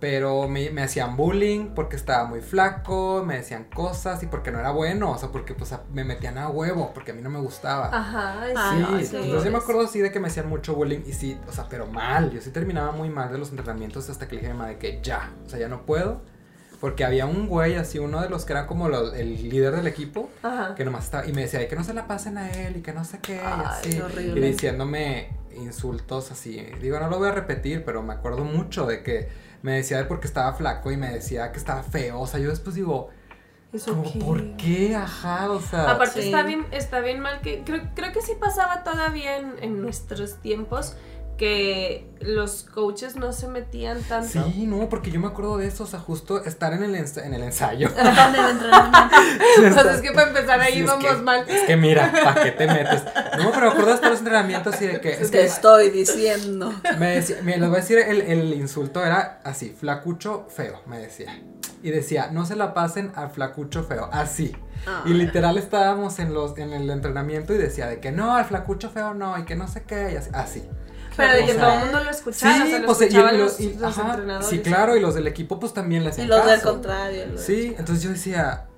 Pero 0.00 0.46
me, 0.46 0.70
me, 0.70 0.82
hacían 0.82 1.16
bullying 1.16 1.74
porque 1.74 1.96
estaba 1.96 2.24
muy 2.24 2.40
flaco, 2.40 3.24
me 3.26 3.38
decían 3.38 3.64
cosas 3.64 4.22
y 4.22 4.26
porque 4.26 4.52
no 4.52 4.60
era 4.60 4.70
bueno, 4.70 5.10
o 5.10 5.18
sea, 5.18 5.30
porque 5.30 5.54
pues 5.54 5.74
me 5.92 6.04
metían 6.04 6.38
a 6.38 6.48
huevo, 6.48 6.92
porque 6.94 7.10
a 7.10 7.14
mí 7.14 7.20
no 7.20 7.30
me 7.30 7.40
gustaba. 7.40 7.90
Ajá, 7.92 8.46
sí. 8.46 9.06
sí. 9.06 9.16
Entonces 9.16 9.44
yo 9.44 9.50
me 9.50 9.58
acuerdo 9.58 9.82
así 9.82 9.98
de 9.98 10.12
que 10.12 10.20
me 10.20 10.28
hacían 10.28 10.48
mucho 10.48 10.76
bullying 10.76 11.00
y 11.04 11.14
sí, 11.14 11.36
o 11.48 11.52
sea, 11.52 11.66
pero 11.68 11.88
mal, 11.88 12.30
yo 12.30 12.40
sí 12.40 12.50
terminaba 12.50 12.92
muy 12.92 13.10
mal 13.10 13.32
de 13.32 13.38
los 13.38 13.50
entrenamientos 13.50 14.08
hasta 14.08 14.28
que 14.28 14.36
le 14.36 14.42
dije 14.42 14.52
a 14.52 14.54
mi 14.54 14.58
mamá 14.60 14.70
de 14.70 14.78
que 14.78 15.00
ya, 15.02 15.32
o 15.44 15.48
sea, 15.48 15.58
ya 15.58 15.68
no 15.68 15.84
puedo. 15.84 16.22
Porque 16.80 17.04
había 17.04 17.26
un 17.26 17.48
güey 17.48 17.74
así, 17.74 17.98
uno 17.98 18.20
de 18.20 18.28
los 18.28 18.44
que 18.44 18.52
era 18.52 18.66
como 18.66 18.86
el 18.86 19.48
líder 19.48 19.74
del 19.74 19.86
equipo, 19.88 20.30
Ajá. 20.42 20.74
que 20.76 20.84
nomás 20.84 21.04
estaba, 21.04 21.26
y 21.26 21.32
me 21.32 21.42
decía, 21.42 21.66
que 21.66 21.74
no 21.74 21.82
se 21.82 21.92
la 21.92 22.06
pasen 22.06 22.38
a 22.38 22.52
él 22.52 22.76
y 22.76 22.82
que 22.82 22.92
no 22.92 23.04
sé 23.04 23.18
qué, 23.20 23.36
y 23.36 23.38
así. 23.64 24.00
Y 24.18 24.40
diciéndome 24.40 25.30
insultos 25.56 26.30
así. 26.30 26.64
Digo, 26.80 27.00
no 27.00 27.10
lo 27.10 27.18
voy 27.18 27.28
a 27.28 27.32
repetir, 27.32 27.84
pero 27.84 28.02
me 28.02 28.14
acuerdo 28.14 28.44
mucho 28.44 28.86
de 28.86 29.02
que 29.02 29.28
me 29.62 29.72
decía 29.72 29.98
de 29.98 30.04
porque 30.04 30.28
estaba 30.28 30.52
flaco 30.54 30.92
y 30.92 30.96
me 30.96 31.10
decía 31.12 31.50
que 31.50 31.58
estaba 31.58 31.82
feo. 31.82 32.20
O 32.20 32.26
sea, 32.26 32.38
yo 32.38 32.50
después 32.50 32.76
digo, 32.76 33.10
¿Eso 33.72 34.02
¿por 34.24 34.56
qué? 34.56 34.96
Ajá, 34.96 35.50
o 35.50 35.60
sea. 35.60 35.90
Aparte 35.90 36.24
está 36.24 36.42
bien, 36.42 36.64
está 36.70 37.00
bien 37.00 37.20
mal 37.20 37.40
que. 37.42 37.64
Creo, 37.64 37.82
creo 37.94 38.12
que 38.12 38.22
sí 38.22 38.32
pasaba 38.38 38.82
todavía 38.82 39.36
en, 39.36 39.54
en 39.60 39.82
nuestros 39.82 40.36
tiempos 40.36 40.94
que 41.38 42.04
los 42.20 42.64
coaches 42.64 43.16
no 43.16 43.32
se 43.32 43.46
metían 43.48 44.02
tanto. 44.02 44.44
Sí, 44.52 44.66
no, 44.66 44.88
porque 44.88 45.10
yo 45.10 45.20
me 45.20 45.28
acuerdo 45.28 45.56
de 45.56 45.68
eso, 45.68 45.84
o 45.84 45.86
sea, 45.86 46.00
justo 46.00 46.44
estar 46.44 46.74
en 46.74 46.82
el, 46.82 46.94
en 46.94 47.34
el 47.34 47.42
ensayo. 47.42 47.88
en 47.96 48.06
el 48.06 48.50
entrenamiento. 48.50 49.16
pues 49.74 49.86
es 49.86 50.02
que 50.02 50.12
para 50.12 50.28
empezar 50.28 50.60
ahí 50.60 50.82
vamos 50.82 51.22
mal. 51.22 51.48
Es 51.48 51.62
que 51.62 51.76
mira, 51.76 52.12
¿para 52.12 52.42
qué 52.42 52.50
te 52.50 52.66
metes? 52.66 53.04
No, 53.38 53.52
pero 53.52 53.66
me 53.66 53.68
acuerdo 53.68 53.86
de 53.86 53.94
estar 53.94 54.10
los 54.10 54.18
entrenamientos 54.18 54.82
y 54.82 54.86
de 54.88 55.00
que... 55.00 55.12
Es 55.12 55.30
te 55.30 55.44
estoy 55.44 55.90
diciendo. 55.90 56.74
Me 56.98 57.12
decía, 57.12 57.36
me 57.42 57.56
les 57.56 57.68
voy 57.68 57.78
a 57.78 57.80
decir, 57.80 57.98
el, 57.98 58.20
el 58.20 58.52
insulto 58.54 59.04
era 59.04 59.40
así, 59.44 59.74
flacucho 59.78 60.46
feo, 60.50 60.82
me 60.86 60.98
decía. 60.98 61.40
Y 61.82 61.90
decía, 61.90 62.30
no 62.32 62.44
se 62.44 62.56
la 62.56 62.74
pasen 62.74 63.12
al 63.14 63.30
flacucho 63.30 63.84
feo, 63.84 64.10
así. 64.12 64.52
Y 65.04 65.10
literal 65.10 65.56
estábamos 65.56 66.18
en 66.18 66.34
los 66.34 66.56
en 66.58 66.72
el 66.72 66.90
entrenamiento 66.90 67.54
y 67.54 67.58
decía 67.58 67.86
de 67.86 68.00
que 68.00 68.10
no, 68.10 68.34
al 68.34 68.44
flacucho 68.44 68.90
feo 68.90 69.14
no, 69.14 69.38
y 69.38 69.44
que 69.44 69.54
no 69.54 69.68
sé 69.68 69.84
qué, 69.84 70.12
y 70.12 70.16
así. 70.16 70.30
así. 70.32 70.68
Pero 71.18 71.34
de 71.34 71.46
que 71.46 71.54
todo 71.54 71.72
el 71.72 71.80
mundo 71.80 72.04
lo 72.04 72.10
escuchaba, 72.10 72.54
sí, 72.54 72.62
o 72.62 72.66
sea, 72.66 72.78
lo 72.78 72.86
pues, 72.86 73.00
escuchaban 73.00 73.38
los, 73.38 73.60
entrenadores. 73.60 74.48
Sí, 74.48 74.60
claro, 74.60 74.96
y 74.96 75.00
los 75.00 75.14
del 75.14 75.26
equipo 75.26 75.58
pues 75.60 75.74
también 75.74 76.04
le 76.04 76.10
hacían 76.10 76.26
Y 76.26 76.30
los 76.30 76.46
del 76.46 76.62
contrario. 76.62 77.24
sí, 77.36 77.74
entonces 77.76 78.02
yo 78.04 78.10
decía, 78.10 78.68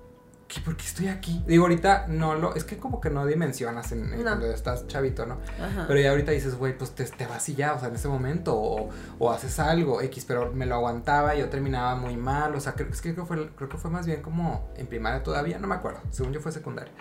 ¿qué, 0.49 0.61
¿por 0.61 0.77
qué 0.77 0.87
estoy 0.87 1.09
aquí? 1.09 1.43
Digo, 1.47 1.65
ahorita 1.65 2.07
no 2.09 2.35
lo, 2.35 2.55
es 2.55 2.65
que 2.65 2.79
como 2.79 3.01
que 3.01 3.11
no 3.11 3.27
dimensionas 3.27 3.93
en, 3.93 4.11
cuando 4.23 4.47
estás 4.47 4.87
chavito, 4.89 5.27
¿no? 5.27 5.39
Ajá. 5.63 5.85
Pero 5.87 6.01
ya 6.01 6.11
ahorita 6.11 6.33
dices, 6.33 6.57
güey, 6.57 6.77
pues 6.77 6.93
te, 6.93 7.05
te, 7.05 7.27
vas 7.27 7.49
y 7.51 7.55
ya, 7.55 7.75
o 7.75 7.79
sea, 7.79 7.89
en 7.89 7.95
ese 7.95 8.09
momento, 8.09 8.57
o, 8.57 8.89
o, 9.19 9.31
haces 9.31 9.59
algo, 9.61 10.01
X, 10.01 10.25
pero 10.27 10.51
me 10.53 10.67
lo 10.67 10.77
aguantaba 10.77 11.37
y 11.37 11.41
yo 11.41 11.51
terminaba 11.51 11.95
muy 11.95 12.17
mal, 12.17 12.55
o 12.55 12.61
sea, 12.61 12.73
creo, 12.73 12.89
es 12.91 13.01
que 13.01 13.13
creo, 13.13 13.27
fue, 13.27 13.51
creo 13.51 13.69
que 13.69 13.77
fue 13.77 13.91
más 13.91 14.07
bien 14.07 14.23
como 14.23 14.71
en 14.77 14.87
primaria 14.87 15.23
todavía, 15.23 15.59
no 15.59 15.69
me 15.69 15.75
acuerdo, 15.75 16.01
según 16.11 16.33
yo 16.33 16.41
fue 16.41 16.53
secundaria. 16.53 16.93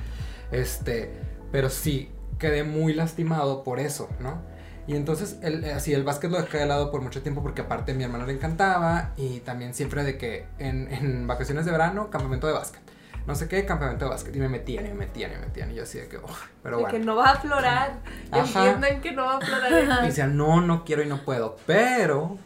Este, 0.51 1.12
pero 1.51 1.69
sí, 1.69 2.12
quedé 2.38 2.63
muy 2.63 2.93
lastimado 2.93 3.63
por 3.63 3.79
eso, 3.79 4.10
¿no? 4.19 4.41
Y 4.89 4.96
entonces, 4.96 5.38
el, 5.43 5.63
eh, 5.65 5.74
así, 5.74 5.93
el 5.93 6.03
básquet 6.03 6.31
lo 6.31 6.41
dejé 6.41 6.58
de 6.58 6.65
lado 6.65 6.89
por 6.89 7.01
mucho 7.01 7.22
tiempo 7.22 7.43
porque 7.43 7.62
aparte 7.62 7.91
a 7.91 7.93
mi 7.93 8.03
hermano 8.03 8.25
le 8.25 8.34
encantaba 8.34 9.12
y 9.17 9.41
también 9.41 9.75
siempre 9.75 10.03
de 10.03 10.17
que 10.17 10.48
en, 10.58 10.91
en 10.91 11.27
vacaciones 11.27 11.65
de 11.65 11.72
verano, 11.72 12.10
campamento 12.10 12.48
de 12.48 12.53
básquet. 12.53 12.81
No 13.27 13.36
sé 13.36 13.48
qué, 13.48 13.67
campamento 13.67 14.05
de 14.05 14.10
básquet. 14.10 14.36
Y 14.36 14.39
me 14.39 14.50
metían, 14.50 14.88
y 14.88 14.89
me 14.89 14.96
metían, 14.96 15.29
y 15.29 15.36
me 15.36 15.41
metían. 15.41 15.69
Y 15.69 15.75
yo 15.75 15.84
así 15.84 16.00
de 16.00 16.08
que, 16.08 16.17
oh, 16.17 16.36
pero 16.63 16.77
de 16.77 16.81
bueno. 16.81 16.98
que 16.98 17.05
no 17.05 17.15
va 17.17 17.27
a 17.27 17.31
aflorar. 17.34 18.00
Entiendan 18.34 19.00
que 19.00 19.12
no 19.12 19.25
va 19.25 19.34
a 19.34 19.38
aflorar. 19.38 20.03
Y 20.05 20.08
decían, 20.08 20.36
no, 20.36 20.60
no 20.60 20.84
quiero 20.84 21.03
y 21.03 21.05
no 21.05 21.24
puedo. 21.24 21.55
Pero 21.67 22.39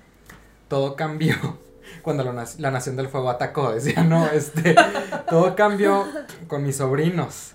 todo 0.67 0.97
cambió 0.97 1.37
cuando 2.01 2.25
la, 2.25 2.45
la 2.57 2.71
Nación 2.71 2.97
del 2.97 3.07
Fuego 3.07 3.29
atacó. 3.29 3.71
Decía, 3.71 4.03
no, 4.03 4.27
este, 4.27 4.75
todo 5.29 5.55
cambió 5.55 6.05
con 6.49 6.61
mis 6.61 6.75
sobrinos. 6.75 7.53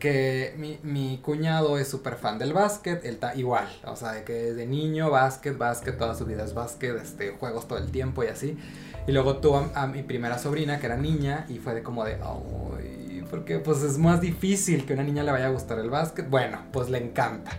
Que 0.00 0.54
mi, 0.58 0.78
mi, 0.82 1.18
cuñado 1.18 1.78
es 1.78 1.86
súper 1.86 2.16
fan 2.16 2.38
del 2.38 2.52
básquet, 2.52 3.04
él 3.04 3.14
está 3.14 3.36
igual, 3.36 3.68
o 3.84 3.94
sea, 3.94 4.12
de 4.12 4.24
que 4.24 4.32
desde 4.32 4.66
niño, 4.66 5.10
básquet, 5.10 5.56
básquet, 5.56 5.96
toda 5.96 6.16
su 6.16 6.24
vida 6.24 6.44
es 6.44 6.54
básquet, 6.54 6.96
este, 6.96 7.30
juegos 7.30 7.68
todo 7.68 7.78
el 7.78 7.90
tiempo 7.90 8.24
y 8.24 8.26
así. 8.26 8.58
Y 9.06 9.12
luego 9.12 9.36
tuvo 9.36 9.70
a, 9.74 9.86
mi 9.86 10.02
primera 10.02 10.38
sobrina, 10.38 10.80
que 10.80 10.86
era 10.86 10.96
niña, 10.96 11.46
y 11.48 11.58
fue 11.58 11.74
de 11.74 11.82
como 11.82 12.04
de, 12.04 12.14
ay, 12.14 13.24
porque 13.30 13.58
pues 13.58 13.82
es 13.82 13.98
más 13.98 14.20
difícil 14.20 14.86
que 14.86 14.94
una 14.94 15.02
niña 15.02 15.22
le 15.22 15.32
vaya 15.32 15.46
a 15.46 15.50
gustar 15.50 15.78
el 15.78 15.90
básquet. 15.90 16.28
Bueno, 16.28 16.58
pues 16.72 16.88
le 16.88 16.98
encanta. 16.98 17.50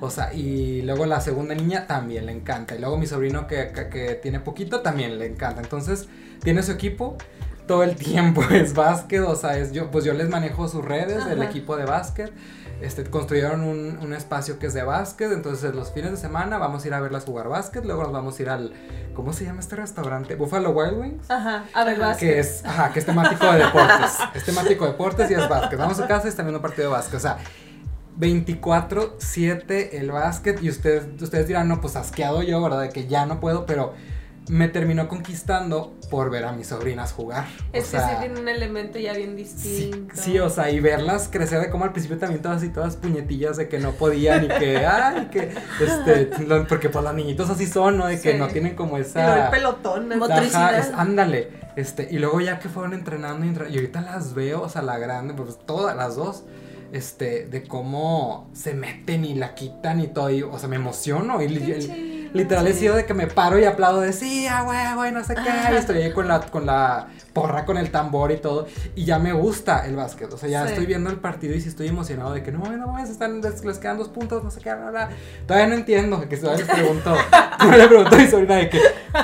O 0.00 0.10
sea, 0.10 0.32
y 0.34 0.82
luego 0.82 1.06
la 1.06 1.20
segunda 1.20 1.54
niña 1.54 1.86
también 1.86 2.26
le 2.26 2.32
encanta. 2.32 2.74
Y 2.74 2.78
luego 2.78 2.98
mi 2.98 3.06
sobrino 3.06 3.46
que, 3.46 3.72
que, 3.72 3.88
que 3.88 4.14
tiene 4.14 4.40
poquito 4.40 4.80
también 4.80 5.18
le 5.18 5.26
encanta. 5.26 5.60
Entonces, 5.60 6.08
tiene 6.44 6.62
su 6.62 6.72
equipo 6.72 7.16
todo 7.66 7.82
el 7.82 7.96
tiempo 7.96 8.42
es 8.50 8.74
básquet, 8.74 9.22
o 9.22 9.34
sea, 9.34 9.58
es 9.58 9.72
yo, 9.72 9.90
pues 9.90 10.04
yo 10.04 10.12
les 10.14 10.28
manejo 10.28 10.68
sus 10.68 10.84
redes, 10.84 11.24
del 11.26 11.42
equipo 11.42 11.76
de 11.76 11.84
básquet. 11.84 12.32
Este, 12.80 13.04
construyeron 13.04 13.62
un, 13.62 13.98
un, 14.02 14.12
espacio 14.12 14.58
que 14.58 14.66
es 14.66 14.74
de 14.74 14.82
básquet, 14.82 15.32
entonces 15.32 15.74
los 15.74 15.92
fines 15.92 16.10
de 16.10 16.16
semana 16.16 16.58
vamos 16.58 16.84
a 16.84 16.88
ir 16.88 16.92
a 16.92 17.00
verlas 17.00 17.24
jugar 17.24 17.48
básquet, 17.48 17.84
luego 17.84 18.02
nos 18.02 18.12
vamos 18.12 18.38
a 18.38 18.42
ir 18.42 18.50
al, 18.50 18.72
¿cómo 19.14 19.32
se 19.32 19.44
llama 19.44 19.60
este 19.60 19.76
restaurante? 19.76 20.34
Buffalo 20.34 20.70
Wild 20.70 20.98
Wings. 20.98 21.30
Ajá, 21.30 21.64
a 21.72 21.84
ver 21.84 21.98
básquet. 21.98 22.28
Que 22.28 22.40
es, 22.40 22.64
ajá, 22.64 22.92
que 22.92 22.98
es 22.98 23.06
temático 23.06 23.46
de 23.50 23.58
deportes, 23.58 24.18
es 24.34 24.44
temático 24.44 24.84
de 24.84 24.90
deportes 24.90 25.30
y 25.30 25.34
es 25.34 25.48
básquet. 25.48 25.78
Vamos 25.78 25.98
a 26.00 26.06
casa 26.06 26.28
y 26.28 26.32
viendo 26.32 26.56
un 26.56 26.62
partido 26.62 26.88
de 26.88 26.94
básquet, 26.94 27.14
o 27.14 27.20
sea, 27.20 27.38
24-7 28.18 29.90
el 29.92 30.10
básquet 30.10 30.62
y 30.62 30.68
ustedes, 30.68 31.06
ustedes 31.22 31.46
dirán, 31.46 31.68
no, 31.68 31.80
pues 31.80 31.96
asqueado 31.96 32.42
yo, 32.42 32.60
¿verdad? 32.60 32.82
De 32.82 32.88
que 32.90 33.06
ya 33.06 33.24
no 33.24 33.40
puedo, 33.40 33.66
pero 33.66 33.94
me 34.48 34.68
terminó 34.68 35.08
conquistando 35.08 35.94
por 36.10 36.30
ver 36.30 36.44
a 36.44 36.52
mis 36.52 36.68
sobrinas 36.68 37.12
jugar. 37.12 37.46
Es 37.72 37.90
que 37.90 37.98
sí 37.98 38.04
tiene 38.20 38.40
un 38.40 38.48
elemento 38.48 38.98
ya 38.98 39.14
bien 39.14 39.36
distinto. 39.36 40.14
Sí, 40.14 40.38
o 40.38 40.50
sea, 40.50 40.70
y 40.70 40.80
verlas 40.80 41.28
crecer 41.30 41.60
de 41.60 41.70
como 41.70 41.84
al 41.84 41.92
principio 41.92 42.18
también 42.18 42.42
todas 42.42 42.58
así, 42.58 42.68
todas 42.68 42.96
puñetillas 42.96 43.56
de 43.56 43.68
que 43.68 43.78
no 43.78 43.92
podían 43.92 44.44
y 44.44 44.48
que, 44.48 44.76
ay, 44.86 45.28
que, 45.30 45.54
este, 45.80 46.30
porque 46.68 46.90
pues 46.90 47.04
los 47.04 47.14
niñitos 47.14 47.48
así 47.48 47.66
son, 47.66 47.98
¿no? 47.98 48.06
De 48.06 48.20
que 48.20 48.34
no 48.34 48.48
tienen 48.48 48.74
como 48.76 48.98
esa... 48.98 49.46
el 49.46 49.50
pelotón, 49.50 50.18
motricidad. 50.18 50.92
ándale, 50.94 51.50
este, 51.76 52.08
y 52.10 52.18
luego 52.18 52.40
ya 52.40 52.58
que 52.58 52.68
fueron 52.68 52.92
entrenando 52.92 53.46
y, 53.46 53.74
ahorita 53.76 54.02
las 54.02 54.34
veo, 54.34 54.62
o 54.62 54.68
sea, 54.68 54.82
la 54.82 54.98
grande, 54.98 55.34
pues 55.34 55.58
todas 55.64 55.96
las 55.96 56.16
dos 56.16 56.44
este, 56.92 57.46
de 57.46 57.64
cómo 57.64 58.48
se 58.52 58.74
meten 58.74 59.24
y 59.24 59.34
la 59.34 59.54
quitan 59.54 60.00
y 60.00 60.06
todo, 60.06 60.30
y, 60.30 60.42
o 60.42 60.58
sea, 60.58 60.68
me 60.68 60.76
emociono 60.76 61.42
y, 61.42 61.48
literal 62.34 62.66
he 62.66 62.74
sido 62.74 62.96
de 62.96 63.06
que 63.06 63.14
me 63.14 63.28
paro 63.28 63.58
y 63.58 63.64
aplaudo 63.64 64.00
de 64.00 64.12
sí, 64.12 64.46
ah, 64.48 64.62
güey, 64.96 65.12
no 65.12 65.24
sé 65.24 65.34
qué, 65.34 65.72
y 65.72 65.76
estoy 65.76 66.02
ahí 66.02 66.12
con 66.12 66.28
la, 66.28 66.40
con 66.40 66.66
la 66.66 67.08
porra, 67.32 67.64
con 67.64 67.78
el 67.78 67.90
tambor 67.90 68.32
y 68.32 68.36
todo, 68.36 68.66
y 68.94 69.04
ya 69.04 69.18
me 69.18 69.32
gusta 69.32 69.86
el 69.86 69.96
básquet, 69.96 70.32
o 70.32 70.36
sea, 70.36 70.48
ya 70.48 70.66
estoy 70.66 70.84
viendo 70.84 71.10
el 71.10 71.18
partido 71.18 71.54
y 71.54 71.60
sí 71.60 71.68
estoy 71.68 71.88
emocionado 71.88 72.34
de 72.34 72.42
que 72.42 72.52
no, 72.52 72.58
no 72.58 72.88
mames, 72.88 73.10
están, 73.10 73.40
les 73.40 73.78
quedan 73.78 73.98
dos 73.98 74.08
puntos, 74.08 74.42
no 74.42 74.50
sé 74.50 74.60
qué, 74.60 74.74
bla, 74.74 74.90
bla. 74.90 75.10
todavía 75.46 75.68
no 75.68 75.74
entiendo, 75.74 76.28
que 76.28 76.36
se 76.36 76.46
les 76.46 76.62
preguntó, 76.62 77.14
le 77.76 77.88
preguntó 77.88 78.16
a 78.16 78.18
mi 78.18 78.26
sobrina 78.26 78.56
de 78.56 78.68
que, 78.68 78.80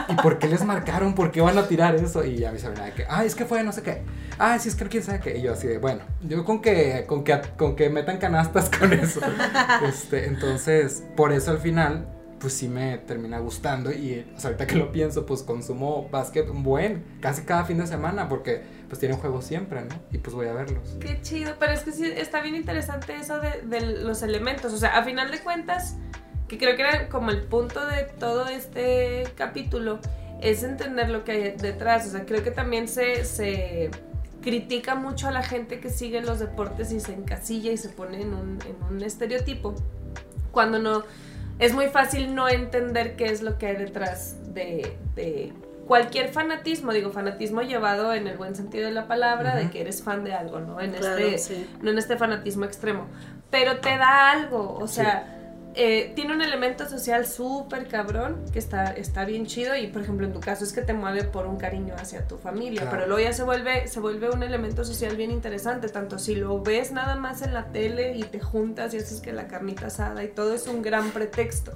¿y 0.09 0.15
por 0.15 0.39
qué 0.39 0.49
les 0.49 0.65
marcaron? 0.65 1.15
¿Por 1.15 1.33
qué 1.33 1.41
van 1.41 1.59
a 1.59 1.67
tirar 1.67 1.97
eso? 1.97 2.25
Y 2.25 2.37
ya 2.39 2.53
mi 2.53 2.61
sobrina 2.61 2.87
de 2.87 2.93
que, 2.93 3.07
ah, 3.09 3.25
es 3.25 3.35
que 3.35 3.45
fue 3.45 3.63
no 3.65 3.73
sé 3.73 3.83
qué, 3.83 4.03
ah, 4.39 4.57
sí, 4.59 4.69
es 4.69 4.77
que 4.77 4.87
quién 4.87 5.03
sabe 5.03 5.19
qué, 5.19 5.37
y 5.37 5.43
yo 5.43 5.53
así 5.53 5.67
de, 5.67 5.79
bueno, 5.79 6.03
yo 6.23 6.45
con 6.45 6.63
que, 6.63 7.05
con 7.09 7.25
que, 7.25 7.41
con 7.57 7.75
que 7.75 7.91
metan 7.91 8.19
canastas 8.19 8.71
con 8.79 8.93
eso, 8.93 9.21
este, 9.89 10.27
entonces, 10.27 11.03
por 11.17 11.33
eso 11.33 11.51
al 11.51 11.59
final 11.59 12.07
pues 12.41 12.55
sí 12.55 12.69
me 12.69 12.99
termina 12.99 13.39
gustando 13.39 13.93
y 13.93 14.27
ahorita 14.43 14.67
que 14.67 14.77
lo 14.77 14.91
pienso, 14.91 15.27
pues 15.27 15.43
consumo 15.43 16.09
básquet 16.11 16.49
un 16.49 16.63
buen, 16.63 17.05
casi 17.21 17.43
cada 17.43 17.65
fin 17.65 17.79
de 17.79 17.87
semana, 17.87 18.29
porque 18.29 18.63
pues 18.89 18.99
tienen 18.99 19.19
juegos 19.19 19.45
siempre, 19.45 19.83
¿no? 19.83 19.95
Y 20.11 20.19
pues 20.19 20.35
voy 20.35 20.49
a 20.49 20.53
verlos. 20.55 20.97
Qué 21.01 21.21
chido, 21.21 21.55
pero 21.61 21.73
es 21.73 21.81
que 21.81 21.93
sí, 21.93 22.05
está 22.05 22.41
bien 22.41 22.57
interesante 22.57 23.15
eso 23.15 23.39
de, 23.41 23.63
de 23.63 23.81
los 24.03 24.23
elementos, 24.23 24.73
o 24.73 24.79
sea, 24.79 24.97
a 24.99 25.05
final 25.05 25.31
de 25.31 25.39
cuentas, 25.41 25.97
que 26.49 26.59
creo 26.59 26.75
que 26.77 26.83
era 26.83 27.09
como 27.09 27.31
el 27.31 27.43
punto 27.43 27.87
de 27.87 28.05
todo 28.19 28.49
este 28.49 29.25
capítulo, 29.37 30.01
es 30.41 30.63
entender 30.63 31.11
lo 31.11 31.25
que 31.25 31.33
hay 31.33 31.57
detrás, 31.59 32.07
o 32.07 32.11
sea, 32.11 32.25
creo 32.25 32.43
que 32.43 32.51
también 32.51 32.89
se... 32.89 33.25
se 33.25 33.91
critica 34.41 34.95
mucho 34.95 35.29
a 35.29 35.33
la 35.33 35.43
gente 35.43 35.81
que 35.81 35.91
sigue 35.91 36.23
los 36.23 36.39
deportes 36.39 36.93
y 36.93 37.01
se 37.01 37.13
encasilla 37.13 37.73
y 37.73 37.77
se 37.77 37.91
pone 37.91 38.23
en 38.23 38.33
un, 38.33 38.59
en 38.67 38.83
un 38.89 39.03
estereotipo, 39.03 39.75
cuando 40.51 40.79
no 40.79 41.03
es 41.61 41.75
muy 41.75 41.87
fácil 41.89 42.35
no 42.35 42.49
entender 42.49 43.17
qué 43.17 43.27
es 43.27 43.43
lo 43.43 43.59
que 43.59 43.67
hay 43.67 43.77
detrás 43.77 44.37
de, 44.55 45.53
cualquier 45.87 46.29
fanatismo, 46.29 46.93
digo, 46.93 47.11
fanatismo 47.11 47.63
llevado 47.63 48.15
en 48.15 48.27
el 48.27 48.37
buen 48.37 48.55
sentido 48.55 48.87
de 48.87 48.93
la 48.93 49.07
palabra, 49.07 49.57
de 49.57 49.71
que 49.71 49.81
eres 49.81 50.03
fan 50.03 50.25
de 50.25 50.33
algo, 50.33 50.61
¿no? 50.61 50.81
En 50.81 50.95
este, 50.95 51.67
no 51.83 51.91
en 51.91 51.99
este 51.99 52.17
fanatismo 52.17 52.65
extremo. 52.65 53.07
Pero 53.51 53.79
te 53.79 53.97
da 53.99 54.31
algo, 54.31 54.79
o 54.79 54.87
sea, 54.87 55.40
eh, 55.75 56.13
tiene 56.17 56.35
un 56.35 56.43
elemento 56.43 56.89
social 56.89 57.27
súper 57.27 57.87
cabrón 57.87 58.45
que 58.53 58.59
está, 58.59 58.93
está 58.93 59.25
bien 59.25 59.47
chido 59.47 59.77
y 59.77 59.87
por 59.87 60.03
ejemplo 60.03 60.27
en 60.27 60.33
tu 60.33 60.41
caso 60.41 60.65
es 60.65 60.73
que 60.73 60.83
te 60.83 60.93
mueve 60.93 61.25
por 61.25 61.47
un 61.47 61.57
cariño 61.57 61.95
hacia 61.97 62.27
tu 62.27 62.39
familia, 62.39 62.89
pero 62.91 63.07
luego 63.07 63.21
ya 63.21 63.33
se 63.33 63.45
vuelve, 63.45 63.87
se 63.87 64.01
vuelve 64.01 64.31
un 64.31 64.43
elemento 64.43 64.85
social 64.85 65.17
bien 65.17 65.31
interesante, 65.31 65.89
tanto 65.89 66.19
si 66.19 66.35
lo 66.35 66.61
ves 66.61 66.91
nada 66.91 67.15
más 67.17 67.43
en 67.43 67.55
la 67.55 67.67
tele 67.67 68.17
y 68.17 68.23
te 68.25 68.41
juntas 68.41 68.95
y 68.95 68.99
haces 68.99 69.21
que 69.21 69.33
la 69.33 69.47
carnita 69.47 69.87
asada 69.87 70.25
y 70.25 70.29
todo 70.29 70.55
es 70.55 70.67
un 70.67 70.83
gran 70.83 71.11
pretexto. 71.11 71.73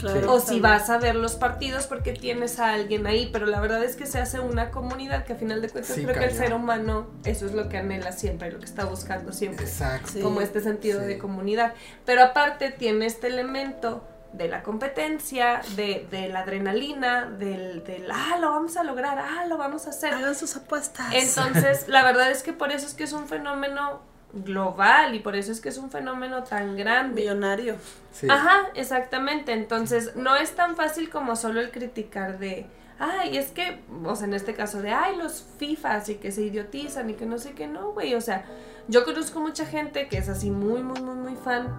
Claro, 0.00 0.32
o 0.32 0.40
si 0.40 0.60
vas 0.60 0.90
a 0.90 0.98
ver 0.98 1.14
los 1.14 1.34
partidos 1.36 1.86
porque 1.86 2.12
tienes 2.12 2.58
a 2.58 2.72
alguien 2.72 3.06
ahí, 3.06 3.30
pero 3.32 3.46
la 3.46 3.60
verdad 3.60 3.82
es 3.84 3.96
que 3.96 4.06
se 4.06 4.18
hace 4.20 4.40
una 4.40 4.70
comunidad 4.70 5.24
que 5.24 5.32
a 5.34 5.36
final 5.36 5.62
de 5.62 5.68
cuentas 5.70 5.94
Sí, 5.94 6.02
creo 6.04 6.18
que 6.18 6.24
el 6.26 6.34
ser 6.36 6.52
humano 6.52 7.06
eso 7.24 7.46
es 7.46 7.52
lo 7.52 7.68
que 7.68 7.78
anhela 7.78 8.12
siempre, 8.12 8.50
lo 8.52 8.58
que 8.58 8.64
está 8.66 8.84
buscando 8.84 9.32
siempre, 9.32 9.64
Exacto. 9.64 10.20
Como 10.22 10.40
este 10.40 10.60
sentido 10.60 11.00
Sí. 11.00 11.06
de 11.06 11.18
comunidad. 11.18 11.74
Pero 12.04 12.22
aparte 12.22 12.70
tiene 12.70 13.06
este 13.06 13.28
elemento 13.28 14.04
de 14.32 14.48
la 14.48 14.64
competencia, 14.64 15.60
de, 15.76 16.08
de 16.10 16.28
la 16.28 16.40
adrenalina, 16.40 17.26
del, 17.26 17.84
del, 17.84 18.10
ah, 18.10 18.36
lo 18.40 18.50
vamos 18.50 18.76
a 18.76 18.82
lograr, 18.82 19.16
ah, 19.18 19.46
lo 19.46 19.56
vamos 19.56 19.86
a 19.86 19.90
hacer. 19.90 20.12
Hagan 20.12 20.34
sus 20.34 20.56
apuestas. 20.56 21.06
Entonces, 21.14 21.86
la 21.86 22.02
verdad 22.02 22.30
es 22.32 22.42
que 22.42 22.52
por 22.52 22.72
eso 22.72 22.84
es 22.86 22.94
que 22.94 23.04
es 23.04 23.12
un 23.12 23.28
fenómeno 23.28 24.02
global 24.34 25.14
y 25.14 25.20
por 25.20 25.36
eso 25.36 25.52
es 25.52 25.60
que 25.60 25.68
es 25.68 25.78
un 25.78 25.90
fenómeno 25.90 26.42
tan 26.44 26.76
grande. 26.76 27.22
Millonario. 27.22 27.76
Sí. 28.12 28.26
Ajá, 28.30 28.68
exactamente. 28.74 29.52
Entonces, 29.52 30.16
no 30.16 30.36
es 30.36 30.54
tan 30.54 30.76
fácil 30.76 31.10
como 31.10 31.36
solo 31.36 31.60
el 31.60 31.70
criticar 31.70 32.38
de, 32.38 32.66
ay, 32.98 33.36
es 33.36 33.50
que, 33.50 33.80
o 34.04 34.16
sea, 34.16 34.26
en 34.26 34.34
este 34.34 34.54
caso 34.54 34.82
de, 34.82 34.92
ay, 34.92 35.16
los 35.16 35.44
FIFAs 35.58 36.08
y 36.08 36.14
que 36.16 36.32
se 36.32 36.42
idiotizan 36.42 37.10
y 37.10 37.14
que 37.14 37.26
no 37.26 37.38
sé 37.38 37.52
qué, 37.52 37.66
no, 37.66 37.92
güey. 37.92 38.14
O 38.14 38.20
sea, 38.20 38.44
yo 38.88 39.04
conozco 39.04 39.40
mucha 39.40 39.66
gente 39.66 40.08
que 40.08 40.18
es 40.18 40.28
así 40.28 40.50
muy, 40.50 40.82
muy, 40.82 41.00
muy, 41.00 41.14
muy 41.14 41.36
fan. 41.36 41.76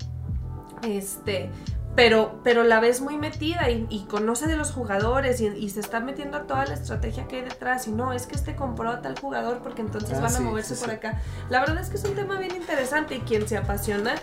Este, 0.84 1.50
pero, 1.96 2.40
pero 2.44 2.64
la 2.64 2.80
ves 2.80 3.02
muy 3.02 3.18
metida 3.18 3.70
y, 3.70 3.88
y 3.90 4.06
conoce 4.06 4.48
de 4.48 4.58
los 4.58 4.72
jugadores 4.72 5.40
y, 5.42 5.48
y 5.48 5.70
se 5.70 5.80
está 5.80 6.00
metiendo 6.02 6.38
a 6.38 6.42
toda 6.48 6.66
la 6.66 6.74
estrategia 6.74 7.28
que 7.28 7.38
hay 7.38 7.42
detrás. 7.44 7.88
Y 7.88 7.92
no, 7.92 8.12
es 8.14 8.28
que 8.28 8.36
este 8.36 8.56
compró 8.56 8.90
a 8.90 9.02
tal 9.02 9.18
jugador 9.18 9.60
porque 9.64 9.82
entonces 9.82 10.18
Ah, 10.18 10.22
van 10.22 10.36
a 10.36 10.40
moverse 10.42 10.76
sí, 10.76 10.82
por 10.82 10.90
sí. 10.92 10.96
acá. 10.98 11.22
La 11.50 11.60
verdad 11.62 11.80
es 11.80 11.90
que 11.90 11.98
es 11.98 12.04
un 12.04 12.16
tema 12.16 12.38
bien 12.38 12.56
interesante 12.56 13.16
y 13.16 13.20
quien 13.22 13.48
se 13.48 13.58
apasiona 13.58 14.16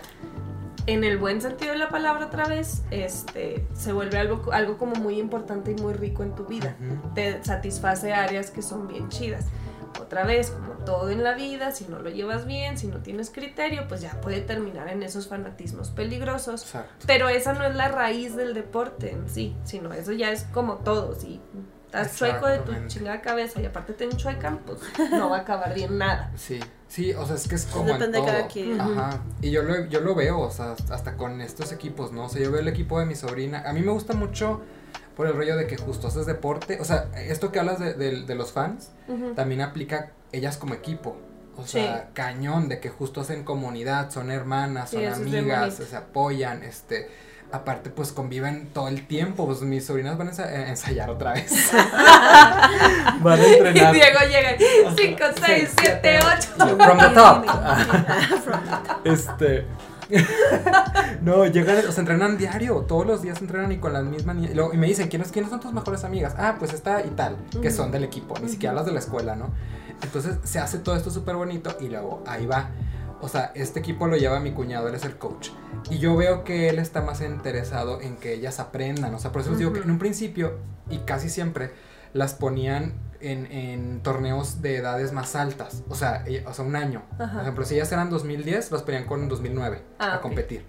en 0.85 1.05
el 1.05 1.17
buen 1.17 1.41
sentido 1.41 1.71
de 1.71 1.77
la 1.79 1.87
palabra 1.87 2.25
otra 2.25 2.45
vez, 2.45 2.83
este, 2.91 3.65
se 3.73 3.93
vuelve 3.93 4.17
algo, 4.17 4.51
algo 4.51 4.77
como 4.77 4.95
muy 4.95 5.17
importante 5.17 5.71
y 5.71 5.75
muy 5.81 5.93
rico 5.93 6.23
en 6.23 6.35
tu 6.35 6.45
vida. 6.45 6.75
Te 7.15 7.41
satisface 7.43 8.13
áreas 8.13 8.51
que 8.51 8.61
son 8.61 8.87
bien 8.89 9.07
chidas. 9.09 9.45
Otra 10.01 10.23
vez, 10.25 10.51
como 10.51 10.73
todo 10.85 11.09
en 11.09 11.23
la 11.23 11.33
vida, 11.33 11.71
si 11.71 11.85
no 11.85 11.99
lo 11.99 12.09
llevas 12.09 12.45
bien, 12.45 12.77
si 12.77 12.87
no 12.87 12.97
tienes 12.99 13.29
criterio, 13.29 13.87
pues 13.87 14.01
ya 14.01 14.19
puede 14.21 14.41
terminar 14.41 14.89
en 14.89 15.03
esos 15.03 15.27
fanatismos 15.27 15.91
peligrosos. 15.91 16.63
Exacto. 16.63 17.05
Pero 17.07 17.29
esa 17.29 17.53
no 17.53 17.63
es 17.63 17.75
la 17.75 17.87
raíz 17.89 18.35
del 18.35 18.53
deporte 18.53 19.11
en 19.11 19.29
sí, 19.29 19.55
sino 19.63 19.93
eso 19.93 20.11
ya 20.11 20.31
es 20.31 20.43
como 20.51 20.77
todo. 20.77 21.13
Si 21.15 21.39
estás 21.85 22.15
chueco 22.17 22.47
de 22.47 22.57
tu 22.59 22.73
chingada 22.87 23.21
cabeza 23.21 23.61
y 23.61 23.65
aparte 23.65 23.93
te 23.93 24.05
enchuecan, 24.05 24.59
pues 24.65 24.79
no 25.11 25.29
va 25.29 25.37
a 25.37 25.41
acabar 25.41 25.73
bien 25.73 25.97
nada. 25.97 26.31
Sí, 26.37 26.59
sí, 26.87 27.13
o 27.13 27.25
sea, 27.25 27.35
es 27.35 27.47
que 27.47 27.55
es 27.55 27.65
como 27.67 27.85
Depende 27.85 28.05
en 28.05 28.11
de 28.11 28.17
todo. 28.17 28.27
cada 28.27 28.47
quien. 28.47 28.81
Ajá. 28.81 29.21
Y 29.41 29.51
yo 29.51 29.61
lo, 29.63 29.85
yo 29.85 30.01
lo 30.01 30.15
veo, 30.15 30.39
o 30.39 30.51
sea, 30.51 30.75
hasta 30.89 31.15
con 31.15 31.39
estos 31.41 31.71
equipos, 31.71 32.11
¿no? 32.11 32.25
O 32.25 32.29
sea, 32.29 32.41
yo 32.41 32.51
veo 32.51 32.61
el 32.61 32.67
equipo 32.67 32.99
de 32.99 33.05
mi 33.05 33.15
sobrina. 33.15 33.63
A 33.65 33.73
mí 33.73 33.81
me 33.81 33.91
gusta 33.91 34.13
mucho 34.13 34.61
por 35.15 35.27
el 35.27 35.33
rollo 35.35 35.55
de 35.55 35.67
que 35.67 35.77
justo 35.77 36.07
haces 36.07 36.25
deporte. 36.25 36.79
O 36.81 36.85
sea, 36.85 37.07
esto 37.15 37.51
que 37.51 37.59
hablas 37.59 37.79
de, 37.79 37.93
de- 37.93 38.21
de 38.23 38.35
los 38.35 38.51
fans, 38.51 38.89
Ujú. 39.07 39.33
también 39.33 39.61
aplica 39.61 40.11
ellas 40.31 40.57
como 40.57 40.73
equipo. 40.73 41.17
O 41.55 41.67
sea, 41.67 42.09
cañón 42.13 42.67
de 42.67 42.79
que 42.79 42.89
justo 42.89 43.21
hacen 43.21 43.43
comunidad, 43.43 44.09
son 44.09 44.31
hermanas, 44.31 44.89
Sí, 44.89 44.97
son 45.13 45.25
bien 45.25 45.39
amigas, 45.51 45.75
se 45.75 45.95
apoyan, 45.95 46.63
este, 46.63 47.11
aparte 47.51 47.91
pues 47.91 48.11
conviven 48.11 48.69
todo 48.73 48.87
el 48.87 49.05
tiempo, 49.05 49.45
pues 49.45 49.61
mis 49.61 49.85
sobrinas 49.85 50.17
van 50.17 50.29
a 50.29 50.31
a 50.41 50.69
ensayar 50.69 51.11
otra 51.11 51.33
vez. 51.33 51.69
van 53.21 53.39
a 53.39 53.47
Y 53.47 53.53
entrenar. 53.53 53.93
Diego 53.93 54.19
llega 54.27 54.55
5, 54.97 55.17
6, 55.45 55.69
7, 55.79 56.19
8. 56.57 56.77
From 56.77 56.97
the 56.97 57.09
top. 57.09 57.45
From 58.43 58.61
the 59.03 59.09
Este. 59.11 59.65
no, 61.21 61.45
llegan, 61.47 61.77
o 61.87 61.91
sea, 61.91 62.01
entrenan 62.01 62.37
diario, 62.37 62.75
todos 62.81 63.05
los 63.05 63.21
días 63.21 63.39
entrenan 63.41 63.71
y 63.71 63.77
con 63.77 63.93
las 63.93 64.03
mismas 64.03 64.35
niñas. 64.35 64.51
Y, 64.51 64.55
luego- 64.55 64.73
y 64.73 64.77
me 64.77 64.87
dicen, 64.87 65.07
¿quiénes, 65.09 65.31
¿quiénes 65.31 65.49
son 65.49 65.59
tus 65.59 65.73
mejores 65.73 66.03
amigas? 66.03 66.35
Ah, 66.37 66.55
pues 66.59 66.73
esta 66.73 67.05
y 67.05 67.09
tal, 67.11 67.37
que 67.61 67.71
son 67.71 67.91
del 67.91 68.03
equipo, 68.03 68.35
ni 68.41 68.49
siquiera 68.49 68.73
las 68.75 68.85
de 68.85 68.91
la 68.91 68.99
escuela, 68.99 69.35
¿no? 69.35 69.49
Entonces 70.01 70.37
se 70.43 70.59
hace 70.59 70.79
todo 70.79 70.95
esto 70.95 71.09
súper 71.11 71.35
bonito 71.35 71.75
y 71.79 71.87
luego 71.89 72.23
ahí 72.27 72.45
va. 72.45 72.69
O 73.21 73.29
sea, 73.29 73.51
este 73.55 73.79
equipo 73.79 74.05
lo 74.07 74.17
lleva 74.17 74.41
mi 74.41 74.51
cuñado, 74.51 74.89
él 74.89 74.95
es 74.95 75.05
el 75.05 75.15
coach. 75.17 75.49
Y 75.89 75.99
yo 75.99 76.15
veo 76.17 76.43
que 76.43 76.67
él 76.67 76.77
está 76.77 77.01
más 77.01 77.21
interesado 77.21 78.01
en 78.01 78.17
que 78.17 78.33
ellas 78.33 78.59
aprendan. 78.59 79.13
O 79.15 79.19
sea, 79.19 79.31
por 79.31 79.41
eso 79.41 79.51
les 79.51 79.59
digo 79.59 79.71
que 79.71 79.79
en 79.79 79.89
un 79.91 79.97
principio, 79.99 80.57
y 80.89 80.97
casi 80.99 81.29
siempre, 81.29 81.71
las 82.13 82.33
ponían 82.35 82.93
en, 83.21 83.45
en 83.51 84.01
torneos 84.03 84.61
de 84.61 84.77
edades 84.77 85.11
más 85.13 85.35
altas. 85.35 85.83
O 85.89 85.95
sea, 85.95 86.23
ella- 86.27 86.43
o 86.47 86.53
sea 86.53 86.65
un 86.65 86.75
año. 86.75 87.03
Ajá. 87.17 87.31
Por 87.33 87.41
ejemplo, 87.41 87.65
si 87.65 87.75
ellas 87.75 87.91
eran 87.91 88.09
2010, 88.09 88.71
las 88.71 88.81
ponían 88.83 89.05
con 89.05 89.27
2009 89.29 89.81
Ah, 89.99 90.15
a 90.15 90.21
competir. 90.21 90.65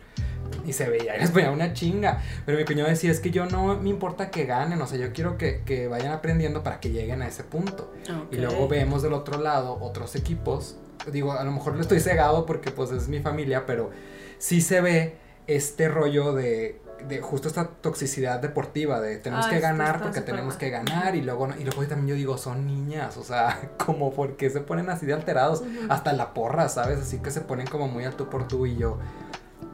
Y 0.65 0.73
se 0.73 0.89
veía, 0.89 1.17
y 1.17 1.21
les 1.21 1.31
ponía 1.31 1.51
una 1.51 1.73
chinga. 1.73 2.23
Pero 2.47 2.57
mi 2.59 2.65
cuñado 2.65 2.89
decía, 2.89 3.11
es 3.11 3.19
que 3.21 3.31
yo 3.31 3.47
no 3.47 3.77
me 3.77 3.89
importa 3.91 4.31
que 4.31 4.45
ganen, 4.47 4.81
o 4.81 4.87
sea, 4.87 4.99
yo 4.99 5.13
quiero 5.13 5.37
que, 5.37 5.63
que 5.65 5.89
vayan 5.89 6.13
aprendiendo 6.13 6.63
para 6.63 6.79
que 6.81 6.91
lleguen 6.91 7.23
a 7.23 7.27
ese 7.29 7.43
punto. 7.45 7.93
Y 8.31 8.37
luego 8.37 8.69
vemos 8.69 9.03
del 9.03 9.13
otro 9.15 9.41
lado 9.41 9.77
otros 9.81 10.15
equipos. 10.17 10.77
Digo, 11.11 11.33
a 11.33 11.43
lo 11.45 11.51
mejor 11.51 11.75
le 11.75 11.83
estoy 11.83 11.99
cegado 12.01 12.47
porque 12.47 12.71
pues 12.71 12.91
es 12.93 13.09
mi 13.09 13.21
familia, 13.21 13.67
pero 13.67 13.91
sí 14.39 14.61
se 14.61 14.81
ve 14.81 15.17
este 15.47 15.89
rollo 15.89 16.33
de, 16.33 16.81
de 17.09 17.21
justo 17.21 17.49
esta 17.49 17.69
toxicidad 17.69 18.41
deportiva, 18.41 19.01
de 19.01 19.19
tenemos 19.19 19.47
Ah, 19.47 19.51
que 19.51 19.61
ganar 19.61 20.01
porque 20.03 20.21
tenemos 20.21 20.55
mal. 20.55 20.59
que 20.59 20.71
ganar 20.71 21.15
y 21.17 21.23
luego, 21.23 21.49
y 21.59 21.65
luego 21.65 21.85
también 21.87 22.09
yo 22.09 22.15
digo, 22.15 22.39
son 22.39 22.67
niñas, 22.67 23.17
o 23.17 23.25
sea, 23.25 23.71
como 23.85 24.13
porque 24.13 24.49
se 24.51 24.61
ponen 24.61 24.89
así 24.91 25.05
de 25.07 25.13
alterados, 25.15 25.63
hasta 25.89 26.13
la 26.13 26.33
porra, 26.35 26.69
¿sabes? 26.69 26.99
Así 27.01 27.19
que 27.19 27.31
se 27.31 27.41
ponen 27.43 27.67
como 27.67 27.89
muy 27.89 28.05
al 28.05 28.15
tú 28.15 28.29
por 28.31 28.49
tú 28.49 28.65
y 28.67 28.77
yo, 28.77 28.99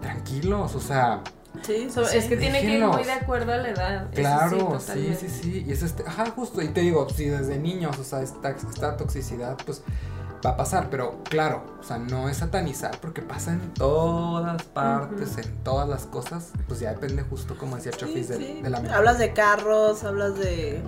tranquilos, 0.01 0.75
o 0.75 0.81
sea, 0.81 1.21
Sí, 1.63 1.91
So, 1.93 2.05
sí. 2.05 2.17
es 2.17 2.27
que 2.27 2.37
tiene 2.37 2.61
que 2.61 2.79
ir 2.79 2.87
muy 2.87 3.03
de 3.03 3.11
acuerdo 3.11 3.53
a 3.53 3.57
la 3.57 3.71
edad. 3.71 4.09
Claro, 4.15 4.79
sí, 4.79 5.17
sí, 5.19 5.29
sí. 5.29 5.65
Y 5.67 5.73
es 5.73 5.83
este, 5.83 6.05
ajá, 6.07 6.27
justo. 6.31 6.63
Y 6.63 6.69
te 6.69 6.81
digo, 6.81 7.09
si 7.11 7.25
desde 7.25 7.59
niños, 7.59 7.99
o 7.99 8.05
sea, 8.05 8.23
esta, 8.23 8.51
esta 8.51 8.97
toxicidad, 8.97 9.57
pues 9.67 9.83
va 10.45 10.51
a 10.51 10.57
pasar. 10.57 10.89
Pero 10.91 11.23
claro, 11.25 11.65
o 11.81 11.83
sea, 11.83 11.99
no 11.99 12.29
es 12.29 12.39
satanizar 12.39 12.99
porque 13.01 13.23
pasa 13.23 13.53
en 13.53 13.73
todas 13.75 14.63
partes, 14.65 15.31
Ujú. 15.33 15.41
en 15.41 15.65
todas 15.65 15.89
las 15.89 16.07
cosas. 16.07 16.53
Pues 16.69 16.81
ya 16.81 16.93
depende 16.93 17.23
justo 17.23 17.57
como 17.57 17.77
decía 17.77 17.93
Sí, 17.93 17.99
Chofis 17.99 18.29
de, 18.29 18.37
sí. 18.37 18.61
de 18.63 18.71
la 18.71 18.79
mente. 18.81 18.95
Hablas 18.95 19.19
de 19.19 19.33
carros, 19.33 20.05
hablas 20.05 20.37
de, 20.39 20.83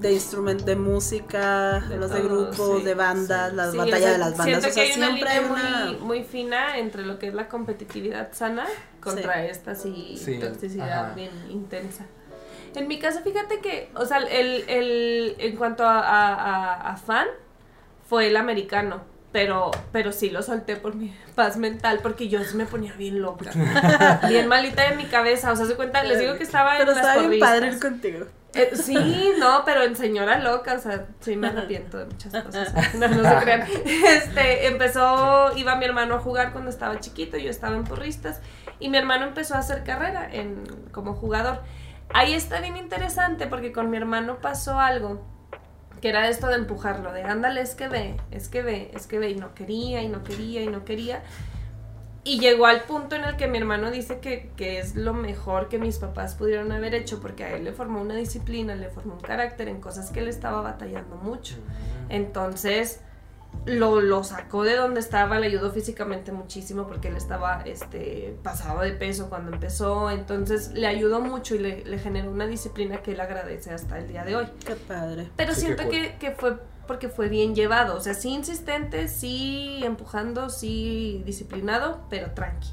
de 0.00 0.12
instrumentos, 0.12 0.66
de 0.66 0.76
música, 0.76 1.80
De 1.88 1.94
hablas 1.94 2.10
de 2.12 2.22
grupos, 2.22 2.78
sí. 2.78 2.84
de 2.84 2.94
bandas, 2.94 3.50
Sí. 3.50 3.56
las 3.56 3.70
Sí, 3.72 3.76
batallas 3.78 4.10
de 4.12 4.18
las 4.18 4.36
bandas. 4.36 4.46
Siento 4.46 4.68
O 4.68 4.70
sea, 4.70 4.84
que 4.84 4.90
hay 4.90 4.96
una 4.98 5.06
siempre 5.06 5.28
hay 5.30 5.40
línea 5.44 5.52
una. 5.52 5.84
muy, 5.92 5.96
muy 6.00 6.24
fina 6.24 6.78
entre 6.78 7.06
lo 7.06 7.18
que 7.18 7.28
es 7.28 7.34
la 7.34 7.48
competitividad 7.48 8.32
sana 8.32 8.66
contra 9.00 9.44
esta 9.46 9.74
sí, 9.74 10.20
Sí, 10.22 10.38
toxicidad 10.38 11.06
ajá. 11.06 11.14
bien 11.14 11.30
intensa. 11.50 12.04
En 12.74 12.86
mi 12.86 12.98
caso, 13.00 13.20
fíjate 13.22 13.58
que, 13.60 13.90
o 13.96 14.04
sea, 14.06 14.18
el, 14.18 14.64
el, 14.68 15.34
en 15.38 15.56
cuanto 15.56 15.84
a, 15.84 15.98
a- 15.98 16.34
a- 16.34 16.92
a 16.92 16.96
fan, 16.96 17.26
fue 18.10 18.26
el 18.26 18.36
americano. 18.36 19.02
Pero, 19.32 19.70
pero 19.92 20.10
sí 20.10 20.28
lo 20.28 20.42
solté 20.42 20.74
por 20.74 20.96
mi 20.96 21.14
paz 21.36 21.56
mental, 21.56 22.00
porque 22.02 22.28
yo 22.28 22.42
sí 22.42 22.56
me 22.56 22.66
ponía 22.66 22.92
bien 22.94 23.22
loca. 23.22 23.52
bien 24.28 24.48
malita 24.48 24.90
de 24.90 24.96
mi 24.96 25.04
cabeza. 25.04 25.52
O 25.52 25.56
sea, 25.56 25.66
se 25.66 25.76
cuenta, 25.76 26.02
les 26.02 26.18
digo 26.18 26.34
que 26.34 26.42
estaba 26.42 26.72
en 26.72 26.78
Pero 26.80 26.96
las 26.96 27.06
está 27.06 27.28
bien 27.28 27.40
padre 27.40 27.68
ir 27.68 27.78
contigo. 27.78 28.26
Eh, 28.52 28.72
sí, 28.74 29.30
no, 29.38 29.62
pero 29.64 29.84
en 29.84 29.94
señora 29.94 30.40
loca, 30.40 30.74
o 30.74 30.80
sea, 30.80 31.06
sí 31.20 31.36
me 31.36 31.46
arrepiento 31.46 31.98
de 31.98 32.06
muchas 32.06 32.32
cosas. 32.42 32.74
No, 32.94 33.06
no 33.06 33.22
se 33.22 33.44
crean. 33.44 33.64
Este, 33.86 34.66
empezó, 34.66 35.56
iba 35.56 35.76
mi 35.76 35.84
hermano 35.84 36.16
a 36.16 36.18
jugar 36.18 36.50
cuando 36.50 36.68
estaba 36.68 36.98
chiquito, 36.98 37.36
yo 37.36 37.48
estaba 37.48 37.76
en 37.76 37.84
porristas, 37.84 38.40
y 38.80 38.88
mi 38.88 38.98
hermano 38.98 39.26
empezó 39.26 39.54
a 39.54 39.58
hacer 39.58 39.84
carrera 39.84 40.28
en, 40.32 40.64
como 40.90 41.14
jugador. 41.14 41.62
Ahí 42.12 42.34
está 42.34 42.60
bien 42.60 42.76
interesante 42.76 43.46
porque 43.46 43.70
con 43.70 43.88
mi 43.88 43.96
hermano 43.96 44.40
pasó 44.40 44.80
algo 44.80 45.24
que 46.00 46.08
era 46.08 46.28
esto 46.28 46.48
de 46.48 46.56
empujarlo, 46.56 47.12
de 47.12 47.22
ándale, 47.22 47.60
es 47.60 47.74
que 47.74 47.88
ve, 47.88 48.16
es 48.30 48.48
que 48.48 48.62
ve, 48.62 48.90
es 48.94 49.06
que 49.06 49.18
ve, 49.18 49.30
y 49.30 49.34
no 49.36 49.54
quería, 49.54 50.02
y 50.02 50.08
no 50.08 50.24
quería, 50.24 50.62
y 50.62 50.66
no 50.66 50.84
quería. 50.84 51.22
Y 52.22 52.38
llegó 52.38 52.66
al 52.66 52.82
punto 52.82 53.16
en 53.16 53.24
el 53.24 53.36
que 53.36 53.48
mi 53.48 53.58
hermano 53.58 53.90
dice 53.90 54.18
que, 54.20 54.50
que 54.56 54.78
es 54.78 54.94
lo 54.94 55.14
mejor 55.14 55.68
que 55.68 55.78
mis 55.78 55.98
papás 55.98 56.34
pudieron 56.34 56.70
haber 56.70 56.94
hecho, 56.94 57.20
porque 57.20 57.44
a 57.44 57.56
él 57.56 57.64
le 57.64 57.72
formó 57.72 58.00
una 58.00 58.14
disciplina, 58.14 58.74
le 58.74 58.90
formó 58.90 59.14
un 59.14 59.20
carácter 59.20 59.68
en 59.68 59.80
cosas 59.80 60.10
que 60.10 60.20
él 60.20 60.28
estaba 60.28 60.60
batallando 60.60 61.16
mucho. 61.16 61.54
Entonces 62.10 63.00
lo, 63.66 64.00
lo 64.00 64.24
sacó 64.24 64.62
de 64.64 64.76
donde 64.76 65.00
estaba, 65.00 65.38
le 65.38 65.46
ayudó 65.46 65.70
físicamente 65.70 66.32
muchísimo 66.32 66.86
porque 66.86 67.08
él 67.08 67.16
estaba 67.16 67.62
este, 67.66 68.36
pasado 68.42 68.80
de 68.80 68.92
peso 68.92 69.28
cuando 69.28 69.52
empezó, 69.52 70.10
entonces 70.10 70.72
le 70.72 70.86
ayudó 70.86 71.20
mucho 71.20 71.54
y 71.54 71.58
le, 71.58 71.84
le 71.84 71.98
generó 71.98 72.30
una 72.30 72.46
disciplina 72.46 73.02
que 73.02 73.12
él 73.12 73.20
agradece 73.20 73.72
hasta 73.72 73.98
el 73.98 74.08
día 74.08 74.24
de 74.24 74.36
hoy. 74.36 74.46
Qué 74.64 74.74
padre. 74.76 75.28
Pero 75.36 75.54
Sí, 75.54 75.62
siento 75.62 75.82
cool. 75.82 75.92
que, 75.92 76.16
que 76.18 76.30
fue 76.32 76.58
porque 76.86 77.08
fue 77.08 77.28
bien 77.28 77.54
llevado, 77.54 77.96
o 77.96 78.00
sea, 78.00 78.14
sí 78.14 78.30
insistente, 78.30 79.06
sí 79.06 79.80
empujando, 79.84 80.50
sí 80.50 81.22
disciplinado, 81.24 82.04
pero 82.10 82.32
tranqui. 82.32 82.66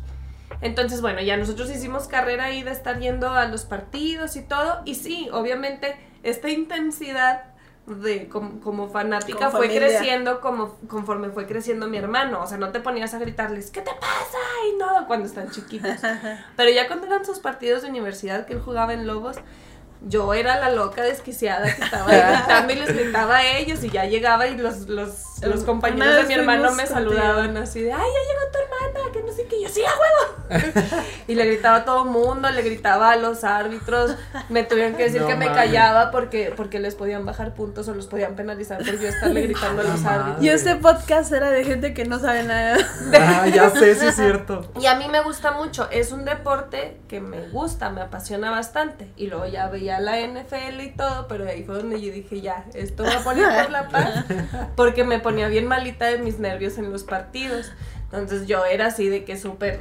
Entonces, 0.61 1.01
bueno, 1.01 1.21
ya 1.21 1.37
nosotros 1.37 1.69
hicimos 1.69 2.07
carrera 2.07 2.45
ahí 2.45 2.63
de 2.63 2.71
estar 2.71 2.97
yendo 2.99 3.29
a 3.29 3.45
los 3.45 3.65
partidos 3.65 4.35
y 4.35 4.41
todo, 4.41 4.81
y 4.85 4.95
sí, 4.95 5.29
obviamente, 5.31 5.95
esta 6.23 6.49
intensidad 6.49 7.43
de 7.87 8.27
como, 8.27 8.59
como 8.59 8.89
fanática 8.89 9.45
Como 9.45 9.57
fue 9.57 9.69
creciendo 9.69 10.41
como 10.41 10.77
conforme 10.87 11.29
fue 11.29 11.47
creciendo 11.47 11.87
mi 11.87 11.97
hermano. 11.97 12.41
O 12.43 12.47
sea, 12.47 12.57
no 12.57 12.71
te 12.71 12.81
ponías 12.81 13.13
a 13.13 13.19
gritarles, 13.19 13.71
¿qué 13.71 13.81
te 13.81 13.91
pasa? 13.91 14.37
Y 14.69 14.77
no, 14.77 15.07
cuando 15.07 15.25
están 15.25 15.49
chiquitos. 15.49 15.91
Pero 16.55 16.69
ya 16.69 16.87
cuando 16.87 17.07
eran 17.07 17.25
sus 17.25 17.39
partidos 17.39 17.83
de 17.83 17.89
universidad 17.89 18.45
que 18.45 18.53
él 18.53 18.61
jugaba 18.61 18.93
en 18.93 19.07
Lobos, 19.07 19.37
yo 20.01 20.33
era 20.33 20.59
la 20.59 20.69
loca 20.69 21.01
desquiciada 21.01 21.73
que 21.73 21.83
estaba 21.83 22.05
gritando 22.05 22.73
y 22.73 22.75
les 22.75 22.93
gritaba 22.93 23.37
a 23.37 23.57
ellos 23.57 23.83
y 23.83 23.89
ya 23.89 24.05
llegaba 24.05 24.47
y 24.47 24.57
los, 24.57 24.87
los, 24.87 25.41
los 25.41 25.63
compañeros 25.63 26.17
de 26.17 26.23
mi 26.25 26.33
hermano 26.35 26.71
me 26.73 26.85
saludaban 26.85 27.57
así 27.57 27.81
de, 27.81 27.93
ay, 27.93 27.99
ya 27.99 28.33
llegó 28.33 28.46
que 29.37 29.43
no 29.43 29.49
sé 29.49 29.49
qué, 29.49 29.61
yo 29.61 29.69
sí, 29.69 29.81
a 29.83 29.91
huevo. 29.91 30.37
y 31.27 31.35
le 31.35 31.45
gritaba 31.45 31.77
a 31.77 31.85
todo 31.85 32.05
mundo, 32.05 32.49
le 32.49 32.61
gritaba 32.61 33.11
a 33.11 33.15
los 33.17 33.43
árbitros, 33.43 34.15
me 34.49 34.63
tuvieron 34.63 34.95
que 34.95 35.03
decir 35.03 35.21
No 35.21 35.27
que 35.27 35.35
me 35.35 35.47
callaba 35.47 36.11
porque, 36.11 36.53
porque 36.55 36.79
les 36.79 36.95
podían 36.95 37.25
bajar 37.25 37.53
puntos 37.53 37.87
o 37.87 37.93
los 37.93 38.07
podían 38.07 38.35
penalizar 38.35 38.77
por 38.77 38.99
yo 38.99 39.07
estarle 39.07 39.41
gritando 39.41 39.81
a 39.81 39.85
los 39.85 40.05
árbitros. 40.05 40.43
Y 40.43 40.49
este 40.49 40.75
podcast 40.75 41.31
era 41.31 41.49
de 41.51 41.63
gente 41.63 41.93
que 41.93 42.05
no 42.05 42.19
sabe 42.19 42.43
nada. 42.43 42.77
Ah, 43.19 43.47
ya 43.47 43.69
sé, 43.69 43.95
sí 43.95 44.07
es 44.07 44.15
cierto. 44.15 44.71
Y 44.79 44.85
a 44.85 44.95
mí 44.95 45.07
me 45.09 45.21
gusta 45.21 45.51
mucho, 45.51 45.89
es 45.91 46.11
un 46.11 46.25
deporte 46.25 46.97
que 47.07 47.19
me 47.19 47.49
gusta, 47.49 47.89
me 47.89 48.01
apasiona 48.01 48.51
bastante. 48.51 49.11
Y 49.17 49.27
luego 49.27 49.45
ya 49.47 49.67
veía 49.67 49.99
la 49.99 50.19
NFL 50.19 50.79
y 50.81 50.91
todo, 50.91 51.27
pero 51.27 51.47
ahí 51.47 51.63
fue 51.63 51.75
donde 51.75 52.01
yo 52.01 52.11
dije, 52.11 52.41
ya, 52.41 52.65
esto 52.73 53.03
va 53.03 53.17
a 53.17 53.23
poner 53.23 53.63
por 53.63 53.71
la 53.71 53.89
paz. 53.89 54.25
Porque 54.75 55.03
me 55.03 55.19
ponía 55.19 55.47
bien 55.47 55.67
malita 55.67 56.05
de 56.05 56.19
mis 56.19 56.39
nervios 56.39 56.77
en 56.77 56.91
los 56.91 57.03
partidos. 57.03 57.71
Entonces 58.11 58.47
yo 58.47 58.65
era 58.65 58.87
así 58.87 59.09
de 59.09 59.23
que 59.25 59.37
súper 59.37 59.79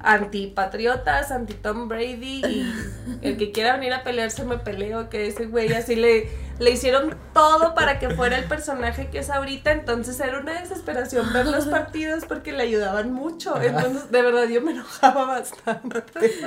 antipatriotas, 0.00 1.30
anti 1.30 1.54
Tom 1.54 1.88
Brady 1.88 2.42
y 2.44 2.72
el 3.22 3.36
que 3.36 3.50
quiera 3.52 3.76
venir 3.76 3.92
a 3.92 4.04
pelearse 4.04 4.44
me 4.44 4.58
peleo, 4.58 5.08
que 5.08 5.26
ese 5.26 5.46
güey 5.46 5.72
así 5.72 5.96
le, 5.96 6.28
le 6.58 6.70
hicieron 6.70 7.16
todo 7.32 7.74
para 7.74 7.98
que 7.98 8.10
fuera 8.10 8.36
el 8.36 8.44
personaje 8.44 9.08
que 9.10 9.20
es 9.20 9.30
ahorita, 9.30 9.72
entonces 9.72 10.18
era 10.20 10.40
una 10.40 10.60
desesperación 10.60 11.32
ver 11.32 11.46
los 11.46 11.66
partidos 11.68 12.24
porque 12.24 12.52
le 12.52 12.62
ayudaban 12.62 13.12
mucho, 13.12 13.60
entonces 13.60 14.10
de 14.10 14.22
verdad 14.22 14.48
yo 14.48 14.60
me 14.60 14.72
enojaba 14.72 15.24
bastante 15.24 16.02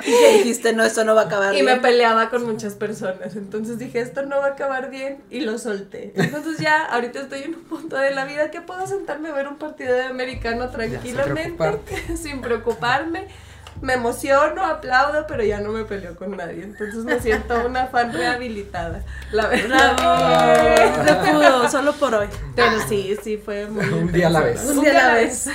Y 0.05 0.37
dijiste, 0.37 0.73
no, 0.73 0.83
esto 0.83 1.03
no 1.03 1.15
va 1.15 1.21
a 1.21 1.25
acabar. 1.25 1.53
y 1.53 1.59
me 1.59 1.71
bien. 1.71 1.81
peleaba 1.81 2.29
con 2.29 2.45
muchas 2.45 2.75
personas, 2.75 3.35
entonces 3.35 3.79
dije 3.79 3.99
esto 3.99 4.23
no 4.23 4.39
va 4.39 4.47
a 4.47 4.49
acabar 4.51 4.89
bien 4.89 5.23
y 5.29 5.41
lo 5.41 5.57
solté, 5.57 6.11
entonces 6.15 6.57
ya 6.59 6.85
ahorita 6.85 7.21
estoy 7.21 7.43
en 7.43 7.55
un 7.55 7.63
punto 7.63 7.97
de 7.97 8.11
la 8.11 8.25
vida 8.25 8.51
que 8.51 8.61
puedo 8.61 8.85
sentarme 8.87 9.29
a 9.29 9.33
ver 9.33 9.47
un 9.47 9.57
partido 9.57 9.93
de 9.93 10.03
americano 10.03 10.69
tranquilamente, 10.69 12.17
sin 12.17 12.41
preocuparme. 12.41 13.27
Me 13.81 13.93
emociono, 13.93 14.63
aplaudo, 14.65 15.25
pero 15.27 15.43
ya 15.43 15.59
no 15.59 15.69
me 15.71 15.85
peleo 15.85 16.15
con 16.15 16.35
nadie. 16.37 16.63
Entonces 16.63 17.03
me 17.03 17.19
siento 17.19 17.65
una 17.65 17.87
fan 17.87 18.13
rehabilitada. 18.13 19.03
La 19.31 19.47
verdad. 19.47 19.95
Bravo. 19.97 21.07
Se 21.07 21.31
pudo, 21.31 21.69
solo 21.69 21.93
por 21.93 22.13
hoy. 22.13 22.27
Pero 22.55 22.79
sí, 22.87 23.15
sí 23.23 23.37
fue 23.37 23.65
muy 23.67 23.85
Un 23.85 24.11
día 24.11 24.27
a 24.27 24.29
la 24.29 24.41
vez. 24.41 24.63
Un 24.65 24.81
día 24.81 24.91
a 24.91 25.07
la 25.07 25.13
vez. 25.15 25.49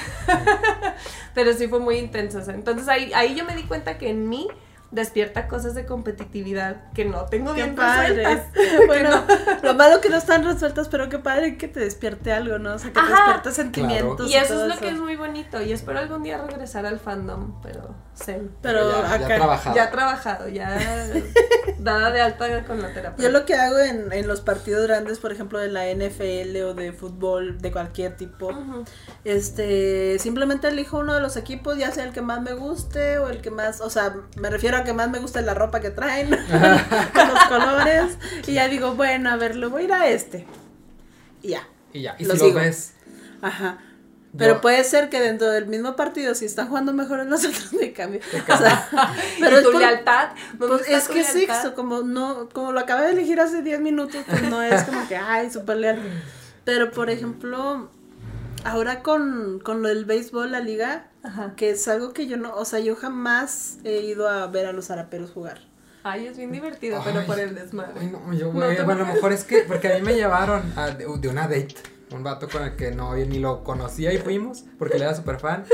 Pero 1.34 1.52
sí 1.52 1.68
fue 1.68 1.78
muy 1.78 1.98
intenso. 1.98 2.40
Entonces 2.50 2.88
ahí, 2.88 3.12
ahí 3.14 3.34
yo 3.34 3.44
me 3.44 3.54
di 3.54 3.64
cuenta 3.64 3.98
que 3.98 4.08
en 4.10 4.28
mí 4.28 4.48
despierta 4.90 5.48
cosas 5.48 5.74
de 5.74 5.84
competitividad 5.84 6.92
que 6.94 7.04
no 7.04 7.26
tengo 7.26 7.54
Qué 7.54 7.62
bien 7.64 7.74
padre. 7.76 8.24
resueltas. 8.24 8.46
Bueno, 8.86 9.24
lo 9.62 9.74
malo 9.74 10.00
que 10.00 10.08
no 10.08 10.16
están 10.16 10.44
resueltas, 10.44 10.88
pero 10.88 11.08
qué 11.08 11.18
padre 11.18 11.58
que 11.58 11.68
te 11.68 11.80
despierte 11.80 12.32
algo, 12.32 12.58
¿no? 12.58 12.74
O 12.74 12.78
sea, 12.78 12.88
que 12.90 12.94
te 12.94 13.00
Ajá. 13.00 13.14
despierte 13.16 13.52
sentimientos. 13.52 14.30
Y 14.30 14.36
eso 14.36 14.54
todo 14.54 14.66
es 14.68 14.74
lo 14.74 14.80
que 14.80 14.88
es 14.88 14.98
muy 14.98 15.16
bonito. 15.16 15.60
Y 15.60 15.72
espero 15.72 15.98
algún 15.98 16.22
día 16.22 16.38
regresar 16.38 16.86
al 16.86 16.98
fandom, 17.00 17.60
pero 17.62 17.94
sé. 18.16 18.42
Pero 18.62 18.90
ya, 18.90 19.08
ya 19.08 19.14
acá. 19.26 19.34
trabajado. 19.36 19.76
Ya 19.76 19.90
trabajado, 19.90 20.48
ya 20.48 20.78
dada 21.78 22.10
de 22.10 22.20
alta 22.20 22.64
con 22.64 22.80
la 22.82 22.92
terapia. 22.92 23.22
Yo 23.22 23.30
lo 23.30 23.44
que 23.44 23.54
hago 23.54 23.78
en, 23.78 24.12
en 24.12 24.26
los 24.26 24.40
partidos 24.40 24.86
grandes, 24.86 25.18
por 25.18 25.32
ejemplo, 25.32 25.58
de 25.58 25.68
la 25.68 25.84
NFL 25.92 26.56
o 26.64 26.74
de 26.74 26.92
fútbol 26.92 27.60
de 27.60 27.70
cualquier 27.72 28.16
tipo, 28.16 28.48
Ujú. 28.48 28.84
este, 29.24 30.18
simplemente 30.18 30.68
elijo 30.68 30.98
uno 30.98 31.14
de 31.14 31.20
los 31.20 31.36
equipos, 31.36 31.76
ya 31.78 31.90
sea 31.92 32.04
el 32.04 32.12
que 32.12 32.22
más 32.22 32.40
me 32.42 32.54
guste 32.54 33.18
o 33.18 33.28
el 33.28 33.40
que 33.42 33.50
más, 33.50 33.80
o 33.80 33.90
sea, 33.90 34.14
me 34.36 34.50
refiero 34.50 34.76
a 34.78 34.84
que 34.84 34.92
más 34.92 35.10
me 35.10 35.18
guste 35.18 35.42
la 35.42 35.54
ropa 35.54 35.80
que 35.80 35.90
traen, 35.90 36.30
los 36.30 37.44
colores, 37.48 38.16
y 38.46 38.54
ya 38.54 38.68
digo, 38.68 38.94
bueno, 38.94 39.30
a 39.30 39.36
ver, 39.36 39.56
le 39.56 39.66
voy 39.66 39.82
a 39.82 39.84
ir 39.84 39.92
a 39.92 40.08
este. 40.08 40.46
Y 41.42 41.48
ya, 41.50 41.68
Y 41.92 42.02
ya, 42.02 42.16
y 42.18 42.24
Lo 42.24 42.32
si 42.34 42.40
sigo. 42.40 42.58
lo 42.58 42.64
ves. 42.64 42.92
ajá. 43.42 43.78
Pero 44.38 44.54
yo- 44.54 44.60
puede 44.60 44.84
ser 44.84 45.08
que 45.08 45.20
dentro 45.20 45.48
del 45.50 45.66
mismo 45.66 45.96
partido, 45.96 46.34
si 46.34 46.44
están 46.44 46.68
jugando 46.68 46.92
mejor 46.92 47.20
en 47.20 47.30
los 47.30 47.44
otros, 47.46 47.72
me 47.72 47.92
cambio. 47.92 48.20
O 48.52 48.56
sea, 48.56 48.88
pero 49.40 49.56
¿Y 49.56 49.58
es 49.58 49.64
tu 49.64 49.72
por- 49.72 49.80
lealtad? 49.80 50.28
¿Dónde 50.58 50.76
Pues 50.84 50.88
es 50.88 51.06
tu 51.08 51.12
que 51.14 51.24
sí, 51.24 51.38
lealtad? 51.46 51.60
eso, 51.60 51.74
como 51.74 52.02
no, 52.02 52.48
como 52.52 52.72
lo 52.72 52.80
acabé 52.80 53.06
de 53.06 53.12
elegir 53.12 53.40
hace 53.40 53.62
10 53.62 53.80
minutos, 53.80 54.24
pues 54.28 54.42
no 54.42 54.62
es 54.62 54.82
como 54.84 55.06
que, 55.08 55.16
ay, 55.16 55.50
súper 55.50 55.76
leal. 55.78 56.00
Pero 56.64 56.90
por 56.90 57.10
ejemplo, 57.10 57.88
ahora 58.64 59.02
con, 59.02 59.60
con 59.62 59.82
lo 59.82 59.88
del 59.88 60.04
béisbol, 60.04 60.50
la 60.52 60.60
liga, 60.60 61.06
Ajá. 61.22 61.54
que 61.56 61.70
es 61.70 61.86
algo 61.88 62.12
que 62.12 62.26
yo 62.26 62.36
no, 62.36 62.54
o 62.54 62.64
sea, 62.64 62.80
yo 62.80 62.96
jamás 62.96 63.78
he 63.84 64.00
ido 64.00 64.28
a 64.28 64.46
ver 64.48 64.66
a 64.66 64.72
los 64.72 64.90
araperos 64.90 65.30
jugar. 65.30 65.60
Ay, 66.02 66.26
es 66.28 66.36
bien 66.36 66.52
divertido, 66.52 67.00
pero 67.04 67.20
Ay, 67.20 67.26
por 67.26 67.38
el 67.40 67.54
desmadre. 67.54 67.92
Ay, 68.00 68.06
no, 68.08 68.32
yo, 68.32 68.46
No 68.46 68.52
güey, 68.52 68.76
bueno, 68.84 69.04
a 69.04 69.06
lo 69.08 69.12
mejor 69.14 69.32
es 69.32 69.42
que, 69.44 69.60
porque 69.66 69.92
a 69.92 69.96
mí 69.96 70.02
me 70.02 70.14
llevaron 70.14 70.62
a- 70.76 70.90
de, 70.90 71.04
de 71.18 71.28
una 71.28 71.42
date, 71.48 71.74
un 72.12 72.22
vato 72.22 72.48
con 72.48 72.62
el 72.62 72.76
que 72.76 72.92
no 72.92 73.14
ni 73.14 73.38
lo 73.38 73.64
conocía 73.64 74.12
y 74.12 74.18
fuimos, 74.18 74.64
porque 74.78 74.96
él 74.96 75.02
era 75.02 75.14
súper 75.14 75.38
fan, 75.38 75.64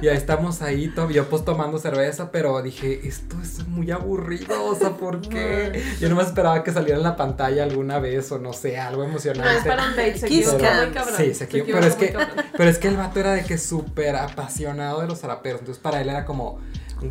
y 0.00 0.08
ahí 0.08 0.16
estamos 0.16 0.62
ahí, 0.62 0.92
yo 1.12 1.28
pues 1.28 1.44
tomando 1.44 1.78
cerveza, 1.78 2.30
pero 2.30 2.62
dije, 2.62 3.06
esto 3.06 3.36
es 3.42 3.66
muy 3.66 3.90
aburrido, 3.90 4.64
o 4.64 4.74
sea, 4.74 4.90
¿por 4.90 5.20
qué? 5.20 5.82
Yo 6.00 6.08
nomás 6.08 6.28
esperaba 6.28 6.62
que 6.62 6.72
saliera 6.72 6.96
en 6.96 7.02
la 7.02 7.16
pantalla 7.16 7.64
alguna 7.64 7.98
vez, 7.98 8.30
o 8.32 8.38
no 8.38 8.52
sé, 8.52 8.78
algo 8.78 9.02
No, 9.02 9.08
es 9.08 9.10
emocionante. 9.10 9.68
para 9.68 9.88
un 9.88 9.96
date, 9.96 10.18
se 10.18 10.26
Kiss 10.26 10.46
equivocó 10.46 10.64
cam. 10.64 10.84
muy 10.84 10.94
cabrón. 10.94 11.14
Sí, 11.16 11.34
se 11.34 11.44
equivocó, 11.44 11.72
pero 11.72 11.86
es 11.86 11.94
que, 11.96 12.16
pero 12.56 12.70
es 12.70 12.78
que 12.78 12.88
el 12.88 12.96
vato 12.96 13.20
era 13.20 13.32
de 13.32 13.44
que 13.44 13.58
súper 13.58 14.16
apasionado 14.16 15.00
de 15.00 15.06
los 15.08 15.20
zaraperos, 15.20 15.60
entonces 15.60 15.82
para 15.82 16.00
él 16.00 16.08
era 16.08 16.24
como, 16.24 16.60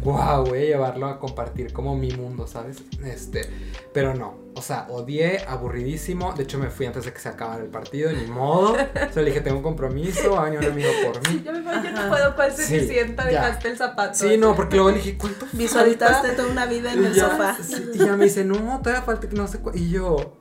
wow, 0.01 0.45
voy 0.45 0.59
a 0.59 0.61
llevarlo 0.65 1.07
a 1.07 1.19
compartir 1.19 1.73
como 1.73 1.95
mi 1.95 2.11
mundo, 2.11 2.47
¿sabes? 2.47 2.77
Este, 3.05 3.49
pero 3.93 4.13
no, 4.13 4.35
o 4.55 4.61
sea, 4.61 4.87
odié, 4.89 5.39
aburridísimo, 5.47 6.33
de 6.33 6.43
hecho 6.43 6.57
me 6.59 6.69
fui 6.69 6.85
antes 6.85 7.05
de 7.05 7.13
que 7.13 7.19
se 7.19 7.29
acabara 7.29 7.61
el 7.63 7.69
partido, 7.69 8.11
ni 8.11 8.25
modo, 8.27 8.73
o 9.09 9.13
sea, 9.13 9.21
le 9.21 9.25
dije, 9.25 9.41
tengo 9.41 9.57
un 9.57 9.63
compromiso, 9.63 10.31
va 10.31 10.41
a 10.41 10.49
venir 10.49 10.59
un 10.59 10.65
amigo 10.73 10.89
por 11.05 11.29
mí. 11.29 11.41
Yo 11.45 11.51
me 11.51 11.61
voy, 11.61 11.75
yo 11.83 11.91
no 11.91 12.09
puedo, 12.09 12.35
¿cuál 12.35 12.51
se 12.51 12.63
Sí, 12.63 12.87
sienta? 12.87 13.25
Dejaste 13.25 13.69
el 13.69 13.77
zapato. 13.77 14.13
Sí, 14.15 14.37
no, 14.37 14.55
porque 14.55 14.75
luego 14.75 14.91
le 14.91 14.97
dije, 14.97 15.17
¿cuánto 15.17 15.45
Visualizaste 15.53 16.27
falta? 16.29 16.35
toda 16.35 16.49
una 16.51 16.65
vida 16.65 16.93
en 16.93 17.05
el 17.05 17.13
ya, 17.13 17.29
sofá. 17.29 17.57
sí, 17.61 17.83
y 17.93 17.97
ya 17.99 18.15
me 18.15 18.25
dice, 18.25 18.43
no, 18.45 18.79
todavía 18.81 19.01
falta 19.03 19.27
que 19.29 19.35
no 19.35 19.47
sé 19.47 19.59
cuál. 19.59 19.77
Y 19.77 19.89
yo, 19.89 20.33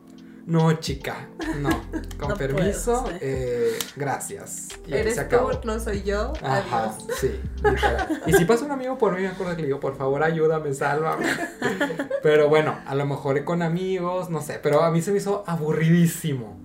no, 0.47 0.73
chica, 0.81 1.29
no. 1.59 1.71
Con 2.19 2.31
No 2.31 2.37
permiso, 2.37 3.03
puedo, 3.05 3.15
sí. 3.19 3.19
eh, 3.23 3.79
gracias. 3.97 4.69
Y 4.87 4.93
ahí 4.95 5.01
Eres 5.01 5.15
se 5.15 5.21
acabó. 5.21 5.51
tú, 5.59 5.67
no 5.69 5.79
soy 5.81 6.03
yo. 6.03 6.33
Ajá, 6.43 6.85
Adiós. 6.91 7.07
sí. 7.21 7.41
literal. 7.65 8.23
Y 8.27 8.33
si 8.33 8.45
pasa 8.45 8.65
un 8.65 8.71
amigo 8.73 8.99
por 8.99 9.15
mí, 9.15 9.23
me 9.23 9.29
acuerdo 9.29 9.55
que 9.57 9.63
le 9.63 9.69
digo, 9.69 9.81
por 9.81 9.97
favor, 9.97 10.23
ayúdame, 10.23 10.75
sálvame. 10.75 11.27
Pero 12.23 12.49
bueno, 12.49 12.79
a 12.87 12.95
lo 12.95 13.07
mejor 13.07 13.43
con 13.45 13.63
amigos, 13.63 14.31
no 14.31 14.41
sé. 14.43 14.59
Pero 14.63 14.83
a 14.83 14.91
mí 14.91 15.01
se 15.03 15.13
me 15.13 15.19
hizo 15.19 15.45
aburridísimo. 15.47 16.59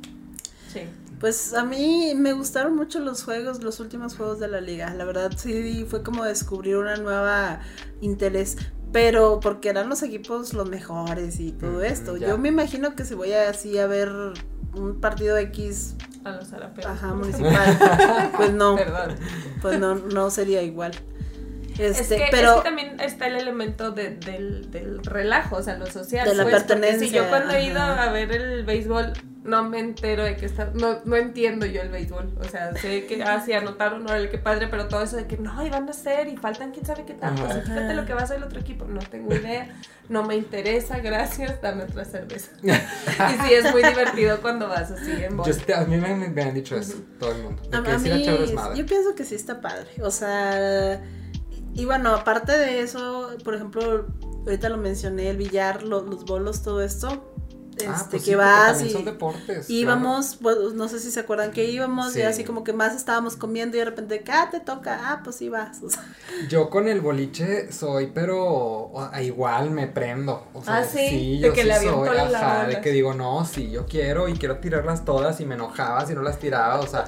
Sí. 0.72 0.82
Pues 1.20 1.56
a 1.56 1.64
mí 1.64 2.14
me 2.16 2.34
gustaron 2.34 2.76
mucho 2.76 3.00
los 3.00 3.24
juegos, 3.24 3.64
los 3.64 3.80
últimos 3.80 4.16
juegos 4.16 4.40
de 4.40 4.48
la 4.48 4.62
liga. 4.62 4.94
La 4.94 5.04
verdad 5.04 5.32
sí 5.36 5.86
fue 5.90 6.04
como 6.04 6.24
descubrir 6.24 6.78
una 6.78 6.96
nueva 6.98 7.62
interés. 8.02 8.58
Pero 8.94 9.40
porque 9.42 9.70
eran 9.70 9.90
los 9.90 10.02
equipos 10.04 10.54
los 10.54 10.70
mejores 10.70 11.40
y 11.40 11.52
todo 11.52 11.84
esto. 11.84 12.18
ya. 12.18 12.28
Yo 12.30 12.38
me 12.38 12.50
imagino 12.50 12.96
que 12.96 13.06
si 13.06 13.14
voy 13.16 13.34
así 13.34 13.78
a 13.78 13.88
ver 13.88 14.10
un 14.74 15.00
partido 15.02 15.38
X, 15.38 15.96
A 16.24 16.32
los 16.32 16.52
ajá, 16.54 17.14
municipal, 17.14 18.32
pues 18.38 18.54
no, 18.54 18.76
Perdón. 18.76 19.16
pues 19.62 19.80
no, 19.80 19.96
no 19.96 20.30
sería 20.30 20.62
igual. 20.62 20.92
Es 21.78 22.00
Este, 22.00 22.18
que, 22.18 22.26
pero 22.32 22.50
es 22.52 22.56
que 22.58 22.64
también 22.64 23.00
está 23.00 23.28
el 23.28 23.36
elemento 23.38 23.92
de- 23.92 24.16
del, 24.16 24.72
del 24.72 25.04
relajo, 25.04 25.58
o 25.58 25.62
sea, 25.64 25.78
lo 25.78 25.86
social. 25.86 26.28
De 26.28 26.34
la 26.34 26.44
pues, 26.44 26.56
pertenencia, 26.56 27.08
Si 27.08 27.14
yo 27.14 27.28
cuando 27.30 27.54
he 27.54 27.66
ido 27.66 27.80
a 27.80 28.12
ver 28.12 28.32
el 28.32 28.64
béisbol 28.66 29.14
no 29.44 29.64
me 29.70 29.80
entero 29.80 30.24
de 30.24 30.36
que 30.36 30.46
está, 30.46 30.72
no, 30.74 31.00
no 31.06 31.16
entiendo 31.16 31.66
yo 31.66 31.82
el 31.82 31.90
béisbol. 31.90 32.38
O 32.40 32.44
sea, 32.44 32.76
sé 32.76 33.06
que, 33.06 33.24
ah, 33.26 33.42
sí, 33.46 33.54
anotaron, 33.54 34.04
órale, 34.04 34.30
qué 34.30 34.38
padre, 34.38 34.68
pero 34.68 34.88
todo 34.88 35.02
eso 35.02 35.16
de 35.16 35.26
que 35.28 35.38
no, 35.38 35.66
y 35.66 35.70
van 35.70 35.88
a 35.88 35.92
hacer, 35.92 36.28
y 36.28 36.36
faltan 36.38 36.72
quién 36.72 36.86
sabe 36.86 37.06
qué 37.06 37.14
tanto, 37.14 37.44
Ajá. 37.46 37.60
y 37.60 37.62
fíjate 37.62 37.94
lo 37.94 38.06
que 38.06 38.14
va 38.14 38.22
a 38.22 38.24
hacer 38.24 38.38
el 38.38 38.44
otro 38.44 38.60
equipo. 38.60 38.86
No 38.86 39.00
tengo 39.00 39.34
idea, 39.34 39.70
no 40.10 40.24
me 40.24 40.36
interesa, 40.36 41.00
gracias, 41.00 41.62
dame 41.62 41.84
otra 41.84 42.04
cerveza. 42.06 42.52
y 42.64 42.68
sí, 43.48 43.54
es 43.54 43.72
muy 43.72 43.84
divertido 43.84 44.42
cuando 44.42 44.68
vas 44.68 44.92
así 44.92 45.12
en 45.12 45.38
bola. 45.38 45.50
este, 45.50 45.74
a 45.74 45.82
mí 45.86 45.98
me, 45.98 46.14
me 46.30 46.42
han 46.44 46.54
dicho 46.54 46.76
eso, 46.76 46.96
todo 47.20 47.32
el 47.32 47.44
mundo. 47.44 47.62
de 47.70 47.78
A, 47.78 47.84
que 47.84 47.92
a 47.92 47.98
mí, 48.00 48.04
chévere 48.24 48.38
desmadre. 48.48 48.78
yo 48.78 48.86
pienso 48.86 49.16
que 49.16 49.24
sí 49.24 49.36
está 49.36 49.62
padre. 49.62 49.88
O 50.02 50.12
sea, 50.12 51.02
y 51.74 51.86
bueno, 51.86 52.14
aparte 52.16 52.52
de 52.58 52.82
eso, 52.82 53.30
por 53.44 53.54
ejemplo, 53.56 54.08
ahorita 54.46 54.68
lo 54.70 54.78
mencioné, 54.78 55.30
el 55.30 55.38
billar, 55.38 55.84
lo- 55.84 56.02
los 56.02 56.26
bolos, 56.26 56.64
todo 56.64 56.82
esto. 56.84 57.34
Este, 57.86 57.88
Ah, 57.90 58.08
pues 58.10 58.24
que 58.24 58.32
sí, 58.32 58.36
vas 58.36 58.82
y 58.82 58.90
son 58.90 59.06
deportes. 59.06 59.70
íbamos, 59.70 60.38
pues, 60.42 60.58
no 60.74 60.88
sé 60.88 61.00
si 61.00 61.12
se 61.12 61.20
acuerdan 61.20 61.52
que 61.52 61.66
íbamos 61.70 62.14
Sí. 62.14 62.20
y 62.20 62.24
así 62.24 62.44
como 62.44 62.64
que 62.64 62.74
más 62.74 62.96
estábamos 62.96 63.36
comiendo 63.36 63.78
y 63.78 63.80
de 63.80 63.86
repente, 63.86 64.22
que, 64.22 64.32
ah, 64.32 64.50
te 64.52 64.60
toca, 64.60 65.00
ah, 65.12 65.22
pues 65.24 65.36
sí 65.38 65.50
vas. 65.50 65.78
O 65.84 65.90
sea. 65.90 66.04
Yo 66.50 66.70
con 66.70 66.88
el 66.88 67.02
boliche 67.02 67.72
soy, 67.72 68.12
pero 68.14 68.92
a 69.12 69.22
igual 69.22 69.72
me 69.72 69.88
prendo. 69.88 70.46
O 70.54 70.64
sea, 70.64 70.78
Ah, 70.78 70.84
¿sí? 70.84 71.40
yo 71.40 71.48
De 71.50 71.54
que 71.54 71.62
sí 71.62 71.68
le 71.68 71.80
soy, 71.80 72.10
la 72.16 72.24
ajá, 72.60 72.68
de 72.68 72.82
que 72.82 72.92
digo, 72.92 73.14
no, 73.14 73.46
sí, 73.46 73.70
yo 73.72 73.86
quiero 73.86 74.28
y 74.28 74.34
quiero 74.34 74.58
tirarlas 74.58 75.06
todas 75.06 75.40
y 75.42 75.46
me 75.46 75.56
enojaba 75.56 76.06
si 76.06 76.14
no 76.14 76.22
las 76.22 76.40
tiraba, 76.40 76.80
o 76.80 76.88
sea, 76.88 77.06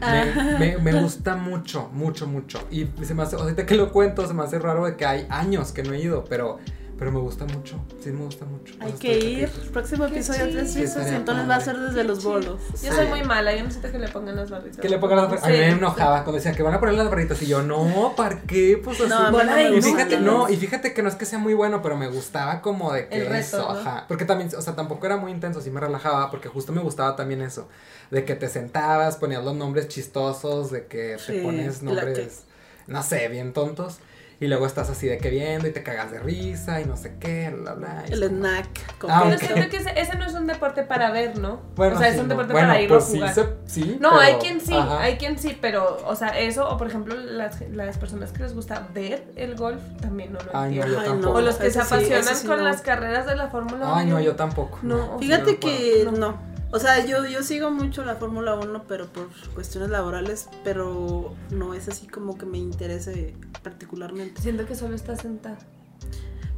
me, 0.00 0.58
me, 0.58 0.78
me 0.78 1.00
gusta 1.02 1.36
mucho, 1.36 1.88
mucho, 1.92 2.26
mucho. 2.26 2.60
Y 2.70 2.86
se 3.04 3.14
me 3.14 3.22
hace, 3.22 3.36
ahorita 3.36 3.66
que 3.66 3.74
lo 3.74 3.92
cuento, 3.92 4.26
se 4.26 4.34
me 4.34 4.42
hace 4.42 4.58
raro 4.58 4.84
de 4.86 4.96
que 4.96 5.04
hay 5.06 5.26
años 5.30 5.72
que 5.72 5.82
no 5.82 5.92
he 5.94 6.00
ido, 6.00 6.24
pero, 6.24 6.58
pero 7.02 7.10
me 7.10 7.18
gusta 7.18 7.44
mucho, 7.46 7.84
sí 8.00 8.10
me 8.10 8.24
gusta 8.24 8.44
mucho. 8.44 8.74
hay 8.78 8.92
que 8.92 9.18
ir. 9.18 9.48
Próximo 9.72 10.04
Qué 10.06 10.12
episodio 10.12 10.46
chido. 10.46 10.52
tres 10.60 10.72
Sí, 10.72 10.80
pisos 10.82 10.94
y 10.94 10.98
estaría 11.00 11.16
entonces 11.18 11.50
va 11.50 11.56
a 11.56 11.60
ser 11.60 11.76
desde 11.80 12.04
los 12.04 12.22
bolos. 12.22 12.60
Yo 12.70 12.76
Sí. 12.76 12.90
soy 12.94 13.06
muy 13.08 13.24
mala, 13.24 13.52
yo 13.56 13.64
necesito 13.64 13.90
que 13.90 13.98
le 13.98 14.06
pongan 14.06 14.36
las 14.36 14.50
barritas. 14.50 14.78
Que 14.78 14.88
le 14.88 14.98
pongan 14.98 15.16
las 15.16 15.26
barritas. 15.26 15.48
A 15.48 15.52
mí 15.52 15.58
me 15.58 15.64
Sí. 15.72 15.78
enojaba 15.78 16.18
cuando 16.22 16.34
decían 16.34 16.54
que 16.54 16.62
van 16.62 16.74
a 16.74 16.78
poner 16.78 16.94
las 16.94 17.10
barritas 17.10 17.42
y 17.42 17.46
yo, 17.46 17.60
no, 17.64 18.12
¿para 18.16 18.40
qué? 18.42 18.80
Pues 18.84 19.00
así. 19.00 19.08
No, 19.08 19.16
a 19.16 19.30
mí 19.32 19.36
no 19.44 19.76
y 19.78 19.82
fíjate, 19.82 20.20
no, 20.20 20.48
y 20.48 20.56
fíjate 20.56 20.94
que 20.94 21.02
no 21.02 21.08
es 21.08 21.16
que 21.16 21.24
sea 21.26 21.40
muy 21.40 21.54
bueno, 21.54 21.82
pero 21.82 21.96
me 21.96 22.06
gustaba 22.06 22.62
como 22.62 22.92
de 22.92 23.08
que 23.08 23.16
El 23.22 23.26
reto, 23.26 23.56
eso, 23.58 23.72
¿no? 23.72 23.80
ajá. 23.80 24.04
Porque 24.06 24.24
también, 24.24 24.48
o 24.56 24.62
sea, 24.62 24.76
tampoco 24.76 25.04
era 25.04 25.16
muy 25.16 25.32
intenso, 25.32 25.60
sí 25.60 25.70
me 25.72 25.80
relajaba, 25.80 26.30
porque 26.30 26.48
justo 26.48 26.70
me 26.72 26.82
gustaba 26.82 27.16
también 27.16 27.42
eso. 27.42 27.68
De 28.12 28.24
que 28.24 28.36
te 28.36 28.48
sentabas, 28.48 29.16
ponías 29.16 29.42
los 29.44 29.56
nombres 29.56 29.88
chistosos, 29.88 30.70
de 30.70 30.86
que 30.86 31.16
te 31.26 31.32
Sí, 31.32 31.40
pones 31.42 31.82
nombres, 31.82 32.44
no 32.86 33.02
sé, 33.02 33.26
bien 33.26 33.52
tontos. 33.52 33.98
Y 34.42 34.48
luego 34.48 34.66
estás 34.66 34.90
así 34.90 35.06
de 35.06 35.18
que 35.18 35.30
viendo 35.30 35.68
y 35.68 35.70
te 35.70 35.84
cagas 35.84 36.10
de 36.10 36.18
risa 36.18 36.80
y 36.80 36.84
no 36.84 36.96
sé 36.96 37.14
qué, 37.20 37.54
bla, 37.56 37.74
bla. 37.74 38.02
El 38.10 38.20
como- 38.26 38.38
snack. 38.38 38.98
con 38.98 39.08
Ah, 39.08 39.20
Pero 39.24 39.38
queso. 39.38 39.52
siento 39.54 39.70
que 39.70 39.76
ese, 39.76 40.00
ese 40.00 40.18
no 40.18 40.24
es 40.26 40.34
un 40.34 40.48
deporte 40.48 40.82
para 40.82 41.12
ver, 41.12 41.38
¿no? 41.38 41.60
Bueno, 41.76 41.94
o 41.94 41.98
sea, 42.00 42.08
sí, 42.08 42.14
es 42.16 42.20
un 42.20 42.26
no. 42.26 42.34
deporte 42.34 42.52
Bueno, 42.52 42.68
para 42.74 42.88
pues 42.88 43.04
a 43.04 43.06
jugar. 43.06 43.34
Sí, 43.34 43.40
se- 43.40 43.82
sí, 43.84 43.96
No, 44.00 44.08
pero- 44.10 44.20
hay 44.20 44.34
quien 44.34 44.60
sí, 44.60 44.74
ajá. 44.74 45.00
hay 45.00 45.16
quien 45.16 45.38
sí, 45.38 45.56
pero, 45.60 45.96
o 46.04 46.16
sea, 46.16 46.36
eso, 46.40 46.68
o 46.68 46.76
por 46.76 46.88
ejemplo, 46.88 47.14
las, 47.14 47.60
las 47.70 47.98
personas 47.98 48.32
que 48.32 48.42
les 48.42 48.52
gusta 48.52 48.88
ver 48.92 49.22
el 49.36 49.54
golf, 49.54 49.80
también 50.00 50.32
no 50.32 50.40
lo 50.40 50.50
Ay, 50.56 50.74
no, 50.74 50.88
yo 50.88 50.98
Ay, 50.98 51.06
tampoco. 51.06 51.32
no. 51.34 51.38
o 51.38 51.40
los 51.40 51.54
que 51.54 51.70
se 51.70 51.80
apasionan 51.80 52.38
con 52.44 52.56
no. 52.58 52.64
las 52.64 52.82
carreras 52.82 53.26
de 53.26 53.36
la 53.36 53.46
Fórmula 53.46 53.76
1. 53.86 53.94
Ay, 53.94 54.06
no, 54.06 54.18
yo 54.20 54.34
tampoco. 54.34 54.80
No. 54.82 55.20
Fíjate 55.20 55.52
no 55.52 55.60
que 55.60 56.08
No. 56.18 56.36
O 56.74 56.78
sea, 56.78 57.04
yo, 57.04 57.26
yo 57.26 57.42
sigo 57.42 57.70
mucho 57.70 58.02
la 58.04 58.16
Fórmula 58.16 58.54
1, 58.54 58.84
pero 58.88 59.06
por 59.06 59.28
cuestiones 59.54 59.90
laborales, 59.90 60.48
pero 60.64 61.34
no 61.50 61.74
es 61.74 61.86
así 61.88 62.06
como 62.06 62.38
que 62.38 62.46
me 62.46 62.58
interese 62.58 63.34
particularmente. 63.62 64.40
Siento 64.40 64.66
que 64.66 64.74
solo 64.74 64.94
estás 64.96 65.20
sentada. 65.20 65.58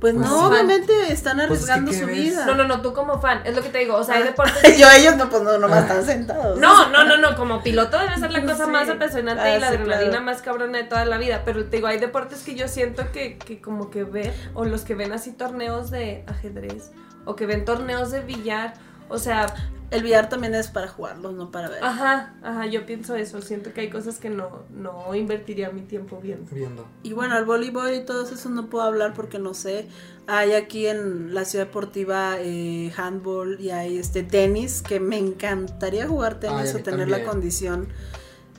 Pues, 0.00 0.14
Pues 0.14 0.28
no, 0.28 0.38
sí. 0.38 0.44
obviamente 0.46 0.92
están 1.12 1.36
Pues 1.38 1.46
arriesgando 1.48 1.90
¿qué 1.90 1.98
su 2.00 2.06
ves? 2.06 2.14
vida. 2.16 2.46
No, 2.46 2.54
no, 2.54 2.64
no, 2.64 2.80
tú 2.82 2.92
como 2.92 3.20
fan, 3.20 3.40
es 3.44 3.56
lo 3.56 3.62
que 3.62 3.70
te 3.70 3.78
digo, 3.78 3.96
o 3.96 4.04
sea, 4.04 4.16
hay 4.16 4.22
Ah. 4.22 4.26
deportes... 4.26 4.62
yo 4.78 4.86
ellos 4.90 5.16
no, 5.16 5.30
pues 5.30 5.42
no, 5.42 5.56
nomás 5.58 5.78
Ah. 5.78 5.82
están 5.82 6.04
sentados. 6.04 6.58
No, 6.60 6.90
no, 6.90 7.04
no, 7.04 7.16
no, 7.16 7.34
como 7.36 7.62
piloto 7.62 7.98
debe 7.98 8.16
ser 8.18 8.30
la 8.30 8.42
cosa 8.42 8.66
Sí. 8.66 8.70
más 8.70 8.88
apasionante 8.88 9.42
Ah, 9.42 9.56
y 9.56 9.60
la 9.60 9.68
sí, 9.70 9.74
adrenalina 9.76 10.10
claro. 10.10 10.24
más 10.26 10.42
cabrona 10.42 10.78
de 10.78 10.84
toda 10.84 11.04
la 11.06 11.16
vida, 11.18 11.42
pero 11.44 11.64
te 11.64 11.76
digo, 11.76 11.88
hay 11.88 11.98
deportes 11.98 12.42
que 12.42 12.54
yo 12.54 12.68
siento 12.68 13.10
que, 13.12 13.38
que 13.38 13.60
como 13.62 13.90
que 13.90 14.04
ver, 14.04 14.34
o 14.52 14.64
los 14.64 14.82
que 14.82 14.94
ven 14.94 15.12
así 15.12 15.32
torneos 15.32 15.90
de 15.90 16.22
ajedrez, 16.26 16.90
o 17.24 17.34
que 17.34 17.46
ven 17.46 17.64
torneos 17.64 18.10
de 18.10 18.20
billar, 18.20 18.74
o 19.08 19.18
sea, 19.18 19.46
El 19.94 20.02
billar 20.02 20.28
también 20.28 20.54
es 20.54 20.68
para 20.68 20.88
jugarlos, 20.88 21.34
no 21.34 21.50
para 21.50 21.68
ver. 21.68 21.82
ajá, 21.82 22.34
ajá, 22.42 22.66
yo 22.66 22.84
pienso 22.84 23.14
eso, 23.16 23.40
siento 23.40 23.72
que 23.72 23.82
hay 23.82 23.90
cosas 23.90 24.18
que 24.18 24.30
no, 24.30 24.64
no 24.70 25.14
invertiría 25.14 25.70
mi 25.70 25.82
tiempo 25.82 26.18
viendo. 26.20 26.50
Viendo. 26.54 26.86
Y 27.02 27.12
bueno, 27.12 27.38
el 27.38 27.44
voleibol 27.44 27.94
y 27.94 28.04
todo 28.04 28.24
eso 28.28 28.48
no 28.48 28.66
puedo 28.68 28.84
hablar 28.84 29.14
porque 29.14 29.38
no 29.38 29.54
sé. 29.54 29.86
Hay 30.26 30.52
aquí 30.52 30.86
en 30.86 31.34
la 31.34 31.44
ciudad 31.44 31.66
deportiva 31.66 32.36
eh, 32.38 32.92
handball 32.96 33.60
y 33.60 33.70
hay 33.70 33.98
este 33.98 34.22
tenis 34.22 34.82
que 34.82 34.98
me 34.98 35.18
encantaría 35.18 36.06
jugar 36.06 36.38
Ay, 36.42 36.48
tenis 36.48 36.74
o 36.74 36.78
tener 36.78 37.08
la 37.08 37.24
condición. 37.24 37.88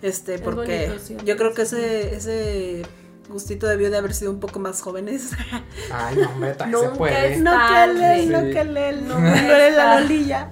Este, 0.02 0.40
porque 0.40 0.88
bonito, 0.88 1.04
sí, 1.04 1.18
yo 1.26 1.36
creo 1.38 1.54
que 1.54 1.64
ese, 1.64 2.16
ese 2.16 2.84
gustito 3.30 3.68
debió 3.68 3.90
de 3.92 3.98
haber 3.98 4.14
sido 4.14 4.32
un 4.32 4.40
poco 4.40 4.60
más 4.60 4.82
jóvenes. 4.82 5.32
Ay, 5.92 6.16
no, 6.18 6.48
también 6.54 6.82
se 6.82 6.90
puede. 6.98 7.34
es- 7.34 7.40
no 7.42 7.52
que 7.52 7.84
él, 7.84 8.32
no 8.32 8.40
que 8.42 8.62
él, 8.62 9.08
no, 9.08 9.20
No 9.20 9.28
eres 9.36 9.76
la 9.76 10.00
lolilla, 10.00 10.50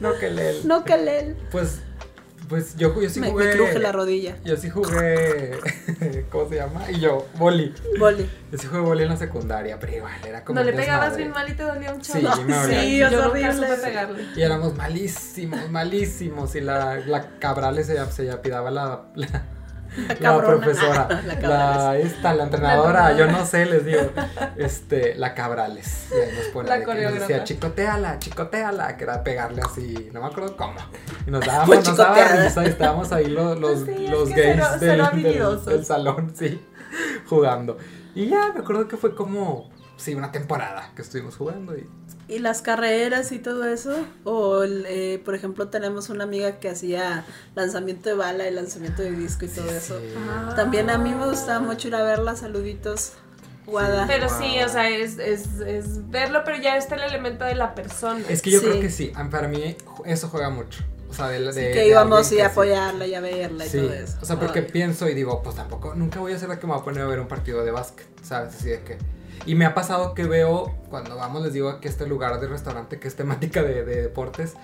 No, 0.00 0.14
que 0.18 0.30
le. 0.30 0.62
no 0.64 0.84
que 0.84 0.94
él. 0.94 1.36
Pues, 1.50 1.80
pues 2.48 2.76
yo, 2.76 3.00
yo 3.00 3.08
sí 3.08 3.20
Me, 3.20 3.30
jugué. 3.30 3.46
me 3.46 3.52
cruje 3.52 3.78
la 3.78 3.92
rodilla. 3.92 4.36
Yo 4.44 4.56
sí 4.56 4.68
jugué. 4.68 5.58
¿Cómo 6.30 6.48
se 6.48 6.56
llama? 6.56 6.90
Y 6.90 7.00
yo, 7.00 7.26
boli. 7.38 7.74
Boli. 7.98 8.28
Yo 8.50 8.58
sí 8.58 8.66
jugué 8.66 8.80
boli 8.80 9.02
en 9.04 9.08
la 9.08 9.16
secundaria, 9.16 9.78
pero 9.78 9.96
igual, 9.96 10.12
era 10.26 10.44
como. 10.44 10.58
¿No 10.60 10.64
le 10.64 10.72
pegabas 10.72 11.16
bien 11.16 11.30
mal 11.30 11.48
y 11.48 11.54
te 11.54 11.62
dolía 11.62 11.92
un 11.94 12.00
chorro? 12.02 12.20
Sí, 12.34 12.42
me 12.44 12.66
sí, 12.66 12.98
yo 12.98 13.10
nunca 13.10 13.28
horrible. 13.28 13.66
pegarle. 13.82 14.26
Y 14.36 14.42
éramos 14.42 14.74
malísimos, 14.76 15.70
malísimos. 15.70 16.54
Y 16.54 16.60
la, 16.60 16.96
la 17.06 17.38
Cabrales 17.38 17.86
se, 17.86 18.04
se 18.12 18.30
apidaba 18.30 18.70
la, 18.70 19.04
la, 19.14 19.44
la 19.96 20.14
cabrona. 20.16 20.64
profesora. 20.64 21.08
La 21.40 21.96
esta, 21.96 22.34
la 22.34 22.44
entrenadora, 22.44 23.12
yo 23.16 23.26
no 23.26 23.44
sé, 23.46 23.66
les 23.66 23.84
digo. 23.84 24.02
Este, 24.56 25.14
la 25.14 25.34
Cabrales. 25.34 26.08
Y 26.10 26.14
ahí 26.20 26.36
nos 26.36 26.46
ponía 26.48 26.70
La 26.72 26.78
de 26.78 26.84
que 26.84 27.04
nos 27.04 27.14
decía, 27.14 27.44
chicoteala, 27.44 28.18
chicoteala, 28.18 28.96
que 28.96 29.04
era 29.04 29.22
pegarle 29.24 29.62
así, 29.62 30.10
no 30.12 30.20
me 30.20 30.26
acuerdo 30.26 30.56
cómo. 30.56 30.74
Y 31.26 31.30
nos 31.30 31.44
dábamos, 31.44 31.76
nos 31.88 31.96
daba 31.96 32.16
risa 32.36 32.64
y 32.64 32.68
estábamos 32.68 33.12
ahí 33.12 33.26
los, 33.26 33.58
los, 33.60 33.80
Sí, 33.80 34.06
los 34.08 34.28
gays 34.28 34.80
del, 34.80 35.22
del- 35.22 35.64
del 35.64 35.84
salón, 35.84 36.32
sí, 36.36 36.60
jugando. 37.26 37.78
Y 38.14 38.28
ya, 38.28 38.52
me 38.52 38.60
acuerdo 38.60 38.86
que 38.88 38.96
fue 38.96 39.14
como, 39.14 39.70
sí, 39.96 40.14
una 40.14 40.30
temporada 40.30 40.90
que 40.94 41.02
estuvimos 41.02 41.36
jugando 41.36 41.76
y 41.76 41.88
Y 42.32 42.38
las 42.38 42.62
carreras 42.62 43.30
y 43.32 43.38
todo 43.38 43.64
eso. 43.66 43.94
O, 44.24 44.62
el, 44.62 44.86
eh, 44.88 45.20
por 45.24 45.34
ejemplo, 45.34 45.68
tenemos 45.68 46.08
una 46.08 46.24
amiga 46.24 46.58
que 46.60 46.68
hacía 46.70 47.24
lanzamiento 47.54 48.08
de 48.08 48.14
bala 48.14 48.48
y 48.48 48.52
lanzamiento 48.52 49.02
de 49.02 49.10
disco 49.12 49.44
y 49.44 49.48
todo 49.48 49.70
eso. 49.70 49.98
Sí. 50.00 50.06
Ah. 50.28 50.52
También 50.56 50.88
a 50.88 50.96
mí 50.98 51.14
me 51.14 51.26
gustaba 51.28 51.60
mucho 51.60 51.88
ir 51.88 51.94
a 51.94 52.02
verla. 52.02 52.34
Saluditos, 52.36 53.12
Guada. 53.66 54.06
Pero 54.06 54.28
Wow. 54.28 54.38
sí, 54.40 54.62
o 54.62 54.68
sea, 54.68 54.88
es, 54.88 55.18
es, 55.18 55.46
es 55.66 56.10
verlo, 56.10 56.42
pero 56.44 56.56
ya 56.60 56.76
está 56.76 56.94
el 56.96 57.02
elemento 57.02 57.44
de 57.44 57.54
la 57.54 57.74
persona. 57.74 58.24
Es 58.28 58.40
que 58.42 58.50
yo 58.50 58.60
Sí. 58.60 58.66
creo 58.66 58.80
que 58.80 58.90
sí, 58.90 59.12
para 59.30 59.46
mí 59.48 59.76
eso 60.06 60.28
juega 60.28 60.48
mucho. 60.50 60.82
O 61.10 61.14
sea, 61.14 61.28
de, 61.28 61.40
de, 61.40 61.52
Sí, 61.52 61.60
de 61.60 61.70
que 61.72 61.88
íbamos 61.88 62.32
y 62.32 62.40
a 62.40 62.46
apoyarla 62.46 63.06
y 63.06 63.14
a 63.14 63.20
verla 63.20 63.66
y 63.66 63.68
Sí, 63.68 63.76
todo 63.78 63.92
eso. 63.92 64.16
o 64.22 64.24
sea, 64.24 64.40
porque 64.40 64.60
Ay. 64.60 64.68
pienso 64.72 65.06
y 65.08 65.14
digo, 65.14 65.42
pues 65.42 65.54
tampoco, 65.56 65.94
nunca 65.94 66.18
voy 66.20 66.32
a 66.32 66.38
ser 66.38 66.48
la 66.48 66.58
que 66.58 66.66
me 66.66 66.72
va 66.72 66.78
a 66.78 66.82
poner 66.84 67.02
a 67.02 67.06
ver 67.06 67.20
un 67.20 67.28
partido 67.28 67.62
de 67.62 67.70
básquet, 67.70 68.06
¿sabes? 68.22 68.54
Así 68.54 68.70
de 68.70 68.80
que... 68.82 68.96
Y 69.46 69.54
me 69.54 69.64
ha 69.66 69.74
pasado 69.74 70.14
que 70.14 70.24
veo, 70.24 70.72
cuando 70.90 71.16
vamos, 71.16 71.42
les 71.42 71.52
digo 71.52 71.80
que 71.80 71.88
este 71.88 72.06
lugar 72.06 72.40
de 72.40 72.46
restaurante 72.46 72.98
que 73.00 73.08
es 73.08 73.16
temática 73.16 73.62
de, 73.62 73.84
de 73.84 74.02
deportes, 74.02 74.54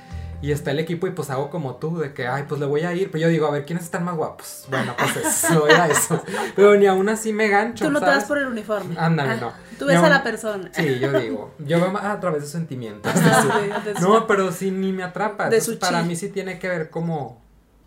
y 0.40 0.52
está 0.52 0.70
el 0.70 0.78
equipo 0.78 1.08
y 1.08 1.10
pues 1.10 1.30
hago 1.30 1.50
como 1.50 1.76
tú, 1.76 1.98
de 1.98 2.12
que, 2.14 2.28
ay, 2.28 2.44
pues 2.48 2.60
le 2.60 2.66
voy 2.66 2.82
a 2.82 2.94
ir, 2.94 3.10
pero 3.10 3.22
yo 3.22 3.28
digo, 3.28 3.48
a 3.48 3.50
ver, 3.50 3.64
¿quiénes 3.64 3.84
están 3.84 4.04
más 4.04 4.14
guapos? 4.14 4.66
Bueno, 4.70 4.94
pues 4.96 5.16
eso, 5.16 5.66
era 5.66 5.88
eso. 5.88 6.22
Pero 6.54 6.76
ni 6.76 6.86
aún 6.86 7.08
así 7.08 7.32
me 7.32 7.48
gancho, 7.48 7.86
Tú 7.86 7.90
no 7.90 7.98
te 7.98 8.06
¿sabes? 8.06 8.20
vas 8.20 8.28
por 8.28 8.38
el 8.38 8.46
uniforme. 8.46 8.94
Ándale, 8.96 9.32
Ah, 9.32 9.36
no. 9.40 9.52
Tú 9.80 9.86
ves 9.86 9.96
a 9.98 10.08
la 10.08 10.22
persona. 10.22 10.70
Sí, 10.72 11.00
yo 11.00 11.12
digo, 11.18 11.50
yo 11.58 11.80
veo 11.80 11.98
a 11.98 12.20
través 12.20 12.42
de 12.42 12.48
sentimientos. 12.48 13.12
De- 13.14 13.94
No, 14.00 14.28
pero 14.28 14.52
sí 14.52 14.70
ni 14.70 14.92
me 14.92 15.02
atrapa. 15.02 15.48
De 15.48 15.56
Entonces, 15.56 15.74
su 15.74 15.80
para 15.80 16.02
chi. 16.02 16.06
mí 16.08 16.14
sí 16.14 16.28
tiene 16.28 16.60
que 16.60 16.68
ver 16.68 16.90
como, 16.90 17.42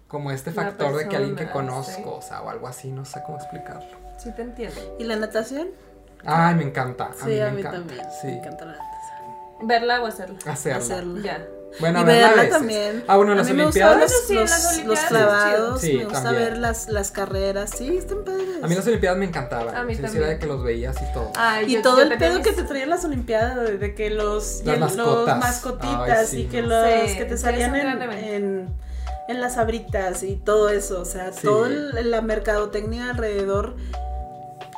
como 0.09 0.31
este 0.31 0.51
factor 0.51 0.93
de 0.97 1.07
que 1.07 1.15
alguien 1.15 1.37
que 1.37 1.49
conozco, 1.49 1.93
sí. 1.95 2.03
o 2.05 2.21
sea, 2.21 2.41
o 2.41 2.49
algo 2.49 2.67
así, 2.67 2.91
no 2.91 3.05
sé 3.05 3.21
cómo 3.25 3.37
explicarlo. 3.37 3.85
Sí, 4.17 4.29
te 4.35 4.41
entiendo. 4.41 4.97
¿Y 4.99 5.05
la 5.05 5.15
natación? 5.15 5.69
Ay, 6.25 6.55
me 6.55 6.63
encanta. 6.63 7.05
A 7.05 7.13
Sí, 7.13 7.25
mí 7.29 7.39
a 7.39 7.45
me 7.45 7.51
mí 7.53 7.59
encanta. 7.61 7.77
también. 7.79 8.05
Sí. 8.21 8.27
Me 8.27 8.37
encanta 8.37 8.65
la 8.65 8.71
natación. 8.73 9.67
Verla 9.67 10.01
o 10.01 10.05
hacerla. 10.07 10.39
Hacerla. 10.45 10.77
Hacerla. 10.79 11.21
Ya. 11.23 11.45
Bueno, 11.79 12.01
y 12.01 12.03
verla 12.03 12.25
a 12.25 12.27
verla 12.29 12.41
veces. 12.43 12.57
también. 12.57 13.03
Ah, 13.07 13.15
bueno, 13.15 13.31
A 13.31 13.35
las 13.35 13.47
mí 13.47 13.53
me 13.53 13.61
Olimpiadas. 13.63 14.01
los, 14.01 14.11
Sí, 14.27 14.35
Olimpiadas 14.37 15.05
clavados. 15.07 15.79
Sí, 15.81 15.93
me 15.99 16.03
gusta 16.03 16.23
también. 16.23 16.43
ver 16.49 16.57
las, 16.57 16.89
las 16.89 17.11
carreras. 17.11 17.69
Sí, 17.77 17.95
están 17.97 18.25
padres. 18.25 18.47
A 18.61 18.67
mí 18.67 18.75
las 18.75 18.85
Olimpiadas 18.87 19.17
me 19.17 19.25
encantaban. 19.25 19.73
A 19.75 19.83
mí 19.85 19.95
sí, 19.95 20.01
también. 20.01 20.23
era 20.23 20.33
de 20.33 20.39
que 20.39 20.47
los 20.47 20.61
veías 20.63 20.97
y 21.01 21.13
todo. 21.13 21.31
Ay, 21.37 21.67
Y 21.67 21.75
yo- 21.75 21.81
todo 21.81 21.97
yo 22.03 22.11
el 22.11 22.17
pedo 22.17 22.39
mis- 22.39 22.43
que 22.47 22.51
te 22.53 22.63
traían 22.63 22.89
las 22.89 23.05
Olimpiadas, 23.05 23.79
de, 23.79 23.95
que 23.95 24.09
los, 24.09 24.63
Las 24.65 24.79
los 24.79 24.95
mascotas. 24.97 25.37
mascotitas 25.39 26.19
Ay, 26.19 26.27
sí, 26.27 26.41
y 26.41 26.45
que 26.47 26.61
no. 26.61 26.67
los 26.67 27.09
Sí, 27.09 27.17
que 27.17 27.25
te 27.25 27.37
salían 27.37 27.73
en, 27.75 28.01
en, 28.11 28.69
en 29.29 29.39
las 29.41 29.57
abritas 29.57 30.23
y 30.23 30.35
todo 30.35 30.69
eso. 30.69 30.99
O 30.99 31.05
sea, 31.05 31.31
Sí. 31.31 31.43
toda 31.43 31.69
la 31.69 32.21
mercadotecnia 32.21 33.11
alrededor 33.11 33.75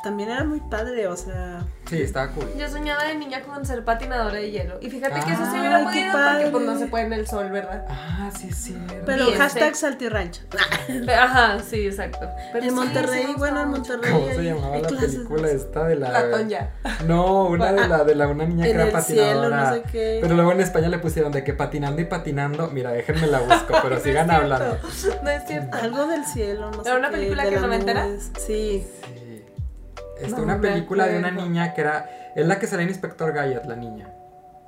también 0.04 0.30
era 0.30 0.44
muy 0.44 0.60
padre. 0.60 1.08
O 1.08 1.16
sea, 1.16 1.64
Sí, 1.88 2.00
estaba 2.00 2.28
cool. 2.28 2.46
Yo 2.56 2.68
soñaba 2.68 3.04
de 3.04 3.14
niña 3.16 3.42
con 3.42 3.66
ser 3.66 3.84
patinadora 3.84 4.36
de 4.36 4.50
hielo. 4.50 4.78
Y 4.80 4.88
fíjate 4.88 5.20
que 5.20 5.32
eso 5.32 5.44
sí 5.50 5.58
hubiera 5.58 5.82
podido 5.84 6.12
padre. 6.12 6.50
porque 6.50 6.50
pues 6.52 6.64
no 6.66 6.78
se 6.78 6.86
puede 6.86 7.04
en 7.06 7.12
el 7.12 7.26
sol, 7.26 7.50
¿verdad? 7.50 7.84
Ah, 7.90 8.30
sí, 8.38 8.50
sí. 8.52 8.76
pero 9.04 9.26
hashtag. 9.36 9.74
Saltirrancho. 9.74 10.42
Ajá, 11.18 11.58
sí, 11.60 11.86
exacto. 11.86 12.28
Pero 12.52 12.64
en 12.64 12.70
sí, 12.70 12.76
Monterrey, 12.76 13.24
sí 13.26 13.34
bueno, 13.36 13.62
en. 13.62 13.68
Monterrey. 13.70 14.12
¿Cómo 14.12 14.26
se 14.28 14.42
llamaba 14.44 14.76
la 14.78 14.88
clases 14.88 15.14
película 15.16 15.48
de- 15.48 15.54
esta 15.56 15.84
de 15.84 15.96
la. 15.96 16.42
Ya. 16.42 16.70
No, 17.06 17.44
una 17.46 17.72
de 17.72 17.88
la 17.88 18.04
de 18.04 18.14
la 18.14 18.28
una 18.28 18.44
niña 18.46 18.64
que 18.64 18.70
era 18.70 18.84
el 18.84 18.92
patinadora. 18.92 19.48
cielo, 19.48 19.56
no 19.56 19.72
sé 19.74 19.82
qué. 19.92 20.18
Pero 20.22 20.34
luego 20.36 20.52
en 20.52 20.60
España 20.60 20.88
le 20.88 20.98
pusieron 20.98 21.32
de 21.32 21.44
que 21.44 21.52
patinando 21.54 22.00
y 22.00 22.04
patinando. 22.04 22.68
Mira, 22.70 22.92
déjenme 22.92 23.26
la 23.26 23.40
busco, 23.40 23.74
pero 23.82 24.00
sigan 24.00 24.30
hablando. 24.30 24.78
No 25.22 25.30
es 25.30 25.46
cierto. 25.46 25.76
Algo 25.76 26.06
del 26.06 26.24
cielo, 26.24 26.70
no 26.70 26.82
sé. 26.82 26.88
¿Era 26.88 26.98
una 26.98 27.10
película 27.10 27.44
que 27.44 27.56
no 27.58 27.66
me 27.68 27.76
entera? 27.76 28.06
Sí. 28.46 28.86
Este, 30.24 30.36
No 30.38 30.44
una 30.44 30.60
película 30.60 31.06
de 31.06 31.18
una 31.18 31.30
niña 31.30 31.74
que 31.74 31.80
era. 31.80 32.10
Es 32.34 32.46
la 32.46 32.58
que 32.58 32.66
sale 32.66 32.82
en 32.82 32.88
Inspector 32.88 33.32
Gadget, 33.32 33.64
la 33.66 33.76
niña. 33.76 34.08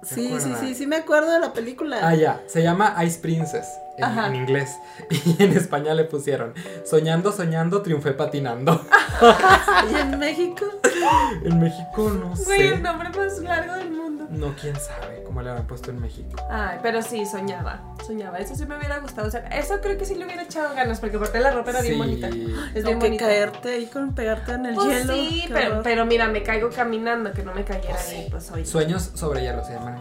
¿Se 0.02 0.14
Sí, 0.14 0.36
sí, 0.38 0.54
sí, 0.60 0.74
sí 0.74 0.86
me 0.86 0.96
acuerdo 0.96 1.32
de 1.32 1.40
la 1.40 1.52
película. 1.52 1.98
Ah, 2.02 2.14
ya, 2.14 2.42
se 2.46 2.62
llama 2.62 2.94
Ice 3.04 3.18
Princess 3.20 3.66
en, 3.96 4.18
en 4.18 4.34
inglés 4.36 4.76
y 5.10 5.42
en 5.42 5.56
España 5.56 5.94
le 5.94 6.04
pusieron 6.04 6.54
Soñando, 6.84 7.32
soñando, 7.32 7.82
triunfé 7.82 8.12
patinando. 8.12 8.84
¿Y 9.90 9.94
en 9.94 10.18
México? 10.18 10.66
En 11.44 11.60
México 11.60 12.10
no 12.10 12.28
Güey, 12.30 12.58
sé. 12.60 12.68
el 12.74 12.82
nombre 12.82 13.08
más 13.10 13.38
largo 13.40 13.74
del 13.74 13.90
mundo. 13.90 14.26
No, 14.30 14.54
quién 14.60 14.74
sabe 14.76 15.22
cómo 15.24 15.40
le 15.42 15.50
habrán 15.50 15.66
puesto 15.66 15.90
en 15.90 16.00
México. 16.00 16.28
Ay, 16.50 16.78
pero 16.82 17.00
sí, 17.02 17.24
soñaba, 17.26 17.80
soñaba. 18.04 18.38
Eso 18.38 18.54
sí 18.56 18.66
me 18.66 18.76
hubiera 18.76 18.98
gustado. 18.98 19.28
O 19.28 19.30
sea, 19.30 19.40
eso 19.48 19.80
creo 19.80 19.96
que 19.96 20.04
sí 20.04 20.14
le 20.16 20.24
hubiera 20.24 20.42
echado 20.42 20.74
ganas, 20.74 20.98
porque 21.00 21.16
aparte 21.16 21.38
la 21.40 21.52
ropa 21.52 21.70
era 21.70 21.80
bien 21.82 21.98
bonita. 21.98 22.26
Es 22.28 22.34
bien 22.34 22.84
Como 22.84 22.98
que 23.00 23.06
bonita. 23.06 23.24
caerte 23.26 23.68
ahí 23.74 23.86
con 23.86 24.14
pegarte 24.14 24.52
en 24.52 24.66
el 24.66 24.74
Pues 24.74 24.88
hielo. 24.88 25.14
sí, 25.14 25.48
pero, 25.82 26.06
mira, 26.06 26.26
me 26.28 26.42
caigo 26.42 26.70
caminando, 26.70 27.32
que 27.32 27.42
no 27.42 27.54
me 27.54 27.64
cayera 27.64 27.98
ahí, 28.00 28.26
pues 28.30 28.50
oye. 28.50 28.64
Sueños 28.66 29.10
sobre 29.14 29.42
hielo 29.42 29.64
se 29.64 29.74
llaman. 29.74 30.00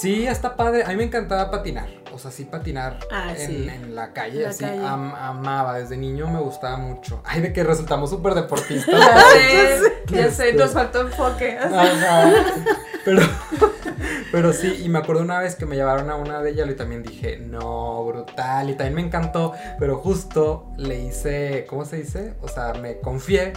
Sí, 0.00 0.26
está 0.26 0.56
padre. 0.56 0.84
A 0.84 0.88
mí 0.88 0.96
me 0.96 1.04
encantaba 1.04 1.50
patinar. 1.50 1.88
O 2.12 2.18
sea, 2.18 2.30
sí 2.30 2.44
patinar 2.44 2.98
Ah, 3.10 3.32
en, 3.36 3.46
sí. 3.46 3.68
en 3.68 3.94
la 3.94 4.12
calle. 4.12 4.42
La 4.42 4.50
así 4.50 4.64
calle. 4.64 4.86
am- 4.86 5.14
amaba. 5.14 5.78
Desde 5.78 5.96
niño 5.96 6.28
me 6.28 6.40
gustaba 6.40 6.76
mucho. 6.76 7.20
Ay, 7.24 7.40
de 7.40 7.52
que 7.52 7.62
resultamos 7.64 8.10
súper 8.10 8.34
deportistas. 8.34 8.94
Ya 8.96 9.20
sé, 9.30 10.14
ya 10.22 10.30
sé, 10.30 10.48
Este. 10.50 10.58
nos 10.62 10.70
faltó 10.72 11.00
enfoque. 11.02 11.58
Ajá. 11.58 12.30
Pero, 13.04 13.22
pero 14.32 14.52
sí, 14.52 14.82
y 14.84 14.88
me 14.88 14.98
acuerdo 14.98 15.22
una 15.22 15.38
vez 15.40 15.54
que 15.56 15.66
me 15.66 15.76
llevaron 15.76 16.10
a 16.10 16.16
una 16.16 16.40
de 16.42 16.50
ellas 16.50 16.68
y 16.70 16.74
también 16.74 17.02
dije, 17.02 17.38
no, 17.38 18.04
brutal. 18.04 18.70
Y 18.70 18.74
también 18.74 18.94
me 18.94 19.00
encantó, 19.02 19.52
pero 19.78 19.96
justo 19.98 20.72
le 20.76 21.00
hice, 21.00 21.66
¿cómo 21.68 21.84
se 21.84 21.96
dice? 21.98 22.34
O 22.42 22.48
sea, 22.48 22.72
me 22.74 22.98
confié 23.00 23.52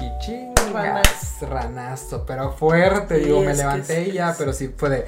y 0.00 0.24
chingas, 0.24 1.40
Ranazo. 1.42 2.24
pero 2.26 2.52
fuerte, 2.52 3.18
Sí, 3.18 3.24
digo, 3.24 3.40
me 3.40 3.54
levanté 3.54 4.08
y 4.08 4.12
ya, 4.12 4.34
pero 4.36 4.52
sí 4.52 4.72
fue 4.76 4.90
de, 4.90 5.04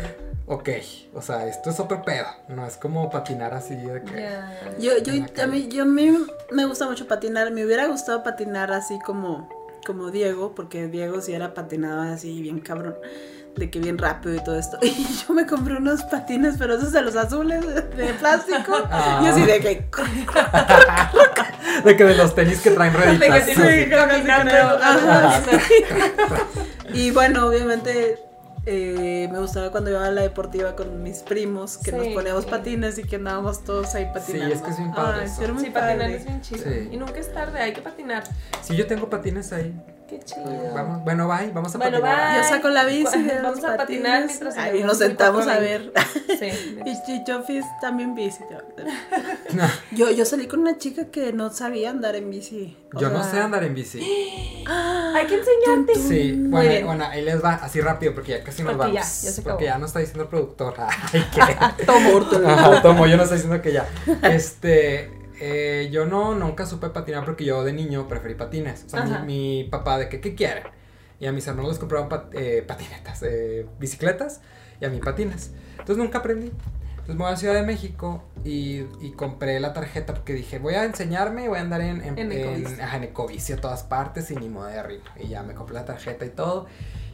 ok, 0.49 0.69
o 1.15 1.23
sea, 1.23 1.47
esto 1.47 1.71
es 1.71 1.79
otro 1.79 2.03
pedo, 2.03 2.27
no 2.49 2.67
es 2.67 2.77
como 2.77 3.11
patinar 3.11 3.55
así 3.55 3.77
de 3.77 4.03
que... 4.03 4.29
Yo, 4.79 4.99
yo, 4.99 5.13
a 5.43 5.47
mí, 5.47 5.69
yo 5.69 5.83
a 5.83 5.87
mí 5.87 6.17
me 6.51 6.65
gusta 6.65 6.87
mucho 6.87 7.07
patinar. 7.07 7.51
Me 7.53 7.65
hubiera 7.65 7.87
gustado 7.87 8.23
patinar 8.23 8.73
así 8.73 8.99
como, 9.05 9.49
como 9.87 10.11
Diego, 10.11 10.55
porque 10.55 10.87
Diego 10.89 11.21
sí 11.21 11.35
era 11.35 11.55
patinado 11.55 12.03
así 12.03 12.41
bien 12.41 12.61
cabrón. 12.61 12.97
De 13.57 13.71
que 13.71 13.81
bien 13.81 13.99
rápido 13.99 14.37
y 14.37 14.45
todo 14.45 14.59
esto. 14.59 14.79
Y 14.83 15.07
yo 15.27 15.35
me 15.35 15.45
compré 15.45 15.77
unos 15.77 16.03
patines, 16.05 16.55
pero 16.59 16.77
esos 16.77 16.93
de 16.93 17.03
los 17.03 17.17
azules 17.17 17.65
de, 17.97 18.15
plástico. 18.15 18.73
Ah. 18.91 19.21
Y 19.23 19.27
así 19.27 19.43
de 19.43 19.61
que. 19.61 19.89
De 21.85 21.97
que 21.97 22.05
de 22.05 22.15
los 22.17 22.35
tenis 22.35 22.61
que 22.61 22.71
traen 22.73 22.93
De 22.93 22.99
que 22.99 23.29
rueditas. 23.29 23.45
sí. 23.45 23.93
Ajá. 24.83 25.41
Y 26.93 27.11
bueno, 27.13 27.47
obviamente. 27.47 28.28
Eh, 28.69 29.29
me 29.33 29.39
gustaba 29.41 29.71
cuando 29.71 29.91
iba 29.91 30.05
a 30.05 30.11
la 30.11 30.23
deportiva 30.23 30.77
con 30.77 31.03
mis 31.03 31.19
primos, 31.21 31.79
que 31.79 31.91
nos 31.93 32.05
Sí. 32.07 32.15
poníamos 32.15 32.45
patines 32.47 32.99
y 32.99 33.05
que 33.05 33.17
andábamos 33.17 33.65
todos 33.65 33.95
ahí 33.95 34.09
patinando. 34.13 34.55
es 34.55 34.61
que 34.63 34.71
es 34.71 34.79
bien 34.79 34.93
padre 34.93 35.21
Ay, 35.23 35.27
eso. 35.27 35.37
sí, 35.37 35.65
Sí, 35.65 35.71
patinar 35.71 36.11
es 36.11 36.25
bien 36.27 36.41
chido. 36.43 36.65
Sí. 36.65 36.89
Y 36.93 36.97
nunca 36.97 37.19
es 37.19 37.33
tarde, 37.33 37.59
hay 37.61 37.73
que 37.73 37.81
patinar. 37.83 38.25
Sí, 38.63 38.77
yo 38.77 38.87
tengo 38.87 39.09
patines 39.09 39.53
ahí. 39.53 39.75
Qué 40.09 40.19
chido. 40.21 40.73
Vamos, 40.75 41.05
bueno, 41.05 41.29
bye, 41.29 41.51
vamos 41.53 41.75
a 41.75 41.79
Bueno, 41.79 42.01
patinar. 42.01 42.33
bye. 42.33 42.43
Yo 42.43 42.49
saco 42.49 42.69
la 42.71 42.85
bici, 42.87 43.29
Vamos 43.43 43.63
a 43.65 43.77
patinar 43.77 44.25
mientras 44.27 44.57
Ahí 44.57 44.69
hacemos 44.71 44.87
nos 44.87 44.99
sentamos 44.99 45.47
a 45.47 45.59
ver. 45.59 45.93
Sí. 46.39 46.77
Y, 46.87 46.91
y 47.13 47.25
yo 47.27 47.43
fui 47.43 47.61
también 47.81 48.15
bici. 48.15 48.43
Yo, 49.93 50.11
yo 50.11 50.25
salí 50.25 50.47
con 50.47 50.61
una 50.61 50.79
chica 50.79 51.07
que 51.07 51.33
no 51.33 51.51
sabía 51.51 51.91
andar 51.91 52.17
en 52.17 52.31
bici. 52.31 52.77
O 52.95 52.99
Yo 53.01 53.11
no 53.11 53.23
sé 53.23 53.39
andar 53.39 53.65
en 53.65 53.75
bici. 53.75 53.99
Hay 54.69 55.27
que 55.27 55.35
enseñarte. 55.35 55.95
Sí, 55.97 56.33
bueno, 56.39 56.69
bien. 56.71 56.87
bueno, 56.87 57.05
ahí 57.05 57.23
les 57.23 57.43
va, 57.45 57.55
así 57.55 57.81
rápido, 57.81 58.15
porque 58.15 58.33
ya 58.39 58.45
casi 58.45 58.63
nos 58.63 58.73
Porque 58.77 58.93
ya, 58.95 59.01
vamos. 59.01 59.23
ya 59.23 59.31
se 59.31 59.43
porque 59.43 59.65
acabó. 59.65 59.75
ya 59.75 59.79
no 59.79 59.87
está 59.87 59.99
diciendo 59.99 60.23
el 60.23 60.29
productor. 60.29 60.75
Ay, 61.13 61.25
qué. 61.35 61.85
Tomo, 61.85 62.81
tomo, 62.83 63.07
yo 63.07 63.17
no 63.17 63.23
estoy 63.25 63.39
diciendo 63.39 63.61
que 63.63 63.73
ya. 63.73 63.87
Este, 64.23 65.11
eh, 65.41 65.89
yo 65.93 66.07
no, 66.07 66.35
nunca 66.35 66.67
supe 66.67 66.89
patinar 66.91 67.25
porque 67.25 67.45
yo 67.45 67.65
de 67.65 67.73
niño 67.73 68.09
preferí 68.09 68.35
patines. 68.35 68.85
O 68.85 68.89
sea, 68.89 69.03
mi, 69.25 69.63
mi 69.63 69.65
papá 69.65 69.99
de 69.99 70.09
que, 70.09 70.21
¿qué 70.21 70.35
quiere? 70.35 70.63
Y 71.21 71.27
a 71.27 71.33
mis 71.33 71.47
hermanos 71.47 71.71
les 71.73 71.79
compraban 71.79 72.09
pat- 72.09 72.33
eh, 72.35 72.63
patinetas, 72.67 73.23
eh, 73.23 73.67
bicicletas 73.81 74.41
y 74.81 74.85
a 74.85 74.89
mí 74.91 74.99
patines. 75.01 75.53
Entonces 75.73 75.97
nunca 75.99 76.19
aprendí. 76.19 76.53
Entonces 76.91 77.17
me 77.17 77.25
voy 77.25 77.33
a 77.33 77.37
Ciudad 77.37 77.55
de 77.55 77.63
México 77.63 78.23
y, 78.45 78.85
y 79.01 79.13
compré 79.17 79.59
la 79.61 79.73
tarjeta 79.73 80.13
porque 80.15 80.35
dije, 80.35 80.59
voy 80.59 80.75
a 80.75 80.85
enseñarme 80.85 81.45
y 81.45 81.49
voy 81.49 81.59
a 81.59 81.63
andar 81.63 81.81
en, 81.81 82.03
en, 82.03 82.19
En 82.19 82.31
en- 82.33 82.67
en 82.67 82.81
a 83.55 83.57
todas 83.61 83.83
partes 83.83 84.31
y 84.31 84.37
ni 84.37 84.49
modo 84.49 84.67
de 84.67 84.79
arriba. 84.79 85.05
Y 85.19 85.29
ya 85.29 85.43
me 85.43 85.55
compré 85.55 85.75
la 85.75 85.85
tarjeta 85.87 86.27
y 86.27 86.31
todo. 86.31 86.67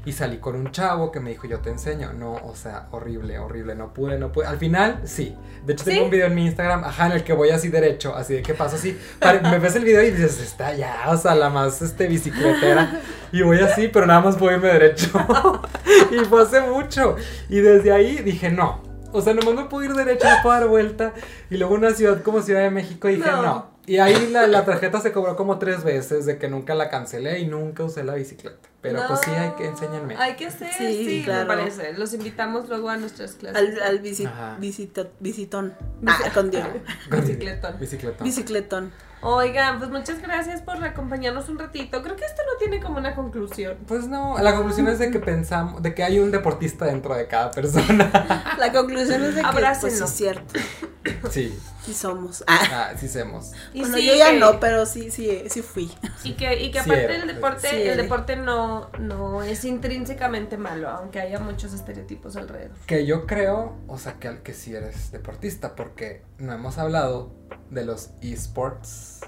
Y 0.07 0.12
salí 0.12 0.38
con 0.38 0.55
un 0.55 0.70
chavo 0.70 1.11
que 1.11 1.20
me 1.20 1.30
dijo, 1.30 1.46
yo 1.46 1.61
te 1.61 1.70
enseño. 1.70 2.12
No, 2.12 2.34
o 2.34 2.55
sea, 2.55 2.88
horrible, 2.90 3.38
horrible, 3.38 3.74
no 3.74 3.94
pude, 3.94 4.18
no 4.18 4.32
pude. 4.32 4.46
Al 4.46 4.59
final, 4.59 5.00
sí. 5.05 5.34
De 5.64 5.72
hecho, 5.72 5.84
tengo 5.84 5.98
¿Sí? 6.00 6.05
un 6.05 6.11
video 6.11 6.26
en 6.26 6.34
mi 6.34 6.44
Instagram, 6.44 6.84
ajá, 6.84 7.07
en 7.07 7.12
el 7.12 7.24
que 7.24 7.32
voy 7.32 7.50
así 7.50 7.68
derecho, 7.68 8.14
así 8.14 8.34
de 8.34 8.42
que 8.42 8.55
paso 8.55 8.76
así. 8.76 8.98
me 9.42 9.59
ves 9.59 9.76
el 9.76 9.84
video 9.84 10.02
y 10.02 10.11
dices, 10.11 10.40
está 10.40 10.74
ya, 10.74 11.05
o 11.09 11.16
sea, 11.16 11.34
la 11.34 11.48
más 11.48 11.80
este, 11.80 12.07
bicicletera. 12.07 13.00
Y 13.32 13.42
voy 13.42 13.61
así, 13.61 13.88
pero 13.88 14.07
nada 14.07 14.20
más 14.20 14.36
puedo 14.36 14.55
irme 14.55 14.68
derecho. 14.68 15.11
y 16.11 16.24
fue 16.26 16.42
hace 16.42 16.61
mucho. 16.61 17.16
Y 17.48 17.61
desde 17.61 17.90
ahí 17.92 18.16
dije, 18.16 18.50
no. 18.50 18.82
O 19.12 19.22
sea, 19.22 19.32
nomás 19.32 19.55
me 19.55 19.64
puedo 19.64 19.84
ir 19.84 19.94
derecho, 19.94 20.28
no 20.28 20.36
puedo 20.42 20.59
dar 20.59 20.68
vuelta. 20.68 21.14
Y 21.48 21.57
luego 21.57 21.74
una 21.74 21.90
ciudad 21.92 22.22
como 22.22 22.42
Ciudad 22.42 22.61
de 22.62 22.70
México 22.70 23.09
dije, 23.09 23.30
No. 23.30 23.42
no. 23.42 23.74
Y 23.86 23.98
ahí 23.98 24.28
la, 24.30 24.46
la 24.46 24.64
tarjeta 24.64 25.00
se 25.00 25.12
cobró 25.12 25.36
como 25.36 25.59
tres 25.59 25.84
veces 25.84 26.26
de 26.26 26.38
que 26.38 26.48
nunca 26.48 26.74
la 26.74 26.88
cancelé 26.88 27.38
y 27.40 27.46
nunca 27.46 27.84
usé 27.84 28.02
la 28.02 28.14
bicicleta. 28.14 28.68
Pero 28.85 29.01
pues 29.09 29.20
sí, 29.24 29.30
hay 29.30 29.53
que 29.53 29.66
enseñarme. 29.66 30.14
Hay 30.18 30.37
que 30.37 30.47
hacer, 30.47 30.70
sí, 30.76 31.05
Sí, 31.07 31.22
claro. 31.24 31.49
me 31.49 31.57
parece. 31.57 31.95
Los 31.95 32.12
invitamos 32.12 32.68
luego 32.68 32.91
a 32.91 32.99
nuestras 32.99 33.32
clases. 33.32 33.57
Al, 33.57 33.82
al 33.82 33.99
visitón. 34.01 35.74
Ah, 36.07 36.30
con 36.35 36.51
Diego. 36.51 36.68
Bicicletón. 37.11 37.78
Bicicletón. 37.80 38.24
Bicicletón. 38.24 38.93
Oigan, 39.22 39.78
pues 39.78 39.91
muchas 39.91 40.20
gracias 40.20 40.61
por 40.61 40.85
acompañarnos 40.85 41.49
un 41.49 41.59
ratito. 41.59 42.03
Creo 42.03 42.14
que 42.14 42.26
esto 42.26 42.43
no 42.47 42.59
tiene 42.59 42.82
como 42.82 42.99
una 42.99 43.14
conclusión. 43.14 43.78
Pues 43.87 44.07
no, 44.07 44.37
la 44.39 44.55
conclusión 44.55 44.87
es 44.89 44.99
de 44.99 45.11
que 45.11 45.18
pensamos, 45.18 45.82
de 45.82 45.95
que 45.95 46.05
hay 46.05 46.18
un 46.18 46.30
deportista 46.30 46.85
dentro 46.85 47.14
de 47.14 47.26
cada 47.26 47.51
persona. 47.51 48.55
La 48.59 48.70
conclusión 48.70 49.24
es 49.24 49.35
de 49.35 49.41
que, 49.41 49.49
pues 49.80 49.95
es 49.95 50.11
cierto. 50.11 50.61
Sí, 51.30 51.59
Sí 51.84 51.92
somos. 51.92 52.42
Ah. 52.46 52.61
ah, 52.70 52.92
sí 52.98 53.09
semos. 53.09 53.52
Y 53.74 53.80
bueno, 53.80 53.96
sí 53.98 54.07
yo 54.07 54.14
ya 54.14 54.30
que- 54.30 54.38
no, 54.38 54.59
pero 54.59 54.86
sí, 54.86 55.11
sí, 55.11 55.44
sí 55.48 55.61
fui. 55.62 55.90
Y 56.22 56.32
que, 56.32 56.62
y 56.62 56.70
que 56.70 56.82
Sí 56.82 56.90
aparte 56.90 57.05
era, 57.05 57.16
el 57.16 57.26
deporte, 57.26 57.68
sí 57.68 57.76
el 57.76 57.96
deporte 57.98 58.36
no, 58.36 58.90
no 58.98 59.42
es 59.42 59.64
intrínsecamente 59.64 60.57
malo, 60.57 60.88
aunque 60.88 61.20
haya 61.20 61.38
muchos 61.40 61.74
estereotipos 61.74 62.36
alrededor. 62.36 62.76
Que 62.86 63.05
yo 63.05 63.26
creo, 63.26 63.76
o 63.86 63.98
sea, 63.98 64.14
que, 64.14 64.40
que 64.42 64.55
sí 64.55 64.74
eres 64.74 65.12
deportista, 65.12 65.74
porque 65.76 66.22
no 66.38 66.52
hemos 66.55 66.78
hablado 66.78 67.34
de 67.70 67.84
los 67.84 68.11
esports. 68.22 69.20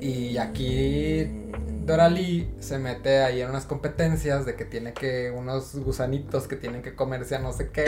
Y 0.00 0.36
aquí 0.38 1.26
Dorali 1.84 2.52
se 2.60 2.78
mete 2.78 3.22
ahí 3.22 3.40
en 3.40 3.50
unas 3.50 3.64
competencias 3.66 4.44
de 4.46 4.54
que 4.56 4.64
tiene 4.64 4.92
que 4.92 5.30
unos 5.30 5.74
gusanitos 5.76 6.46
que 6.46 6.56
tienen 6.56 6.82
que 6.82 6.94
comerse 6.94 7.36
a 7.36 7.38
no 7.38 7.52
sé 7.52 7.70
qué. 7.70 7.84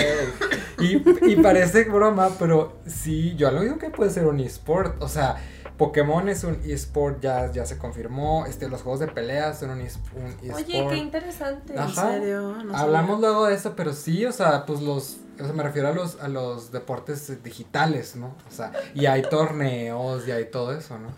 Y, 0.80 0.96
y 1.30 1.36
parece 1.36 1.84
broma, 1.84 2.30
pero 2.38 2.78
sí, 2.86 3.34
yo 3.36 3.50
lo 3.50 3.60
digo 3.60 3.78
que 3.78 3.90
puede 3.90 4.10
ser 4.10 4.26
un 4.26 4.40
esport. 4.40 5.00
O 5.02 5.08
sea, 5.08 5.36
Pokémon 5.76 6.28
es 6.28 6.44
un 6.44 6.58
esport, 6.64 7.20
ya, 7.20 7.50
ya 7.52 7.66
se 7.66 7.78
confirmó. 7.78 8.46
Este, 8.46 8.68
los 8.68 8.82
juegos 8.82 9.00
de 9.00 9.08
peleas 9.08 9.58
son 9.60 9.70
un, 9.70 9.80
es- 9.80 9.98
un 10.16 10.26
esport. 10.26 10.64
Oye, 10.66 10.86
qué 10.88 10.96
interesante. 10.96 11.78
Ajá. 11.78 12.14
¿En 12.16 12.20
serio? 12.22 12.56
No 12.64 12.76
Hablamos 12.76 13.20
luego 13.20 13.46
de 13.46 13.54
eso, 13.54 13.74
pero 13.76 13.92
sí, 13.92 14.24
o 14.24 14.32
sea, 14.32 14.66
pues 14.66 14.80
los, 14.80 15.18
o 15.40 15.44
sea, 15.44 15.52
me 15.52 15.62
refiero 15.62 15.88
a 15.88 15.92
los, 15.92 16.20
a 16.20 16.28
los 16.28 16.70
deportes 16.72 17.42
digitales, 17.42 18.14
¿no? 18.16 18.36
O 18.48 18.52
sea, 18.52 18.72
y 18.94 19.06
hay 19.06 19.22
torneos 19.22 20.26
y 20.28 20.30
hay 20.32 20.50
todo 20.50 20.72
eso, 20.76 20.98
¿no? 20.98 21.08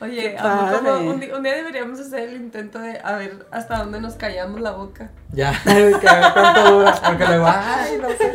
Oye, 0.00 0.36
como 0.40 1.00
un, 1.10 1.22
un 1.34 1.42
día 1.42 1.56
deberíamos 1.56 1.98
hacer 1.98 2.28
el 2.28 2.36
intento 2.36 2.78
de 2.78 3.00
a 3.02 3.16
ver 3.16 3.46
hasta 3.50 3.78
dónde 3.78 4.00
nos 4.00 4.14
callamos 4.14 4.60
la 4.60 4.70
boca. 4.70 5.10
Ya, 5.32 5.60
que 5.64 6.08
a 6.08 6.20
ver 6.20 6.32
cuánto 6.32 6.70
dura, 6.78 7.00
porque 7.04 7.26
luego, 7.26 7.46
ay, 7.48 7.98
no 8.00 8.08
sé 8.10 8.32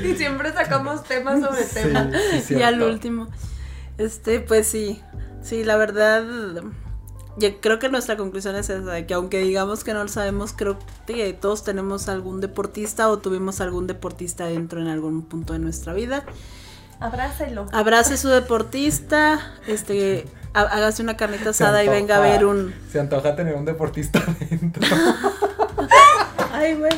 qué. 0.00 0.08
Y 0.08 0.16
siempre 0.16 0.52
sacamos 0.52 1.04
temas 1.04 1.40
sobre 1.40 1.64
Sí, 1.64 1.74
temas. 1.74 2.50
Y 2.50 2.62
al 2.62 2.82
último. 2.82 3.28
Este, 3.98 4.40
pues 4.40 4.66
sí. 4.66 5.02
Sí, 5.42 5.64
la 5.64 5.76
verdad. 5.76 6.24
Yo 7.38 7.60
creo 7.60 7.78
que 7.78 7.88
nuestra 7.88 8.16
conclusión 8.16 8.56
es 8.56 8.68
esa, 8.70 8.92
de 8.92 9.06
que 9.06 9.14
aunque 9.14 9.38
digamos 9.40 9.84
que 9.84 9.94
no 9.94 10.02
lo 10.02 10.08
sabemos, 10.08 10.52
creo 10.54 10.78
que 11.06 11.32
todos 11.32 11.64
tenemos 11.64 12.08
algún 12.08 12.40
deportista 12.40 13.08
o 13.08 13.18
tuvimos 13.18 13.60
algún 13.60 13.86
deportista 13.86 14.46
dentro 14.46 14.80
en 14.80 14.88
algún 14.88 15.22
punto 15.22 15.52
de 15.54 15.58
nuestra 15.58 15.92
vida. 15.94 16.24
Abrácelo. 17.00 17.66
Abrace 17.72 18.16
su 18.16 18.28
deportista, 18.28 19.40
este, 19.66 20.26
hágase 20.54 21.02
una 21.02 21.16
carnita 21.16 21.50
asada 21.50 21.82
y 21.84 21.88
venga 21.88 22.16
a 22.16 22.20
ver 22.20 22.44
un... 22.44 22.74
Se 22.90 23.00
antoja 23.00 23.34
tener 23.36 23.54
un 23.54 23.64
deportista 23.64 24.18
adentro. 24.26 24.82
Ay, 26.52 26.74
güey. 26.74 26.92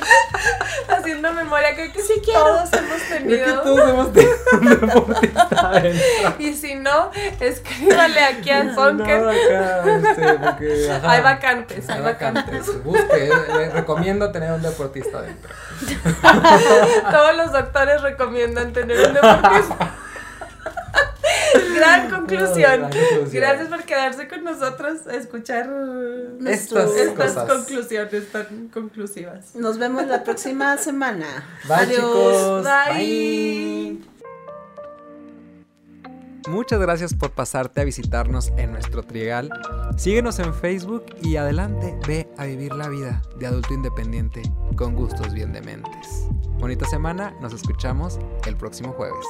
Haciendo 0.89 1.33
memoria, 1.33 1.75
creo 1.75 1.93
que 1.93 2.03
sí 2.03 2.21
todos 2.25 2.71
hemos 2.73 3.03
Creo 3.09 3.23
que 3.23 3.25
tenido. 3.25 3.61
todos 3.63 3.89
hemos 3.89 4.13
tenido 4.13 4.35
un 4.61 4.81
deportista 4.81 5.69
adentro. 5.71 6.35
Y 6.39 6.53
si 6.55 6.75
no, 6.75 7.11
escríbale 7.41 8.21
aquí 8.25 8.51
al 8.51 8.67
No, 8.69 8.75
Funker. 8.75 9.29
acá, 9.29 9.85
este, 9.97 10.35
porque, 10.35 10.91
ajá. 10.93 11.11
Hay 11.11 11.23
vacantes, 11.23 11.89
hay 11.89 11.97
Hay 11.99 12.03
vacantes. 12.03 12.45
vacantes. 12.67 12.85
Busque, 12.85 13.31
le 13.57 13.71
recomiendo 13.71 14.31
tener 14.33 14.53
un 14.53 14.63
deportista 14.63 15.19
adentro. 15.19 15.55
Todos 17.11 17.37
los 17.37 17.53
doctores 17.53 18.03
recomiendan 18.03 18.73
tener 18.73 19.07
un 19.09 19.15
deportista. 19.15 19.95
Gran 21.77 22.11
conclusión. 22.11 22.57
Gran 22.59 22.81
conclusión. 22.83 23.31
Gracias 23.33 23.69
por 23.69 23.83
quedarse 23.85 24.29
con 24.29 24.45
nosotros 24.45 25.07
a 25.07 25.15
escuchar 25.15 25.71
Estas 26.47 27.35
conclusiones 27.35 28.33
tan 28.33 28.69
conclusivas. 28.69 29.55
Nos 29.55 29.79
vemos 29.79 30.07
la 30.07 30.25
próxima 30.25 30.77
semana. 30.79 31.45
Bye, 31.69 31.77
Adiós. 31.77 31.97
chicos. 31.97 32.65
Bye. 32.65 34.15
Muchas 36.49 36.79
gracias 36.79 37.15
por 37.15 37.31
pasarte 37.31 37.81
a 37.81 37.85
visitarnos 37.85 38.53
en 38.59 38.73
nuestro 38.73 39.03
trigal. 39.03 39.49
Síguenos 39.97 40.39
en 40.41 40.53
Facebook 40.53 41.07
y 41.23 41.37
adelante 41.37 41.97
ve 42.07 42.29
a 42.37 42.45
vivir 42.45 42.75
la 42.75 42.89
vida 42.89 43.23
de 43.39 43.47
adulto 43.47 43.73
independiente 43.73 44.43
con 44.77 44.95
gustos 44.95 45.33
bien 45.33 45.55
dementes. 45.55 46.27
Bonita 46.59 46.87
semana, 46.87 47.35
nos 47.41 47.55
escuchamos 47.55 48.19
el 48.47 48.57
próximo 48.57 48.93
jueves. 48.93 49.25